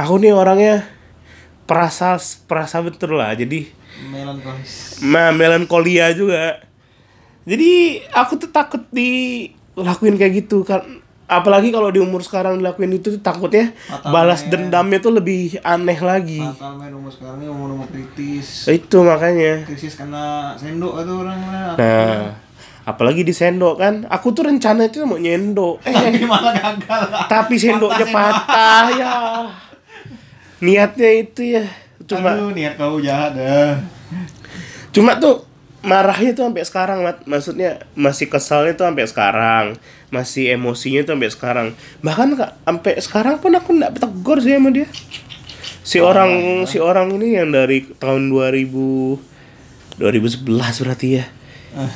Aku 0.00 0.16
nih 0.16 0.32
orangnya 0.32 0.88
perasa 1.68 2.16
perasa 2.48 2.80
betul 2.80 3.20
lah. 3.20 3.34
Jadi 3.36 3.68
Melankolis. 4.10 5.04
nah 5.04 5.30
melankolia 5.30 6.10
juga. 6.16 6.64
Jadi 7.44 8.00
aku 8.10 8.40
tuh 8.40 8.48
takut 8.48 8.80
dilakuin 8.88 10.16
kayak 10.16 10.44
gitu 10.44 10.64
kan 10.64 11.03
apalagi 11.24 11.72
kalau 11.72 11.88
di 11.88 12.00
umur 12.00 12.20
sekarang 12.20 12.60
dilakuin 12.60 13.00
itu 13.00 13.16
takutnya 13.20 13.72
Fatal, 13.88 14.12
balas 14.12 14.44
dendamnya 14.44 15.00
tuh 15.00 15.12
lebih 15.16 15.56
aneh 15.64 15.98
lagi. 16.00 16.40
Fatal 16.40 16.76
umur 16.92 17.10
sekarang 17.12 17.40
ini 17.40 17.48
umur-umur 17.48 17.88
kritis. 17.88 18.68
itu 18.68 18.98
makanya. 19.00 19.64
Krisis 19.64 19.96
karena 19.96 20.52
sendok 20.54 21.00
atau 21.00 21.24
orang 21.24 21.38
nah 21.76 22.36
apalagi 22.84 23.24
di 23.24 23.32
sendok 23.32 23.80
kan. 23.80 23.94
Aku 24.12 24.36
tuh 24.36 24.44
rencana 24.48 24.86
itu 24.88 25.02
mau 25.08 25.16
nyendok. 25.16 25.80
Eh 25.88 25.92
Tapi 25.92 26.24
malah 26.28 26.52
gagal. 26.52 27.00
tapi 27.26 27.54
sendoknya 27.56 28.06
Patah 28.12 28.84
ya. 28.92 29.12
Niatnya 30.60 31.10
itu 31.20 31.42
ya. 31.60 31.64
Cuma 32.04 32.36
Aduh, 32.36 32.52
niat 32.52 32.76
kau 32.76 33.00
jahat 33.00 33.32
dah. 33.32 33.80
cuma 34.94 35.18
tuh 35.18 35.42
marahnya 35.84 36.32
tuh 36.32 36.46
sampai 36.48 36.64
sekarang 36.64 36.98
Mat. 37.02 37.26
maksudnya 37.28 37.82
masih 37.98 38.30
kesalnya 38.30 38.72
tuh 38.78 38.86
sampai 38.86 39.06
sekarang 39.10 39.64
masih 40.14 40.54
emosinya 40.54 41.02
tuh 41.02 41.18
sampai 41.18 41.30
sekarang. 41.34 41.68
Bahkan 42.06 42.38
kak 42.38 42.50
sampai 42.62 42.92
sekarang 43.02 43.36
pun 43.42 43.50
aku 43.58 43.74
nggak 43.74 43.98
tegur 43.98 44.38
sih 44.38 44.54
sama 44.54 44.70
dia. 44.70 44.86
Si 45.82 45.98
orang 45.98 46.64
si 46.70 46.78
orang 46.78 47.10
ini 47.18 47.34
yang 47.34 47.50
dari 47.50 47.82
tahun 47.98 48.30
2000 48.30 49.98
2011 49.98 50.46
berarti 50.86 51.08
ya. 51.18 51.26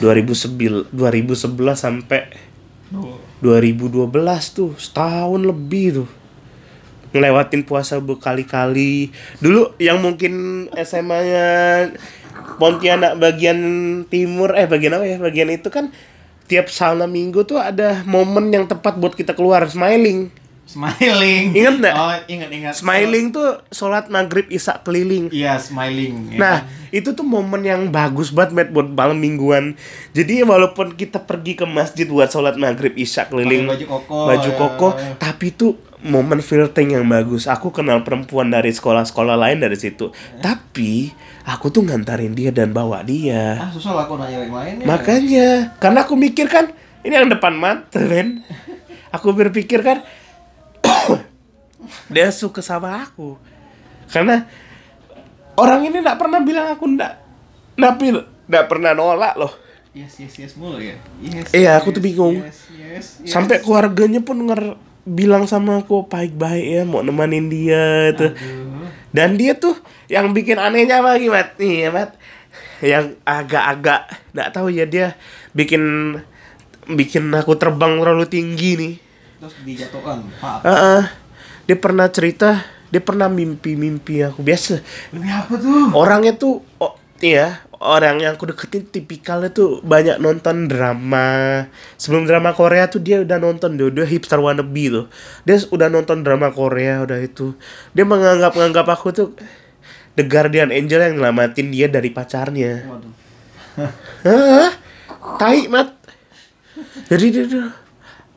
2011 0.02 0.90
2011 0.90 1.54
sampai 1.78 2.34
Duh. 2.90 3.14
2012 3.46 4.10
tuh 4.50 4.74
setahun 4.74 5.38
lebih 5.38 6.02
tuh. 6.02 6.10
Ngelewatin 7.14 7.62
puasa 7.64 8.02
berkali-kali. 8.02 9.14
Dulu 9.40 9.78
yang 9.78 10.02
mungkin 10.02 10.66
SMA-nya 10.76 11.46
Pontianak 12.58 13.20
bagian 13.22 13.58
timur 14.10 14.56
eh 14.58 14.66
bagian 14.66 14.98
apa 14.98 15.06
ya? 15.06 15.16
Bagian 15.20 15.52
itu 15.52 15.68
kan 15.70 15.94
tiap 16.48 16.66
salah 16.66 17.06
minggu 17.06 17.44
tuh 17.44 17.56
ada 17.56 18.00
momen 18.02 18.48
yang 18.48 18.64
tepat 18.64 18.96
buat 18.96 19.12
kita 19.12 19.32
keluar 19.32 19.62
smiling 19.64 20.32
Smiling. 20.68 21.56
Ingat 21.56 21.74
nggak? 21.80 21.94
Oh, 21.96 22.12
ingat 22.28 22.50
ingat. 22.52 22.74
smiling 22.76 23.32
tuh 23.32 23.56
sholat 23.72 24.12
maghrib 24.12 24.44
isak 24.48 24.84
keliling 24.84 25.32
Iya, 25.32 25.56
smiling. 25.56 26.28
ya 26.28 26.36
Nah, 26.36 26.56
kan? 26.60 26.92
itu 26.92 27.08
tuh 27.10 27.24
momen 27.24 27.64
yang 27.64 27.88
bagus 27.88 28.28
banget 28.28 28.52
Matt, 28.52 28.76
buat 28.76 28.84
malam 28.84 29.16
mingguan. 29.16 29.80
Jadi 30.12 30.44
walaupun 30.44 30.92
kita 30.92 31.24
pergi 31.24 31.56
ke 31.56 31.64
masjid 31.64 32.04
buat 32.04 32.28
sholat 32.28 32.60
maghrib 32.60 32.92
isya 32.94 33.24
keliling 33.24 33.64
Pakai 33.64 33.80
baju 33.80 33.86
koko, 33.96 34.18
baju 34.28 34.44
ya. 34.44 34.56
koko, 34.60 34.88
tapi 35.16 35.44
itu 35.48 35.72
momen 36.04 36.38
filtering 36.38 36.94
yang 36.94 37.06
bagus. 37.06 37.50
Aku 37.50 37.74
kenal 37.74 38.06
perempuan 38.06 38.50
dari 38.50 38.70
sekolah-sekolah 38.70 39.34
lain 39.34 39.58
dari 39.58 39.74
situ. 39.74 40.14
Tapi 40.38 41.10
aku 41.42 41.74
tuh 41.74 41.82
ngantarin 41.82 42.34
dia 42.36 42.54
dan 42.54 42.70
bawa 42.70 43.02
dia. 43.02 43.58
ah 43.58 43.70
susah 43.72 43.96
lah 43.96 44.04
aku 44.06 44.14
nanya 44.20 44.46
yang 44.46 44.54
lain 44.54 44.74
ya. 44.82 44.86
Makanya, 44.86 45.48
karena 45.82 45.98
aku 46.06 46.14
mikir 46.14 46.46
kan 46.46 46.70
ini 47.02 47.14
yang 47.14 47.30
depan 47.30 47.54
mata 47.56 47.98
kan. 47.98 48.42
Aku 49.08 49.32
berpikir 49.32 49.80
kan 49.82 50.04
dia 52.14 52.28
suka 52.30 52.62
sama 52.62 53.02
aku. 53.02 53.34
Karena 54.06 54.46
orang 55.58 55.88
ini 55.88 55.98
nggak 55.98 56.18
pernah 56.20 56.40
bilang 56.44 56.68
aku 56.70 56.84
nggak 56.94 57.12
tapi 57.78 58.10
nggak 58.46 58.66
pernah 58.70 58.92
nolak 58.94 59.34
loh. 59.38 59.52
Yes, 59.96 60.20
yes, 60.20 60.34
yes 60.38 60.52
mulu 60.54 60.78
ya. 60.78 60.94
Yes. 61.18 61.50
Iya, 61.50 61.80
aku 61.80 61.90
yes, 61.90 61.96
tuh 61.96 62.02
bingung. 62.04 62.36
Yes, 62.38 62.58
yes, 62.70 63.06
yes. 63.24 63.30
Sampai 63.34 63.58
keluarganya 63.58 64.22
pun 64.22 64.38
nger 64.46 64.78
bilang 65.08 65.48
sama 65.48 65.80
aku 65.80 66.04
baik-baik 66.04 66.66
ya 66.68 66.82
mau 66.84 67.00
nemenin 67.00 67.48
dia 67.48 68.12
itu. 68.12 68.28
Aduh. 68.32 68.86
Dan 69.08 69.40
dia 69.40 69.56
tuh 69.56 69.72
yang 70.12 70.36
bikin 70.36 70.60
anehnya 70.60 71.00
apa 71.00 71.16
lagi, 71.16 71.32
Mat? 71.32 71.56
Nih, 71.56 71.74
ya, 71.84 71.88
Mat. 71.88 72.10
Yang 72.78 73.06
agak-agak 73.24 74.00
nggak 74.36 74.50
tahu 74.54 74.68
ya 74.70 74.84
dia 74.86 75.18
bikin 75.50 76.14
bikin 76.86 77.32
aku 77.34 77.56
terbang 77.58 77.98
terlalu 77.98 78.28
tinggi 78.28 78.70
nih. 78.76 78.94
Terus 79.40 79.54
dijatuhkan. 79.64 80.18
Maaf. 80.38 80.60
Heeh. 80.62 81.02
Dia 81.68 81.76
pernah 81.76 82.08
cerita, 82.08 82.64
dia 82.88 83.02
pernah 83.04 83.28
mimpi-mimpi 83.28 84.24
aku 84.24 84.40
biasa. 84.40 84.80
Demi 85.12 85.28
apa 85.28 85.52
tuh? 85.60 85.92
Orangnya 85.92 86.32
tuh 86.32 86.64
oh, 86.80 86.96
iya, 87.20 87.60
orang 87.78 88.18
yang 88.22 88.34
aku 88.34 88.50
deketin 88.50 88.86
tipikalnya 88.90 89.50
tuh 89.54 89.78
banyak 89.82 90.18
nonton 90.18 90.66
drama. 90.66 91.64
Sebelum 91.94 92.26
drama 92.26 92.54
Korea 92.54 92.90
tuh 92.90 93.02
dia 93.02 93.22
udah 93.22 93.38
nonton 93.38 93.78
dia 93.78 93.86
udah 93.86 94.06
hipster 94.06 94.38
wannabe 94.42 94.84
tuh. 94.90 95.06
Dia 95.46 95.62
udah 95.70 95.88
nonton 95.90 96.26
drama 96.26 96.50
Korea 96.50 97.06
udah 97.06 97.18
itu. 97.22 97.54
Dia 97.94 98.02
menganggap 98.02 98.54
menganggap 98.58 98.86
aku 98.90 99.08
tuh 99.14 99.28
The 100.18 100.26
Guardian 100.26 100.74
Angel 100.74 100.98
yang 100.98 101.22
nyelamatin 101.22 101.70
dia 101.70 101.86
dari 101.86 102.10
pacarnya. 102.10 102.82
Waduh. 102.90 103.14
Hah? 104.26 104.70
Tai, 105.38 105.60
Mat. 105.70 105.94
Jadi 107.06 107.26
dia 107.30 107.46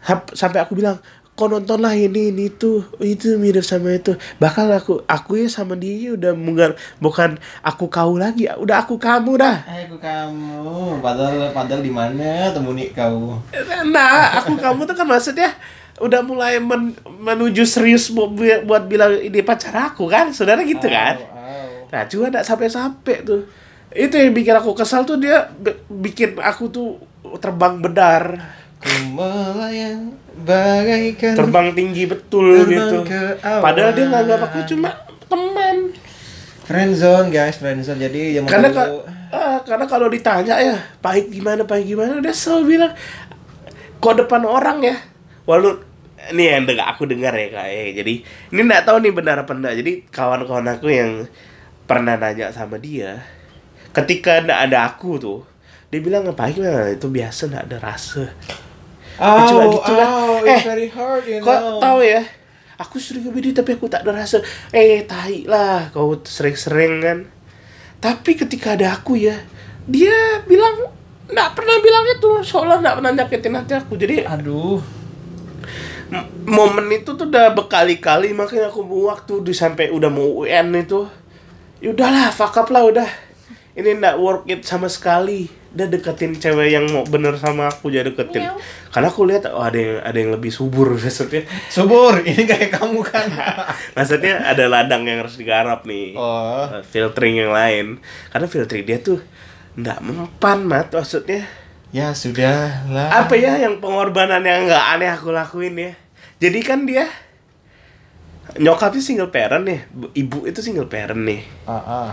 hap- 0.06 0.34
sampai 0.38 0.62
aku 0.62 0.78
bilang, 0.78 1.02
kau 1.42 1.50
nonton 1.50 1.80
lah 1.80 1.92
ini 1.92 2.30
ini 2.30 2.48
tuh 2.48 2.86
itu 3.00 3.34
mirip 3.36 3.62
sama 3.62 3.90
itu 3.92 4.14
bakal 4.38 4.70
aku 4.70 5.02
aku 5.04 5.32
ya 5.36 5.50
sama 5.50 5.74
dia 5.74 6.14
udah 6.14 6.32
bukan 6.32 6.72
bukan 6.98 7.30
aku 7.62 7.86
kau 7.88 8.14
lagi 8.14 8.46
udah 8.48 8.78
aku 8.80 8.96
kamu 8.96 9.36
dah 9.36 9.58
Eh, 9.66 9.84
aku 9.84 9.98
kamu. 9.98 11.02
Padahal 11.02 11.50
padahal 11.50 11.82
di 11.82 11.90
mana 11.90 12.30
temuni 12.50 12.92
kau? 12.92 13.42
nah 13.84 14.38
aku 14.38 14.54
kamu 14.56 14.86
tuh 14.86 14.94
kan 14.94 15.08
maksudnya 15.08 15.50
udah 15.98 16.22
mulai 16.22 16.58
men- 16.58 16.94
menuju 17.02 17.62
serius 17.64 18.08
bu- 18.08 18.30
bu- 18.30 18.62
buat 18.64 18.86
bilang 18.86 19.18
ini 19.18 19.42
pacar 19.42 19.74
aku 19.88 20.06
kan 20.06 20.30
saudara 20.30 20.62
gitu 20.62 20.86
kan 20.86 21.18
Au, 21.18 21.26
au. 21.26 21.70
Nah, 21.90 22.06
cuma 22.06 22.28
enggak 22.28 22.42
sampai-sampai 22.44 23.16
tuh. 23.22 23.44
Itu 23.92 24.16
yang 24.16 24.32
bikin 24.32 24.56
aku 24.56 24.72
kesal 24.72 25.04
tuh 25.04 25.18
dia 25.18 25.50
bikin 25.88 26.38
aku 26.38 26.70
tuh 26.70 26.88
terbang 27.38 27.78
bedar. 27.78 28.24
Ku 28.82 28.90
melayang 29.14 30.18
bagaikan 30.42 31.38
Terbang 31.38 31.78
tinggi 31.78 32.10
betul 32.10 32.66
Terbang 32.66 33.06
gitu. 33.06 33.14
Padahal 33.40 33.92
dia 33.94 34.06
nganggap 34.10 34.40
aku 34.50 34.60
cuma 34.74 34.90
teman. 35.30 35.94
friendzone 36.66 37.30
guys, 37.30 37.60
friendzone. 37.60 38.00
Jadi 38.00 38.40
yang 38.40 38.48
Karena 38.48 38.72
ka- 38.72 38.90
ah, 39.30 39.60
karena 39.62 39.86
kalau 39.86 40.08
ditanya 40.08 40.56
ya, 40.56 40.76
baik 41.04 41.28
gimana, 41.30 41.68
baik 41.68 41.84
gimana, 41.84 42.24
dia 42.24 42.32
selalu 42.32 42.80
bilang 42.80 42.94
kok 44.00 44.16
depan 44.18 44.42
orang 44.48 44.80
ya. 44.82 44.96
Walau 45.44 45.84
ini 46.30 46.54
yang 46.54 46.70
dengar 46.70 46.94
aku 46.94 47.10
dengar 47.10 47.34
ya 47.34 47.50
kak 47.50 47.68
eh, 47.74 47.98
jadi 47.98 48.14
ini 48.54 48.60
nggak 48.62 48.86
tahu 48.86 49.02
nih 49.02 49.10
benar 49.10 49.42
apa 49.42 49.58
enggak 49.58 49.74
jadi 49.82 49.92
kawan-kawan 50.14 50.70
aku 50.70 50.88
yang 50.94 51.26
pernah 51.90 52.14
nanya 52.14 52.54
sama 52.54 52.78
dia 52.78 53.26
ketika 53.92 54.46
nggak 54.46 54.60
ada 54.70 54.86
aku 54.86 55.18
tuh 55.18 55.42
dia 55.90 56.00
bilang 56.00 56.30
lah 56.30 56.94
itu 56.94 57.08
biasa 57.10 57.50
nggak 57.50 57.66
ada 57.74 57.78
rasa 57.82 58.30
Au, 59.22 59.78
Eh, 60.42 60.50
it's 60.50 60.66
very 60.66 60.90
hard, 60.90 61.22
you 61.30 61.38
kok 61.38 61.54
know. 61.54 61.78
tahu 61.78 62.02
ya? 62.02 62.26
Aku 62.82 62.98
sering 62.98 63.30
video 63.30 63.54
tapi 63.54 63.78
aku 63.78 63.86
tak 63.86 64.02
ada 64.02 64.26
rasa. 64.26 64.42
Eh 64.74 65.06
tai 65.06 65.46
lah 65.46 65.94
kau 65.94 66.18
sering-sering 66.18 66.94
kan. 67.06 67.20
Tapi 68.02 68.34
ketika 68.34 68.74
ada 68.74 68.98
aku 68.98 69.22
ya 69.22 69.38
dia 69.86 70.42
bilang 70.50 70.90
nggak 71.30 71.50
pernah 71.54 71.78
bilang 71.78 72.06
itu. 72.10 72.42
Soalnya 72.42 72.82
nggak 72.82 72.96
pernah 72.98 73.12
nyakitin 73.22 73.54
hati 73.54 73.74
aku. 73.78 73.94
Jadi 74.02 74.26
Aduh. 74.26 74.82
Momen 76.50 76.90
itu 76.90 77.14
tuh 77.14 77.30
udah 77.30 77.54
berkali-kali. 77.54 78.34
Makanya 78.34 78.74
aku 78.74 78.82
mau 78.82 79.14
waktu 79.14 79.46
di 79.46 79.54
sampai 79.54 79.94
udah 79.94 80.10
mau 80.10 80.42
UN 80.42 80.74
itu 80.74 81.06
ya 81.78 81.94
udahlah 81.94 82.34
fuck 82.34 82.58
up 82.58 82.74
lah 82.74 82.90
udah. 82.90 83.10
Ini 83.78 84.02
nggak 84.02 84.18
work 84.18 84.50
it 84.50 84.66
sama 84.66 84.90
sekali 84.90 85.61
udah 85.72 85.88
deketin 85.88 86.36
cewek 86.36 86.76
yang 86.76 86.84
mau 86.92 87.08
bener 87.08 87.40
sama 87.40 87.72
aku 87.72 87.88
jadi 87.88 88.12
deketin. 88.12 88.44
Karena 88.92 89.08
aku 89.08 89.24
lihat 89.24 89.48
oh 89.56 89.64
ada 89.64 89.80
yang 89.80 90.04
ada 90.04 90.18
yang 90.20 90.32
lebih 90.36 90.52
subur 90.52 90.92
maksudnya. 91.00 91.48
Subur, 91.72 92.20
ini 92.28 92.44
kayak 92.44 92.76
kamu 92.76 93.00
kan. 93.00 93.32
maksudnya 93.98 94.44
ada 94.44 94.68
ladang 94.68 95.08
yang 95.08 95.24
harus 95.24 95.40
digarap 95.40 95.88
nih. 95.88 96.12
Oh. 96.20 96.68
Eh, 96.68 96.84
filtering 96.84 97.40
yang 97.40 97.56
lain. 97.56 98.04
Karena 98.30 98.48
filtering 98.52 98.84
dia 98.84 99.00
tuh 99.00 99.24
nggak 99.80 100.00
mempan 100.04 100.60
mat 100.68 100.92
maksudnya. 100.92 101.48
Ya 101.92 102.16
sudah 102.16 102.88
lah. 102.88 103.28
apa 103.28 103.36
ya 103.36 103.60
yang 103.60 103.84
pengorbanan 103.84 104.44
yang 104.48 104.64
nggak 104.64 104.86
aneh 104.96 105.12
aku 105.12 105.32
lakuin 105.36 105.76
ya? 105.76 105.92
Jadi 106.40 106.60
kan 106.64 106.88
dia 106.88 107.08
nyokapnya 108.60 109.00
single 109.00 109.32
parent 109.32 109.64
nih. 109.64 109.80
Bu- 109.92 110.12
ibu 110.12 110.38
itu 110.48 110.60
single 110.60 110.92
parent 110.92 111.24
nih. 111.24 111.48
Ah, 111.64 111.80
ah. 111.80 112.10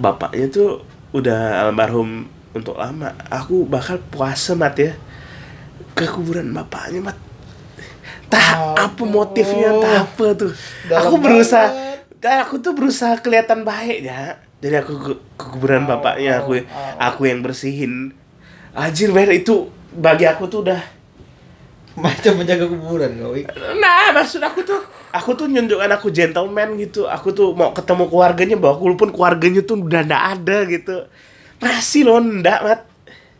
bapaknya 0.00 0.48
tuh 0.48 0.80
udah 1.12 1.68
almarhum 1.68 2.24
untuk 2.52 2.76
lama 2.76 3.12
aku 3.28 3.64
bakal 3.64 3.96
puasa 4.08 4.52
mat 4.52 4.76
ya 4.76 4.92
ke 5.92 6.04
kuburan 6.08 6.52
bapaknya 6.52 7.12
mat 7.12 7.18
tak 8.28 8.78
apa 8.78 8.92
Aduh. 8.96 9.08
motifnya 9.08 9.70
tak 9.76 9.94
apa 10.08 10.26
tuh 10.34 10.52
Dalam 10.88 11.00
aku 11.04 11.14
berusaha 11.20 11.68
banget. 11.68 11.98
dan 12.20 12.36
aku 12.40 12.54
tuh 12.58 12.72
berusaha 12.72 13.14
kelihatan 13.20 13.60
baik 13.62 14.04
ya 14.04 14.36
jadi 14.62 14.80
aku 14.80 14.92
ke, 14.94 15.12
ke 15.36 15.44
kuburan 15.52 15.84
Au, 15.84 15.96
bapaknya 15.96 16.40
aku 16.40 16.56
au. 16.56 16.64
aku 16.96 17.20
yang 17.26 17.40
bersihin 17.42 18.14
Anjir 18.72 19.12
men 19.12 19.28
itu 19.28 19.68
bagi 19.92 20.24
aku 20.24 20.48
tuh 20.48 20.64
udah 20.64 20.80
Macam 21.92 22.40
menjaga 22.40 22.64
kuburan 22.64 23.20
kau. 23.20 23.36
Nah, 23.76 24.16
maksud 24.16 24.40
aku 24.40 24.64
tuh, 24.64 24.80
aku 25.12 25.36
tuh 25.36 25.44
nunjukkan 25.44 25.92
aku 25.92 26.08
gentleman 26.08 26.80
gitu. 26.80 27.04
Aku 27.04 27.36
tuh 27.36 27.52
mau 27.52 27.76
ketemu 27.76 28.08
keluarganya, 28.08 28.56
bahwa 28.56 28.80
walaupun 28.80 29.12
keluarganya 29.12 29.60
tuh 29.60 29.76
udah 29.76 30.00
ndak 30.00 30.24
ada 30.40 30.56
gitu. 30.72 31.04
Masih 31.62 32.02
loh 32.04 32.18
ndak, 32.18 32.58
Mat. 32.66 32.80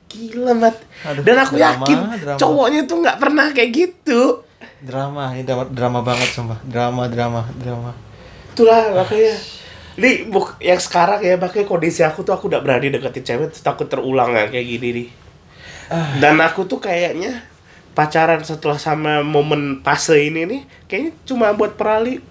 Gila, 0.09 0.53
Mat. 0.55 0.77
Aduh, 1.03 1.23
Dan 1.27 1.37
aku 1.43 1.59
drama, 1.59 1.83
yakin 1.83 1.99
drama. 2.23 2.39
cowoknya 2.39 2.81
tuh 2.87 2.97
nggak 3.03 3.19
pernah 3.19 3.47
kayak 3.51 3.71
gitu. 3.75 4.21
Drama, 4.83 5.35
ini 5.35 5.43
drama, 5.43 5.65
drama 5.67 6.01
banget 6.07 6.29
sumpah. 6.31 6.59
Drama, 6.63 7.11
drama, 7.11 7.43
drama. 7.59 7.91
Itulah 8.55 8.95
makanya. 8.95 9.35
Ini 9.93 10.25
buk, 10.33 10.57
yang 10.57 10.81
sekarang 10.81 11.21
ya, 11.21 11.37
makanya 11.37 11.69
kondisi 11.69 12.01
aku 12.01 12.25
tuh 12.25 12.33
aku 12.33 12.49
udah 12.49 12.65
berani 12.65 12.89
deketin 12.89 13.25
cewek, 13.29 13.53
takut 13.61 13.93
terulang 13.93 14.33
ya, 14.33 14.49
kayak 14.49 14.65
gini 14.65 14.89
nih. 14.97 15.09
Dan 16.17 16.41
aku 16.41 16.65
tuh 16.65 16.81
kayaknya 16.81 17.45
pacaran 17.93 18.41
setelah 18.41 18.81
sama 18.81 19.21
momen 19.21 19.85
fase 19.85 20.17
ini 20.17 20.49
nih, 20.49 20.61
kayaknya 20.89 21.13
cuma 21.29 21.53
buat 21.53 21.77
perali 21.77 22.25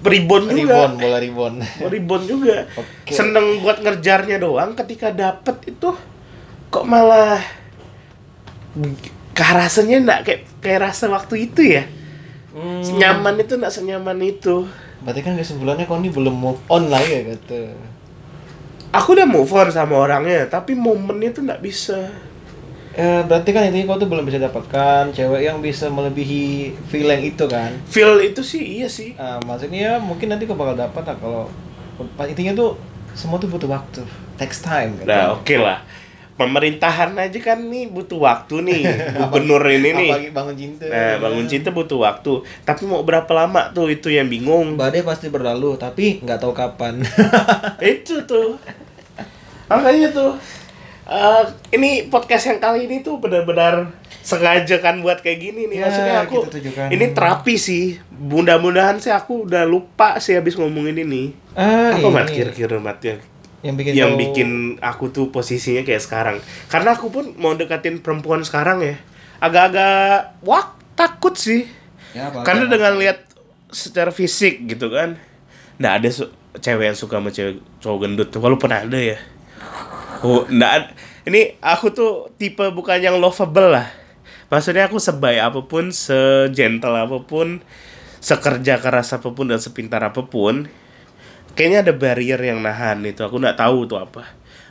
ribon 0.00 0.48
juga. 0.48 0.88
Ribon, 0.88 0.92
bola 0.96 1.18
ribon. 1.20 1.54
ribon 1.92 2.22
juga 2.24 2.56
Oke. 2.74 3.12
seneng 3.12 3.60
buat 3.60 3.80
ngerjarnya 3.80 4.40
doang 4.40 4.72
ketika 4.74 5.12
dapet 5.12 5.56
itu 5.68 5.90
kok 6.70 6.84
malah 6.86 7.40
rasanya 9.34 9.96
enggak 9.98 10.20
kayak 10.22 10.40
kayak 10.60 10.80
rasa 10.90 11.08
waktu 11.08 11.50
itu 11.50 11.62
ya 11.64 11.84
Hmm. 12.50 12.82
nyaman 12.82 13.38
itu 13.38 13.54
enggak 13.54 13.70
senyaman 13.70 14.18
itu 14.20 14.66
Berarti 15.06 15.22
kan 15.22 15.38
kesimpulannya 15.38 15.86
kau 15.86 16.02
ini 16.02 16.10
belum 16.10 16.34
move 16.34 16.58
on 16.66 16.90
lah 16.90 16.98
ya 16.98 17.22
kata. 17.30 17.72
aku 18.90 19.14
udah 19.14 19.22
move 19.22 19.48
on 19.54 19.70
sama 19.70 19.94
orangnya 19.94 20.50
tapi 20.50 20.74
momennya 20.74 21.30
tuh 21.30 21.46
enggak 21.46 21.62
bisa 21.62 22.10
Eh, 23.00 23.22
berarti 23.24 23.56
kan 23.56 23.64
intinya 23.64 23.96
kau 23.96 24.04
tuh 24.04 24.12
belum 24.12 24.28
bisa 24.28 24.36
dapatkan 24.36 25.08
cewek 25.16 25.48
yang 25.48 25.64
bisa 25.64 25.88
melebihi 25.88 26.76
feel 26.92 27.08
yang 27.08 27.24
itu 27.24 27.48
kan. 27.48 27.72
Feel 27.88 28.20
itu 28.20 28.44
sih 28.44 28.60
iya 28.60 28.92
sih. 28.92 29.16
Ah, 29.16 29.40
maksudnya 29.40 29.80
ya 29.80 29.92
mungkin 29.96 30.28
nanti 30.28 30.44
kau 30.44 30.52
bakal 30.52 30.76
dapat 30.76 31.08
lah 31.08 31.16
kalau 31.16 31.48
intinya 32.28 32.52
tuh 32.52 32.76
semua 33.16 33.40
tuh 33.40 33.48
butuh 33.48 33.72
waktu, 33.72 34.04
takes 34.36 34.60
time. 34.60 35.00
Gitu. 35.00 35.08
Nah, 35.08 35.32
oke 35.32 35.56
lah. 35.56 35.80
Pemerintahan 36.36 37.12
aja 37.16 37.38
kan 37.40 37.60
nih 37.72 37.88
butuh 37.88 38.20
waktu 38.20 38.68
nih. 38.68 38.80
Gubernur 39.16 39.64
ini 39.64 39.96
nih. 39.96 40.10
Apalagi 40.12 40.30
bangun 40.36 40.56
cinta. 40.60 40.84
Nah, 40.88 41.12
bangun 41.24 41.46
cinta 41.48 41.68
butuh 41.72 41.98
waktu. 42.04 42.32
Tapi 42.68 42.82
mau 42.84 43.00
berapa 43.00 43.28
lama 43.32 43.72
tuh 43.72 43.88
itu 43.88 44.12
yang 44.12 44.28
bingung. 44.28 44.76
Badai 44.76 45.00
pasti 45.00 45.32
berlalu, 45.32 45.80
tapi 45.80 46.20
nggak 46.20 46.36
tahu 46.40 46.52
kapan. 46.52 47.00
itu 47.80 48.24
tuh. 48.28 48.60
Makanya 49.72 50.12
tuh. 50.12 50.36
Eh, 51.10 51.42
ini 51.72 51.90
podcast 52.06 52.46
yang 52.46 52.58
kali 52.58 52.86
ini 52.86 53.02
tuh 53.02 53.18
benar-benar 53.18 53.90
sengaja 54.20 54.78
kan 54.78 55.00
buat 55.00 55.18
kayak 55.18 55.38
gini 55.40 55.66
nih. 55.66 55.76
Ya, 55.76 55.84
Maksudnya 55.84 56.14
aku 56.22 56.38
ini 56.88 57.06
terapi 57.10 57.54
sih. 57.56 57.84
Mudah-mudahan 58.12 58.96
sih 58.96 59.10
aku 59.10 59.44
udah 59.44 59.64
lupa 59.64 60.16
sih 60.18 60.32
habis 60.32 60.54
ngomongin 60.54 60.94
ini. 60.98 61.32
ah, 61.52 61.90
Apa 61.90 61.98
ini 61.98 62.10
mat 62.10 62.28
kira-kira 62.28 62.76
mat 62.78 63.00
ya? 63.00 63.16
yang 63.60 63.76
bikin 63.76 63.92
yang 63.92 64.10
kau- 64.10 64.18
bikin 64.18 64.50
aku 64.80 65.04
tuh 65.10 65.28
posisinya 65.28 65.82
kayak 65.82 66.00
sekarang. 66.00 66.36
Karena 66.66 66.94
aku 66.94 67.08
pun 67.08 67.36
mau 67.36 67.52
deketin 67.52 67.98
perempuan 67.98 68.40
sekarang 68.40 68.80
ya. 68.80 68.96
Agak-agak 69.38 70.36
wah 70.40 70.64
takut 70.94 71.34
sih. 71.34 71.68
Ya, 72.12 72.28
apa- 72.28 72.40
Karena 72.40 72.64
apa- 72.64 72.72
dengan 72.72 72.92
lihat 72.96 73.18
secara 73.68 74.08
fisik 74.10 74.64
gitu 74.64 74.88
kan. 74.88 75.20
Nggak 75.76 75.92
ada 75.94 76.08
cewek 76.56 76.84
yang 76.86 76.96
suka 76.96 77.16
sama 77.16 77.28
cewek 77.28 77.60
cowok 77.78 77.98
gendut. 78.00 78.28
Walaupun 78.32 78.70
ada 78.70 78.96
ya. 78.96 79.16
Oh, 80.20 80.44
nggak 80.46 80.72
ad- 80.72 80.92
Ini 81.20 81.60
aku 81.60 81.92
tuh 81.92 82.12
tipe 82.40 82.64
bukan 82.72 82.96
yang 83.00 83.16
lovable 83.20 83.76
lah. 83.76 83.86
Maksudnya 84.50 84.88
aku 84.90 84.98
sebaik 84.98 85.38
apa 85.40 85.60
pun, 85.62 85.92
segentle 85.94 86.96
apa 86.96 87.22
pun, 87.22 87.60
sekerja 88.18 88.80
keras 88.80 89.14
apa 89.14 89.30
pun 89.30 89.46
dan 89.46 89.60
sepintar 89.62 90.00
apa 90.02 90.24
pun, 90.26 90.66
kayaknya 91.54 91.86
ada 91.86 91.92
barrier 91.94 92.40
yang 92.40 92.64
nahan 92.64 93.04
itu. 93.06 93.20
Aku 93.22 93.38
nggak 93.38 93.60
tahu 93.60 93.86
tuh 93.86 94.00
apa. 94.00 94.26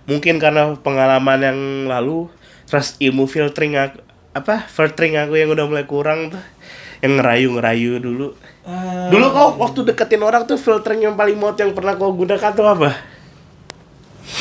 Mungkin 0.09 0.41
karena 0.41 0.73
pengalaman 0.75 1.39
yang 1.39 1.59
lalu, 1.87 2.27
terus 2.67 2.97
ilmu 2.99 3.29
filtering 3.29 3.77
aku, 3.77 4.01
apa 4.35 4.65
filtering 4.67 5.15
aku 5.21 5.37
yang 5.37 5.53
udah 5.53 5.65
mulai 5.69 5.85
kurang 5.87 6.33
tuh, 6.33 6.43
yang 6.99 7.21
ngerayu-ngerayu 7.21 8.01
dulu. 8.03 8.35
Ah, 8.67 9.07
Dulu 9.07 9.25
kau 9.31 9.49
waktu 9.63 9.85
deketin 9.93 10.21
orang 10.25 10.43
tuh 10.43 10.59
filtering 10.59 11.07
yang 11.07 11.15
paling 11.15 11.37
mod 11.39 11.55
yang 11.55 11.71
pernah 11.71 11.95
kau 11.95 12.11
gunakan 12.11 12.51
tuh 12.51 12.67
apa? 12.67 12.89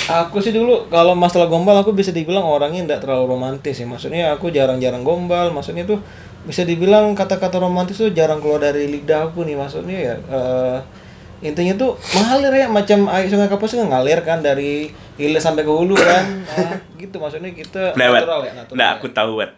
Aku 0.08 0.40
sih 0.40 0.52
dulu 0.52 0.88
kalau 0.88 1.12
masalah 1.12 1.48
gombal 1.48 1.76
aku 1.80 1.92
bisa 1.92 2.12
dibilang 2.12 2.44
orangnya 2.44 2.84
tidak 2.84 3.00
terlalu 3.04 3.36
romantis 3.36 3.76
ya. 3.76 3.86
Maksudnya 3.88 4.32
aku 4.32 4.48
jarang-jarang 4.48 5.04
gombal. 5.04 5.52
Maksudnya 5.52 5.84
tuh 5.84 6.00
bisa 6.44 6.64
dibilang 6.64 7.12
kata-kata 7.12 7.60
romantis 7.60 8.00
tuh 8.00 8.08
jarang 8.12 8.40
keluar 8.40 8.60
dari 8.60 8.88
lidah 8.88 9.28
aku 9.28 9.44
nih. 9.44 9.56
Maksudnya 9.56 9.96
ya 9.96 10.14
eh, 10.16 10.78
intinya 11.38 11.74
tuh 11.78 11.94
mengalir 12.18 12.50
ya 12.50 12.66
macam 12.66 13.06
air 13.14 13.30
sungai 13.30 13.46
kapuas 13.46 13.78
kan 13.78 13.86
ngalir 13.86 14.20
kan 14.26 14.42
dari 14.42 14.90
hilir 15.16 15.40
sampai 15.40 15.62
ke 15.62 15.72
hulu 15.72 15.94
kan. 15.96 16.24
Nah, 16.48 16.74
gitu 16.98 17.16
maksudnya 17.22 17.54
kita 17.54 17.94
Nah, 17.94 18.10
natural 18.10 18.40
ya, 18.42 18.52
natural. 18.58 18.76
Nah, 18.76 18.88
ya. 18.90 18.96
aku 18.98 19.06
tahu, 19.14 19.32
Wat. 19.38 19.52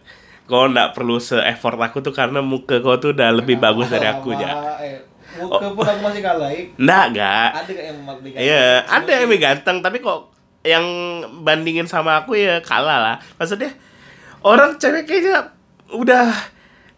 Kau 0.45 0.67
nggak 0.67 0.93
perlu 0.93 1.17
se-effort 1.17 1.79
aku 1.79 2.03
tuh 2.03 2.13
karena 2.13 2.43
muka 2.43 2.77
kau 2.83 2.99
tuh 3.01 3.15
udah 3.15 3.29
lebih 3.33 3.57
bagus 3.57 3.87
dari 3.89 4.05
aku, 4.05 4.35
ya. 4.35 4.77
Eh, 4.83 4.99
muka 5.37 5.67
pun 5.71 5.83
aku 5.83 6.01
masih 6.01 6.21
kalah. 6.21 6.49
eh. 6.49 6.65
Nggak, 6.75 7.05
nggak. 7.13 7.47
Ada 7.53 7.71
gak 7.71 7.85
yang 7.85 7.97
lebih 8.03 8.29
Iya, 8.33 8.63
ada 8.83 9.09
yang 9.09 9.23
lebih 9.27 9.39
ganteng, 9.39 9.77
tapi 9.79 9.97
kok 9.99 10.19
yang 10.61 10.85
bandingin 11.41 11.87
sama 11.87 12.21
aku 12.21 12.35
ya 12.35 12.59
kalah 12.61 12.99
lah. 12.99 13.15
Maksudnya 13.35 13.71
orang 14.41 14.75
cewek 14.75 15.05
kayaknya 15.05 15.49
udah 15.89 16.27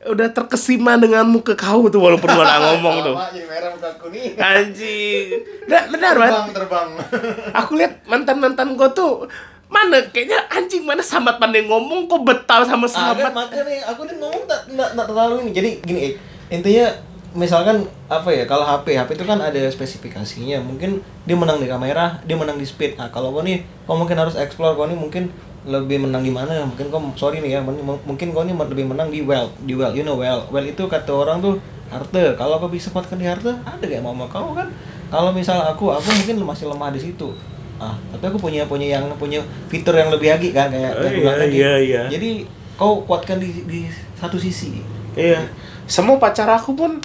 udah 0.03 0.27
terkesima 0.29 0.99
dengan 0.99 1.23
muka 1.23 1.55
kau 1.55 1.87
tuh 1.87 2.03
walaupun 2.03 2.27
gua 2.27 2.43
nggak 2.43 2.61
ngomong 2.69 2.95
tuh. 3.01 3.15
Jadi 3.15 3.41
merah 3.47 3.69
muka. 3.71 3.89
Anjing. 4.35 5.25
Nah, 5.65 5.81
benar, 5.87 6.13
Wat. 6.15 6.31
Terbang, 6.31 6.49
terbang. 6.51 6.89
Aku 7.63 7.71
lihat 7.75 8.03
mantan-mantan 8.03 8.75
gua 8.75 8.91
tuh 8.91 9.27
mana 9.73 10.05
kayaknya 10.05 10.37
anjing 10.53 10.85
mana 10.85 11.01
sambat 11.01 11.41
pandai 11.41 11.65
ngomong 11.65 12.05
kok 12.05 12.21
betal 12.21 12.61
sama 12.61 12.85
sahabat. 12.85 13.33
makanya 13.33 13.65
nih 13.65 13.81
aku 13.81 14.05
nih 14.05 14.21
ngomong 14.21 14.43
tak 14.45 14.69
tak 14.69 14.89
tak 14.93 15.05
terlalu 15.09 15.35
ini. 15.41 15.51
Jadi 15.51 15.69
gini 15.81 16.01
intinya 16.47 16.87
misalkan 17.33 17.85
apa 18.07 18.29
ya 18.29 18.45
kalau 18.45 18.61
HP 18.63 18.93
HP 18.93 19.17
itu 19.17 19.25
kan 19.25 19.41
ada 19.41 19.61
spesifikasinya. 19.69 20.61
Mungkin 20.61 21.01
dia 21.25 21.35
menang 21.37 21.57
di 21.57 21.67
kamera 21.67 22.21
dia 22.23 22.37
menang 22.37 22.57
di 22.57 22.65
speed. 22.65 22.95
Nah 22.97 23.09
kalau 23.09 23.33
kau 23.33 23.41
nih 23.41 23.61
kau 23.85 23.97
mungkin 23.97 24.17
harus 24.17 24.37
explore. 24.37 24.73
Kau 24.73 24.85
nih 24.85 24.97
mungkin 24.97 25.33
lebih 25.63 26.03
menang 26.03 26.21
di 26.21 26.31
mana? 26.31 26.63
Mungkin 26.63 26.93
kau 26.93 27.01
sorry 27.15 27.41
nih 27.41 27.57
ya 27.57 27.59
mungkin 27.63 28.27
kau 28.31 28.45
nih 28.45 28.53
lebih 28.53 28.85
menang 28.85 29.09
di 29.09 29.25
well 29.25 29.49
di 29.65 29.73
well 29.73 29.91
you 29.91 30.05
know 30.05 30.15
well. 30.15 30.45
Well 30.49 30.63
itu 30.63 30.85
kata 30.85 31.09
orang 31.09 31.41
tuh 31.41 31.57
harta 31.89 32.33
kalau 32.37 32.57
kau 32.57 32.69
bisa 32.69 32.89
kuatkan 32.89 33.17
di 33.17 33.25
harta 33.25 33.53
ada 33.65 33.83
gak 33.83 34.03
mama 34.03 34.25
kau 34.29 34.53
kan? 34.53 34.69
Kalau 35.09 35.29
misal 35.29 35.61
aku 35.61 35.93
aku 35.93 36.09
mungkin 36.09 36.41
masih 36.45 36.69
lemah 36.69 36.89
di 36.89 37.01
situ. 37.01 37.33
Ah 37.81 37.97
tapi 38.13 38.29
aku 38.29 38.37
punya 38.37 38.65
punya 38.69 38.97
yang 38.97 39.09
punya 39.17 39.41
fitur 39.69 39.97
yang 39.97 40.13
lebih 40.13 40.29
lagi 40.29 40.49
kan 40.53 40.69
kayak 40.69 40.93
Oh, 40.93 41.05
iya, 41.09 41.33
tadi. 41.37 41.55
iya, 41.57 41.73
iya. 41.81 42.01
jadi 42.09 42.45
kau 42.77 43.01
kuatkan 43.05 43.37
di 43.41 43.49
di 43.65 43.79
satu 44.17 44.37
sisi. 44.37 44.81
Iya. 45.13 45.45
Semua 45.85 46.17
pacar 46.17 46.49
aku 46.49 46.73
pun 46.73 46.97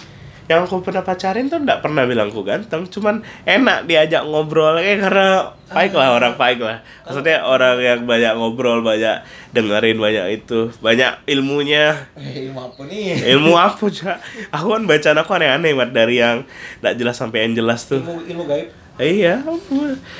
yang 0.49 0.65
aku 0.65 0.81
pernah 0.81 1.05
pacarin 1.05 1.47
tuh 1.47 1.61
nggak 1.61 1.79
pernah 1.79 2.03
bilang 2.03 2.29
aku 2.29 2.41
ganteng, 2.41 2.89
cuman 2.89 3.21
enak 3.45 3.85
diajak 3.85 4.25
ngobrol 4.25 4.77
kayak 4.77 5.05
karena 5.05 5.29
baik 5.69 5.93
lah 5.93 6.09
orang 6.11 6.35
baik 6.35 6.59
lah. 6.59 6.81
Maksudnya 7.05 7.45
orang 7.45 7.77
yang 7.77 8.01
banyak 8.03 8.33
ngobrol, 8.33 8.81
banyak 8.81 9.21
dengerin, 9.53 10.01
banyak 10.01 10.27
itu, 10.35 10.73
banyak 10.81 11.21
ilmunya. 11.29 12.09
eh 12.17 12.49
ilmu 12.49 12.65
apa 12.65 12.81
nih 12.83 13.29
Ilmu 13.29 13.53
apa 13.55 13.85
aja? 13.87 14.17
Aku 14.51 14.73
kan 14.73 14.89
bacaan 14.89 15.21
aku 15.21 15.31
aneh-aneh 15.37 15.73
Mat. 15.73 15.93
dari 15.93 16.17
yang 16.17 16.49
nggak 16.81 16.97
jelas 16.97 17.15
sampai 17.15 17.45
yang 17.45 17.53
jelas 17.55 17.85
tuh. 17.85 18.01
ilmu 18.01 18.25
ilmu 18.25 18.45
gaib 18.49 18.69
Iya. 18.99 19.47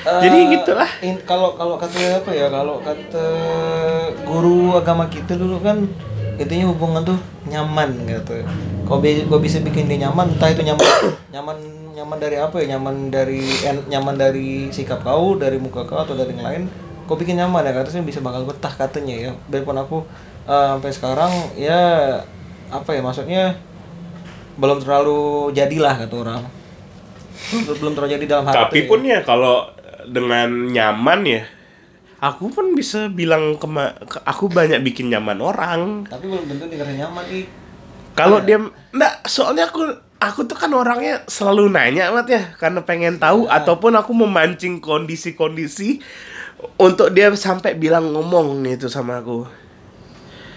Jadi 0.05 0.37
Eh, 0.39 0.45
gitulah. 0.55 0.87
kalau 1.27 1.51
kalau 1.53 1.75
kata 1.75 2.23
apa 2.23 2.31
ya 2.31 2.47
kalau 2.47 2.79
kata 2.79 3.25
guru 4.23 4.71
agama 4.71 5.03
kita 5.09 5.35
dulu 5.35 5.59
kan 5.59 5.83
intinya 6.39 6.71
hubungan 6.71 7.03
tuh 7.03 7.19
nyaman 7.51 8.07
gitu. 8.07 8.41
Bi 9.03 9.27
kau 9.27 9.37
bisa 9.37 9.59
bikin 9.59 9.91
dia 9.91 10.07
nyaman 10.07 10.33
entah 10.33 10.49
itu 10.49 10.63
nyaman 10.63 10.87
nyaman 11.35 11.57
nyaman 11.93 12.17
dari 12.17 12.39
apa 12.39 12.55
ya? 12.63 12.75
Nyaman 12.75 13.11
dari 13.11 13.43
en- 13.67 13.85
nyaman 13.91 14.15
dari 14.15 14.71
sikap 14.71 15.03
kau 15.03 15.35
dari 15.35 15.59
muka 15.59 15.83
kau 15.83 15.99
atau 15.99 16.15
dari 16.15 16.31
yang 16.33 16.47
lain. 16.47 16.63
Kau 17.05 17.19
bikin 17.19 17.37
nyaman 17.37 17.67
ya 17.67 17.75
katanya 17.75 18.07
bisa 18.07 18.23
bakal 18.23 18.47
betah 18.47 18.71
katanya 18.71 19.15
ya. 19.29 19.31
Biarpun 19.51 19.77
aku 19.77 20.07
eh, 20.47 20.67
sampai 20.73 20.91
sekarang 20.95 21.31
ya 21.59 22.17
apa 22.71 22.89
ya 22.95 23.01
maksudnya 23.03 23.43
belum 24.55 24.79
terlalu 24.83 25.51
jadilah 25.51 25.95
kata 25.99 26.15
orang. 26.15 26.43
Belum 27.79 27.93
terlalu 27.95 28.15
jadi 28.15 28.25
dalam 28.25 28.45
hati. 28.47 28.57
Tapi 28.57 28.79
pun 28.87 29.03
ya 29.03 29.23
kalau 29.23 29.67
dengan 30.09 30.69
nyaman 30.71 31.19
ya, 31.27 31.41
aku 32.19 32.51
pun 32.55 32.75
bisa 32.79 33.07
bilang 33.11 33.55
ke, 33.61 33.67
ke 34.11 34.17
aku 34.27 34.45
banyak 34.51 34.79
bikin 34.83 35.11
nyaman 35.11 35.39
orang. 35.39 35.81
tapi 36.11 36.25
belum 36.29 36.45
tentu 36.49 36.65
dikasih 36.69 36.95
nyaman 37.01 37.25
ih 37.31 37.45
Kalau 38.17 38.43
dia 38.43 38.59
enggak, 38.91 39.13
soalnya 39.31 39.71
aku 39.71 39.79
aku 40.19 40.43
tuh 40.43 40.57
kan 40.59 40.71
orangnya 40.75 41.23
selalu 41.31 41.71
nanya 41.71 42.11
mat 42.11 42.27
ya 42.27 42.51
karena 42.59 42.83
pengen 42.83 43.15
tahu 43.15 43.47
ataupun 43.47 43.95
aku 43.95 44.11
memancing 44.11 44.83
kondisi-kondisi 44.83 46.03
untuk 46.75 47.15
dia 47.15 47.31
sampai 47.35 47.75
bilang 47.79 48.11
ngomong 48.11 48.67
gitu 48.67 48.91
sama 48.91 49.23
aku. 49.23 49.47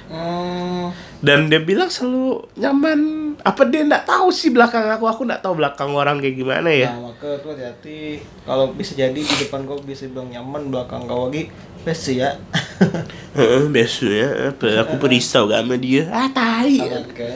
hmm, 0.09 1.12
Dan 1.23 1.47
dia 1.47 1.63
bilang 1.63 1.87
selalu 1.87 2.51
nyaman. 2.59 3.01
Apa 3.43 3.67
dia 3.67 3.87
enggak 3.87 4.05
tahu 4.05 4.29
sih 4.29 4.51
belakang 4.51 4.87
aku? 4.91 5.07
Aku 5.07 5.23
enggak 5.23 5.43
tahu 5.43 5.55
belakang 5.55 5.95
orang 5.95 6.19
kayak 6.19 6.35
gimana 6.35 6.69
ya. 6.69 6.91
nah 6.95 7.11
maka 7.11 7.39
tuh 7.39 7.55
hati-hati 7.55 8.19
kalau 8.43 8.75
bisa 8.75 8.93
jadi 8.95 9.15
di 9.15 9.35
depan 9.39 9.63
kau 9.65 9.79
bisa 9.79 10.11
bilang 10.11 10.31
nyaman 10.31 10.69
belakang 10.69 11.07
kau 11.07 11.31
lagi 11.31 11.47
best 11.83 12.11
sih 12.11 12.23
ya 12.23 12.35
biasanya 13.75 14.55
apa? 14.55 14.67
Aku 14.87 14.95
perisau 14.99 15.47
gak 15.47 15.63
sama 15.63 15.75
dia. 15.79 16.07
Ah, 16.11 16.31
tai. 16.31 16.79
Oke. 16.79 17.31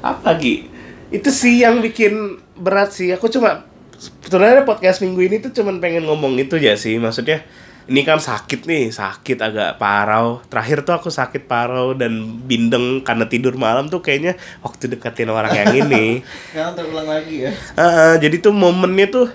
apa 0.00 0.32
lagi 0.32 0.64
itu 1.12 1.28
sih 1.28 1.60
yang 1.60 1.84
bikin 1.84 2.40
berat 2.56 2.88
sih 2.88 3.12
aku 3.12 3.28
cuma 3.28 3.68
sebenarnya 4.00 4.64
podcast 4.64 5.04
minggu 5.04 5.20
ini 5.20 5.36
tuh 5.44 5.52
cuman 5.52 5.76
pengen 5.76 6.08
ngomong 6.08 6.40
itu 6.40 6.56
ya 6.56 6.72
sih 6.72 6.96
maksudnya 6.96 7.44
ini 7.90 8.06
kan 8.06 8.22
sakit 8.22 8.70
nih 8.70 8.94
sakit 8.94 9.42
agak 9.42 9.82
parau. 9.82 10.38
Terakhir 10.46 10.86
tuh 10.86 10.94
aku 10.94 11.10
sakit 11.10 11.50
parau 11.50 11.90
dan 11.90 12.38
bindeng 12.46 13.02
karena 13.02 13.26
tidur 13.26 13.58
malam 13.58 13.90
tuh 13.90 13.98
kayaknya 13.98 14.38
waktu 14.62 14.94
deketin 14.94 15.26
orang 15.26 15.50
yang 15.50 15.74
ini. 15.74 16.22
Sekarang 16.54 16.78
terulang 16.78 17.10
lagi 17.10 17.50
ya? 17.50 17.52
Heeh, 17.74 18.22
jadi 18.22 18.36
tuh 18.38 18.54
momennya 18.54 19.06
tuh 19.10 19.26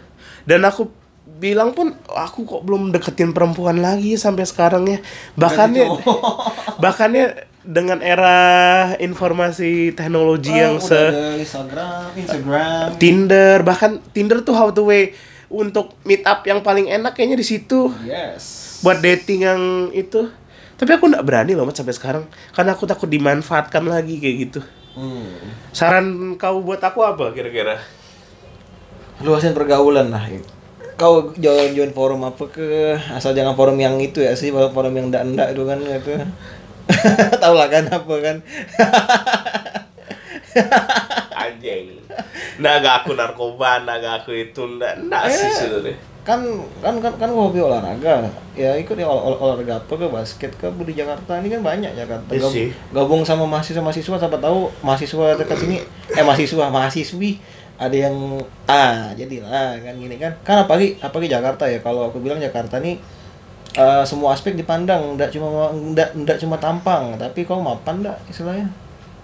dan 0.47 0.64
aku 0.64 0.88
bilang 1.36 1.76
pun 1.76 1.99
aku 2.08 2.47
kok 2.47 2.64
belum 2.64 2.95
deketin 2.95 3.36
perempuan 3.36 3.84
lagi 3.84 4.16
sampai 4.16 4.47
sekarang 4.47 4.88
ya. 4.88 5.03
Bahkan 5.36 5.70
ya 5.76 5.91
bahkan 6.84 7.12
ya 7.12 7.36
dengan 7.60 7.99
era 7.99 8.39
informasi 9.03 9.91
teknologi 9.99 10.56
yang 10.56 10.80
Oh, 10.80 10.86
se 10.86 10.95
udah 10.95 11.12
ada 11.12 11.36
Instagram 11.36 12.08
Instagram. 12.16 12.86
Tinder 13.03 13.58
bahkan 13.68 13.99
Tinder 14.16 14.39
tuh 14.47 14.56
how 14.56 14.72
to 14.72 14.88
way 14.88 15.12
untuk 15.56 15.95
meet 16.03 16.28
up 16.28 16.43
yang 16.43 16.60
paling 16.60 16.91
enak 16.91 17.16
kayaknya 17.16 17.39
di 17.39 17.47
situ 17.47 17.88
yes 18.03 18.66
buat 18.84 18.99
dating 18.99 19.39
yang 19.41 19.62
itu 19.95 20.30
Tapi 20.76 20.91
aku 20.91 21.08
nggak 21.08 21.24
berani 21.24 21.56
loh 21.56 21.64
Mat 21.64 21.80
sampai 21.80 21.95
sekarang 21.95 22.28
karena 22.51 22.76
aku 22.76 22.84
takut 22.84 23.08
dimanfaatkan 23.08 23.80
lagi 23.88 24.20
kayak 24.20 24.36
gitu. 24.43 24.60
Hmm. 24.91 25.32
Saran 25.72 26.36
kau 26.36 26.60
buat 26.60 26.84
aku 26.84 26.99
apa 26.99 27.32
kira-kira? 27.32 27.80
Luasin 29.24 29.56
pergaulan 29.56 30.12
lah. 30.12 30.28
Kau 30.99 31.32
join 31.39 31.72
join 31.72 31.95
forum 31.95 32.28
apa 32.28 32.51
ke 32.51 32.95
asal 33.12 33.32
jangan 33.32 33.56
forum 33.56 33.80
yang 33.80 33.95
itu 34.03 34.20
ya 34.20 34.36
sih 34.36 34.51
forum 34.51 34.76
forum 34.76 34.91
yang 34.99 35.08
ndak 35.08 35.24
ndak 35.32 35.47
itu 35.56 35.64
kan 35.64 35.80
gitu. 35.80 36.12
Tahu 37.43 37.56
lah 37.56 37.68
kan 37.72 37.88
apa 37.95 38.16
kan. 38.20 38.38
Anjing. 41.32 41.99
Naga 42.58 43.01
aku 43.01 43.14
narkoba, 43.14 43.82
naga 43.82 44.18
aku 44.18 44.32
itu 44.34 44.62
ndak 44.76 45.06
ndak 45.06 45.24
sih 45.28 45.43
Eh. 45.43 45.53
sebenarnya. 45.53 45.95
kan 46.26 46.41
kan 46.82 46.97
kan 46.97 47.14
kan 47.16 47.30
hobi 47.30 47.62
olahraga 47.62 48.26
ya 48.51 48.74
ikut 48.74 48.97
ya 48.97 49.06
olah, 49.06 49.30
olah- 49.30 49.41
olahraga 49.45 49.78
apa 49.78 49.93
ke 49.93 50.10
basket 50.10 50.49
ke 50.51 50.66
di 50.82 50.97
Jakarta 50.97 51.38
ini 51.38 51.53
kan 51.53 51.62
banyak 51.62 51.93
Jakarta 51.93 52.34
Iya 52.34 52.41
Gab- 52.41 52.49
sih. 52.51 52.68
gabung 52.89 53.22
sama 53.22 53.45
mahasiswa 53.45 53.78
mahasiswa 53.78 54.18
siapa 54.18 54.34
tahu 54.36 54.66
mahasiswa 54.82 55.38
dekat 55.38 55.53
sini 55.56 55.78
eh 56.10 56.26
mahasiswa 56.26 56.66
mahasiswi 56.66 57.38
ada 57.78 57.93
yang 57.93 58.18
ah 58.66 59.14
jadilah 59.14 59.78
kan 59.78 59.93
gini 59.93 60.18
kan 60.18 60.34
kan 60.41 60.66
apalagi 60.66 60.97
apalagi 60.97 61.30
Jakarta 61.30 61.70
ya 61.70 61.78
kalau 61.80 62.10
aku 62.10 62.18
bilang 62.18 62.41
Jakarta 62.41 62.82
nih 62.82 62.97
eh, 63.76 64.01
semua 64.01 64.34
aspek 64.34 64.58
dipandang 64.58 65.14
tidak 65.14 65.30
cuma 65.30 65.70
tidak 65.93 66.10
tidak 66.10 66.38
cuma 66.41 66.56
tampang 66.58 67.14
tapi 67.22 67.45
kau 67.45 67.62
mapan 67.62 68.01
enggak 68.01 68.18
istilahnya 68.26 68.66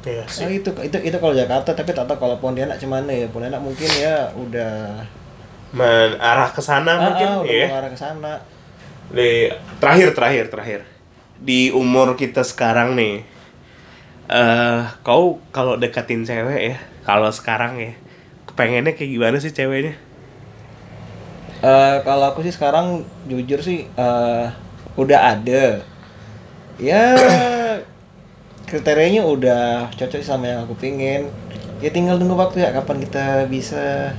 Iya 0.05 0.25
Nah, 0.37 0.49
itu 0.57 0.69
itu 0.87 0.97
itu 1.07 1.17
kalau 1.21 1.35
Jakarta 1.41 1.69
tapi 1.77 1.91
tak 1.97 2.05
tahu 2.09 2.17
kalau 2.23 2.35
Pontianak 2.41 2.77
cuman 2.81 3.05
ya 3.05 3.27
Pontianak 3.33 3.61
mungkin 3.61 3.89
ya 4.05 4.33
udah 4.33 5.05
Men, 5.71 6.19
arah 6.19 6.49
ke 6.55 6.61
sana 6.63 6.91
ah, 6.91 7.03
mungkin 7.05 7.29
ah, 7.31 7.43
udah 7.43 7.55
ya. 7.61 7.67
mengarah 7.67 7.89
ke 7.93 7.97
sana 7.99 8.33
Di 9.11 9.51
terakhir 9.81 10.09
terakhir 10.17 10.45
terakhir. 10.53 10.81
Di 11.41 11.69
umur 11.75 12.15
kita 12.21 12.41
sekarang 12.51 12.95
nih. 12.99 13.15
eh 14.31 14.79
kau 15.05 15.25
kalau 15.55 15.75
deketin 15.75 16.23
cewek 16.29 16.59
ya, 16.71 16.77
kalau 17.07 17.29
sekarang 17.39 17.73
ya, 17.83 17.91
kepengennya 18.47 18.93
kayak 18.97 19.11
gimana 19.15 19.37
sih 19.43 19.51
ceweknya? 19.51 19.93
Eh, 21.61 21.95
kalau 22.01 22.25
aku 22.33 22.41
sih 22.41 22.53
sekarang 22.53 23.05
jujur 23.29 23.61
sih 23.61 23.85
eh, 23.85 24.45
udah 24.97 25.19
ada 25.37 25.85
ya 26.81 27.03
kriterianya 28.71 29.27
udah 29.27 29.91
cocok 29.91 30.23
sama 30.23 30.47
yang 30.47 30.59
aku 30.63 30.79
pingin. 30.79 31.27
Ya 31.83 31.91
tinggal 31.91 32.15
tunggu 32.15 32.39
waktu 32.39 32.63
ya 32.63 32.71
kapan 32.71 33.03
kita 33.03 33.51
bisa 33.51 34.15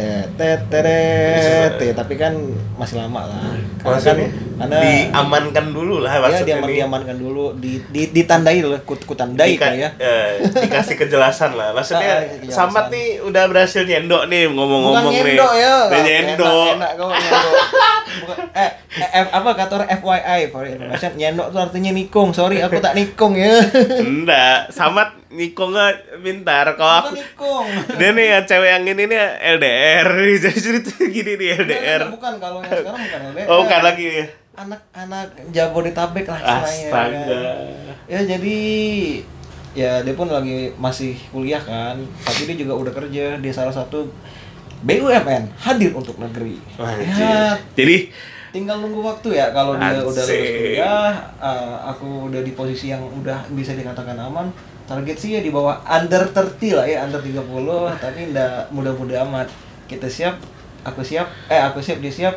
tet 0.00 0.28
tet 0.34 0.60
teret 0.70 1.72
ya, 1.78 1.92
tapi 1.92 2.14
kan 2.14 2.32
masih 2.74 2.96
lama 2.96 3.20
lah 3.22 3.40
karena 3.78 3.98
kan 3.98 4.16
karena 4.56 4.76
diamankan 4.78 5.66
dulu 5.70 6.00
lah 6.00 6.10
ya 6.10 6.20
maksudnya 6.20 6.48
diaman 6.50 6.66
nih. 6.66 6.76
diamankan 6.78 7.16
dulu 7.16 7.44
di, 7.56 7.72
di 7.86 8.02
ditandai 8.10 8.60
dulu 8.60 8.76
kut 8.82 9.00
kutandai 9.02 9.56
Dika- 9.56 9.72
ya 9.72 9.88
eh, 9.96 10.30
dikasih 10.42 10.96
kejelasan 10.96 11.52
lah. 11.52 11.72
Maksudnya 11.72 12.12
Ah. 12.20 12.50
Sambat 12.50 12.88
nih 12.88 13.20
udah 13.20 13.44
berhasil 13.46 13.82
nyendok 13.82 14.26
nih 14.26 14.48
ngomong-ngomong 14.48 15.08
nih. 15.10 15.32
nyendok 15.32 15.52
ya. 15.54 15.74
Udah 15.86 16.00
nyendok. 16.02 16.64
Enak, 16.66 16.76
enak 16.76 16.90
kau 16.94 17.08
nyendok. 17.10 17.54
Bukan, 18.20 18.36
eh, 18.52 18.70
eh, 18.98 19.10
F- 19.22 19.32
apa 19.32 19.50
kata 19.54 19.74
FYI 19.94 20.40
for 20.48 20.64
information 20.64 21.10
nyendok 21.14 21.48
tuh 21.48 21.60
artinya 21.62 21.90
nikung. 21.90 22.28
Sorry 22.30 22.58
aku 22.58 22.76
tak 22.78 22.92
nikung 22.92 23.32
ya. 23.32 23.64
Enggak, 23.96 24.68
Sambat 24.68 25.19
nikongnya 25.30 25.94
pintar. 26.18 26.74
Bukan 26.74 27.14
aku 27.14 27.50
dia 27.96 28.10
nih 28.10 28.26
yang 28.36 28.44
cewek 28.44 28.70
yang 28.70 28.84
ini 28.84 29.02
nih 29.06 29.20
LDR 29.56 30.08
jadi 30.44 30.58
cerita 30.58 30.92
gini 31.06 31.32
nih 31.38 31.48
LDR. 31.62 32.00
Bukan, 32.10 32.14
bukan 32.18 32.34
kalau 32.42 32.58
yang 32.60 32.70
sekarang 32.70 33.00
bukan 33.06 33.20
LDR. 33.34 33.46
Oh, 33.46 33.58
bukan 33.64 33.80
lagi 33.82 34.04
ya. 34.06 34.26
Anak-anak 34.58 35.26
Jabodetabek 35.54 36.26
lah 36.26 36.38
istilahnya. 36.42 36.86
Astaga. 36.90 37.24
kan. 37.24 37.58
Ya 38.10 38.20
jadi 38.26 38.58
ya 39.70 39.92
dia 40.02 40.14
pun 40.18 40.26
lagi 40.26 40.74
masih 40.76 41.14
kuliah 41.30 41.62
kan, 41.62 41.94
tapi 42.26 42.50
dia 42.50 42.66
juga 42.66 42.74
udah 42.74 42.90
kerja 42.90 43.38
di 43.38 43.50
salah 43.54 43.70
satu 43.70 44.10
BUMN 44.82 45.54
hadir 45.60 45.92
untuk 45.94 46.18
negeri. 46.18 46.58
Anjir. 46.80 47.06
Ya, 47.06 47.60
Jadi 47.76 48.10
tinggal 48.50 48.82
nunggu 48.82 49.00
waktu 49.02 49.38
ya 49.38 49.54
kalau 49.54 49.78
dia 49.78 50.02
udah 50.02 50.24
lulus 50.26 50.26
kuliah 50.26 51.14
uh, 51.38 51.78
aku 51.86 52.30
udah 52.30 52.42
di 52.42 52.52
posisi 52.58 52.90
yang 52.90 53.02
udah 53.02 53.46
bisa 53.54 53.78
dikatakan 53.78 54.18
aman 54.18 54.50
target 54.90 55.16
sih 55.22 55.30
ya 55.38 55.40
di 55.40 55.54
bawah 55.54 55.78
under 55.86 56.26
30 56.26 56.58
lah 56.74 56.82
ya 56.82 57.06
under 57.06 57.22
30 57.22 57.46
tapi 58.02 58.34
ndak 58.34 58.74
mudah-mudah 58.74 59.22
amat. 59.22 59.46
Kita 59.86 60.10
siap 60.10 60.34
aku 60.82 60.98
siap 61.06 61.30
eh 61.46 61.62
aku 61.62 61.78
siap 61.78 62.02
dia 62.02 62.10
siap. 62.10 62.34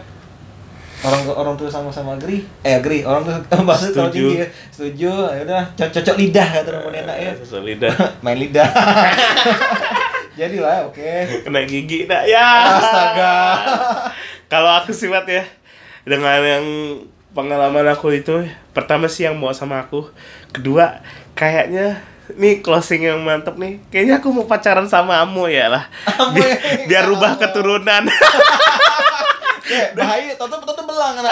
Orang 1.03 1.25
orang 1.33 1.55
tua 1.57 1.67
sama-sama 1.73 2.13
agree. 2.13 2.45
Eh 2.61 2.77
agree 2.77 3.01
orang 3.01 3.25
tua 3.25 3.41
bahasa 3.65 3.89
terlalu 3.89 4.13
tinggi 4.13 4.37
ya. 4.45 4.47
setuju 4.69 5.11
ya 5.33 5.41
udah 5.49 5.63
co- 5.73 5.91
cocok 5.97 6.15
lidah 6.21 6.47
kata 6.61 6.69
orang 6.77 6.95
enak 7.09 7.17
ya. 7.17 7.31
Susul 7.41 7.65
lidah. 7.65 7.93
main 8.23 8.37
lidah. 8.37 8.69
Jadilah 10.37 10.85
oke. 10.85 11.13
Kena 11.41 11.65
gigi 11.65 12.05
dah 12.05 12.21
ya. 12.21 12.77
astaga. 12.77 13.35
Kalau 14.45 14.69
aku 14.77 14.93
sifat 14.93 15.25
ya 15.25 15.41
dengan 16.03 16.39
yang 16.39 16.65
pengalaman 17.33 17.87
aku 17.89 18.13
itu 18.13 18.45
pertama 18.71 19.09
sih 19.09 19.25
yang 19.25 19.35
mau 19.35 19.49
sama 19.51 19.81
aku, 19.81 20.11
kedua 20.51 21.01
kayaknya 21.33 21.97
nih 22.33 22.63
closing 22.63 23.03
yang 23.03 23.19
mantep 23.19 23.55
nih. 23.57 23.83
Kayaknya 23.89 24.15
aku 24.19 24.31
mau 24.31 24.45
pacaran 24.45 24.87
sama 24.87 25.19
Amo 25.19 25.47
ya 25.47 25.67
lah. 25.67 25.83
Bi- 26.31 26.43
ya, 26.43 26.55
biar 26.87 27.03
rubah 27.07 27.35
Amo. 27.35 27.41
keturunan. 27.41 28.03
Ya, 29.63 29.91
bahaya, 29.97 30.35
toto 30.35 30.59
toto 30.59 30.83
belang 30.83 31.19
anak 31.19 31.31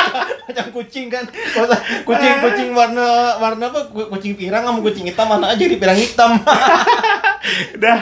macam 0.50 0.66
kucing 0.72 1.10
kan. 1.10 1.26
Kucing 2.06 2.34
kucing 2.40 2.68
warna 2.70 3.38
warna 3.38 3.70
apa? 3.70 3.90
Ku- 3.90 4.10
Kucing 4.10 4.34
pirang 4.34 4.62
sama 4.62 4.78
kucing 4.82 5.06
hitam 5.06 5.26
mana 5.26 5.54
aja 5.54 5.64
di 5.64 5.76
pirang 5.78 5.98
hitam. 5.98 6.38
Udah, 7.78 8.00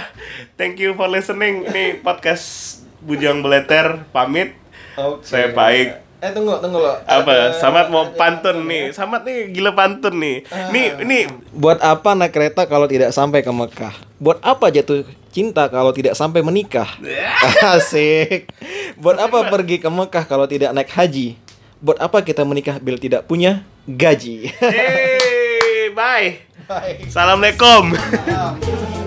thank 0.56 0.76
you 0.78 0.92
for 0.94 1.08
listening. 1.08 1.68
Ini 1.68 2.00
podcast 2.00 2.78
Bujang 3.02 3.40
Beleter 3.44 4.08
pamit. 4.10 4.56
Oke. 4.94 5.24
Saya 5.24 5.52
baik. 5.52 6.01
Eh 6.22 6.30
tunggu 6.30 6.54
tunggu 6.62 6.78
lo. 6.78 6.94
Apa? 7.02 7.50
Ada- 7.50 7.58
Samat 7.58 7.90
mau 7.90 8.06
pantun 8.14 8.62
nih. 8.70 8.94
Samat 8.94 9.26
nih 9.26 9.50
gila 9.50 9.74
pantun 9.74 10.22
nih. 10.22 10.46
Nih, 10.70 10.94
nih 11.02 11.26
Buat 11.50 11.82
apa 11.82 12.14
naik 12.14 12.30
kereta 12.30 12.62
kalau 12.70 12.86
tidak 12.86 13.10
sampai 13.10 13.42
ke 13.42 13.50
Mekah? 13.50 13.90
Buat 14.22 14.38
apa 14.38 14.70
jatuh 14.70 15.02
cinta 15.34 15.66
kalau 15.66 15.90
tidak 15.90 16.14
sampai 16.14 16.46
menikah? 16.46 16.86
Asik. 17.74 18.54
Buat 19.02 19.18
apa 19.18 19.50
pergi 19.50 19.82
ke 19.82 19.90
Mekah 19.90 20.22
kalau 20.30 20.46
tidak 20.46 20.70
naik 20.70 20.94
haji? 20.94 21.34
Buat 21.82 21.98
apa 21.98 22.22
kita 22.22 22.46
menikah 22.46 22.78
bila 22.78 23.02
tidak 23.02 23.26
punya 23.26 23.66
gaji? 23.90 24.46
Hey, 24.62 25.90
bye. 25.90 26.38
Bye. 26.70 27.02
Assalamualaikum. 27.10 27.98
Salam. 27.98 29.01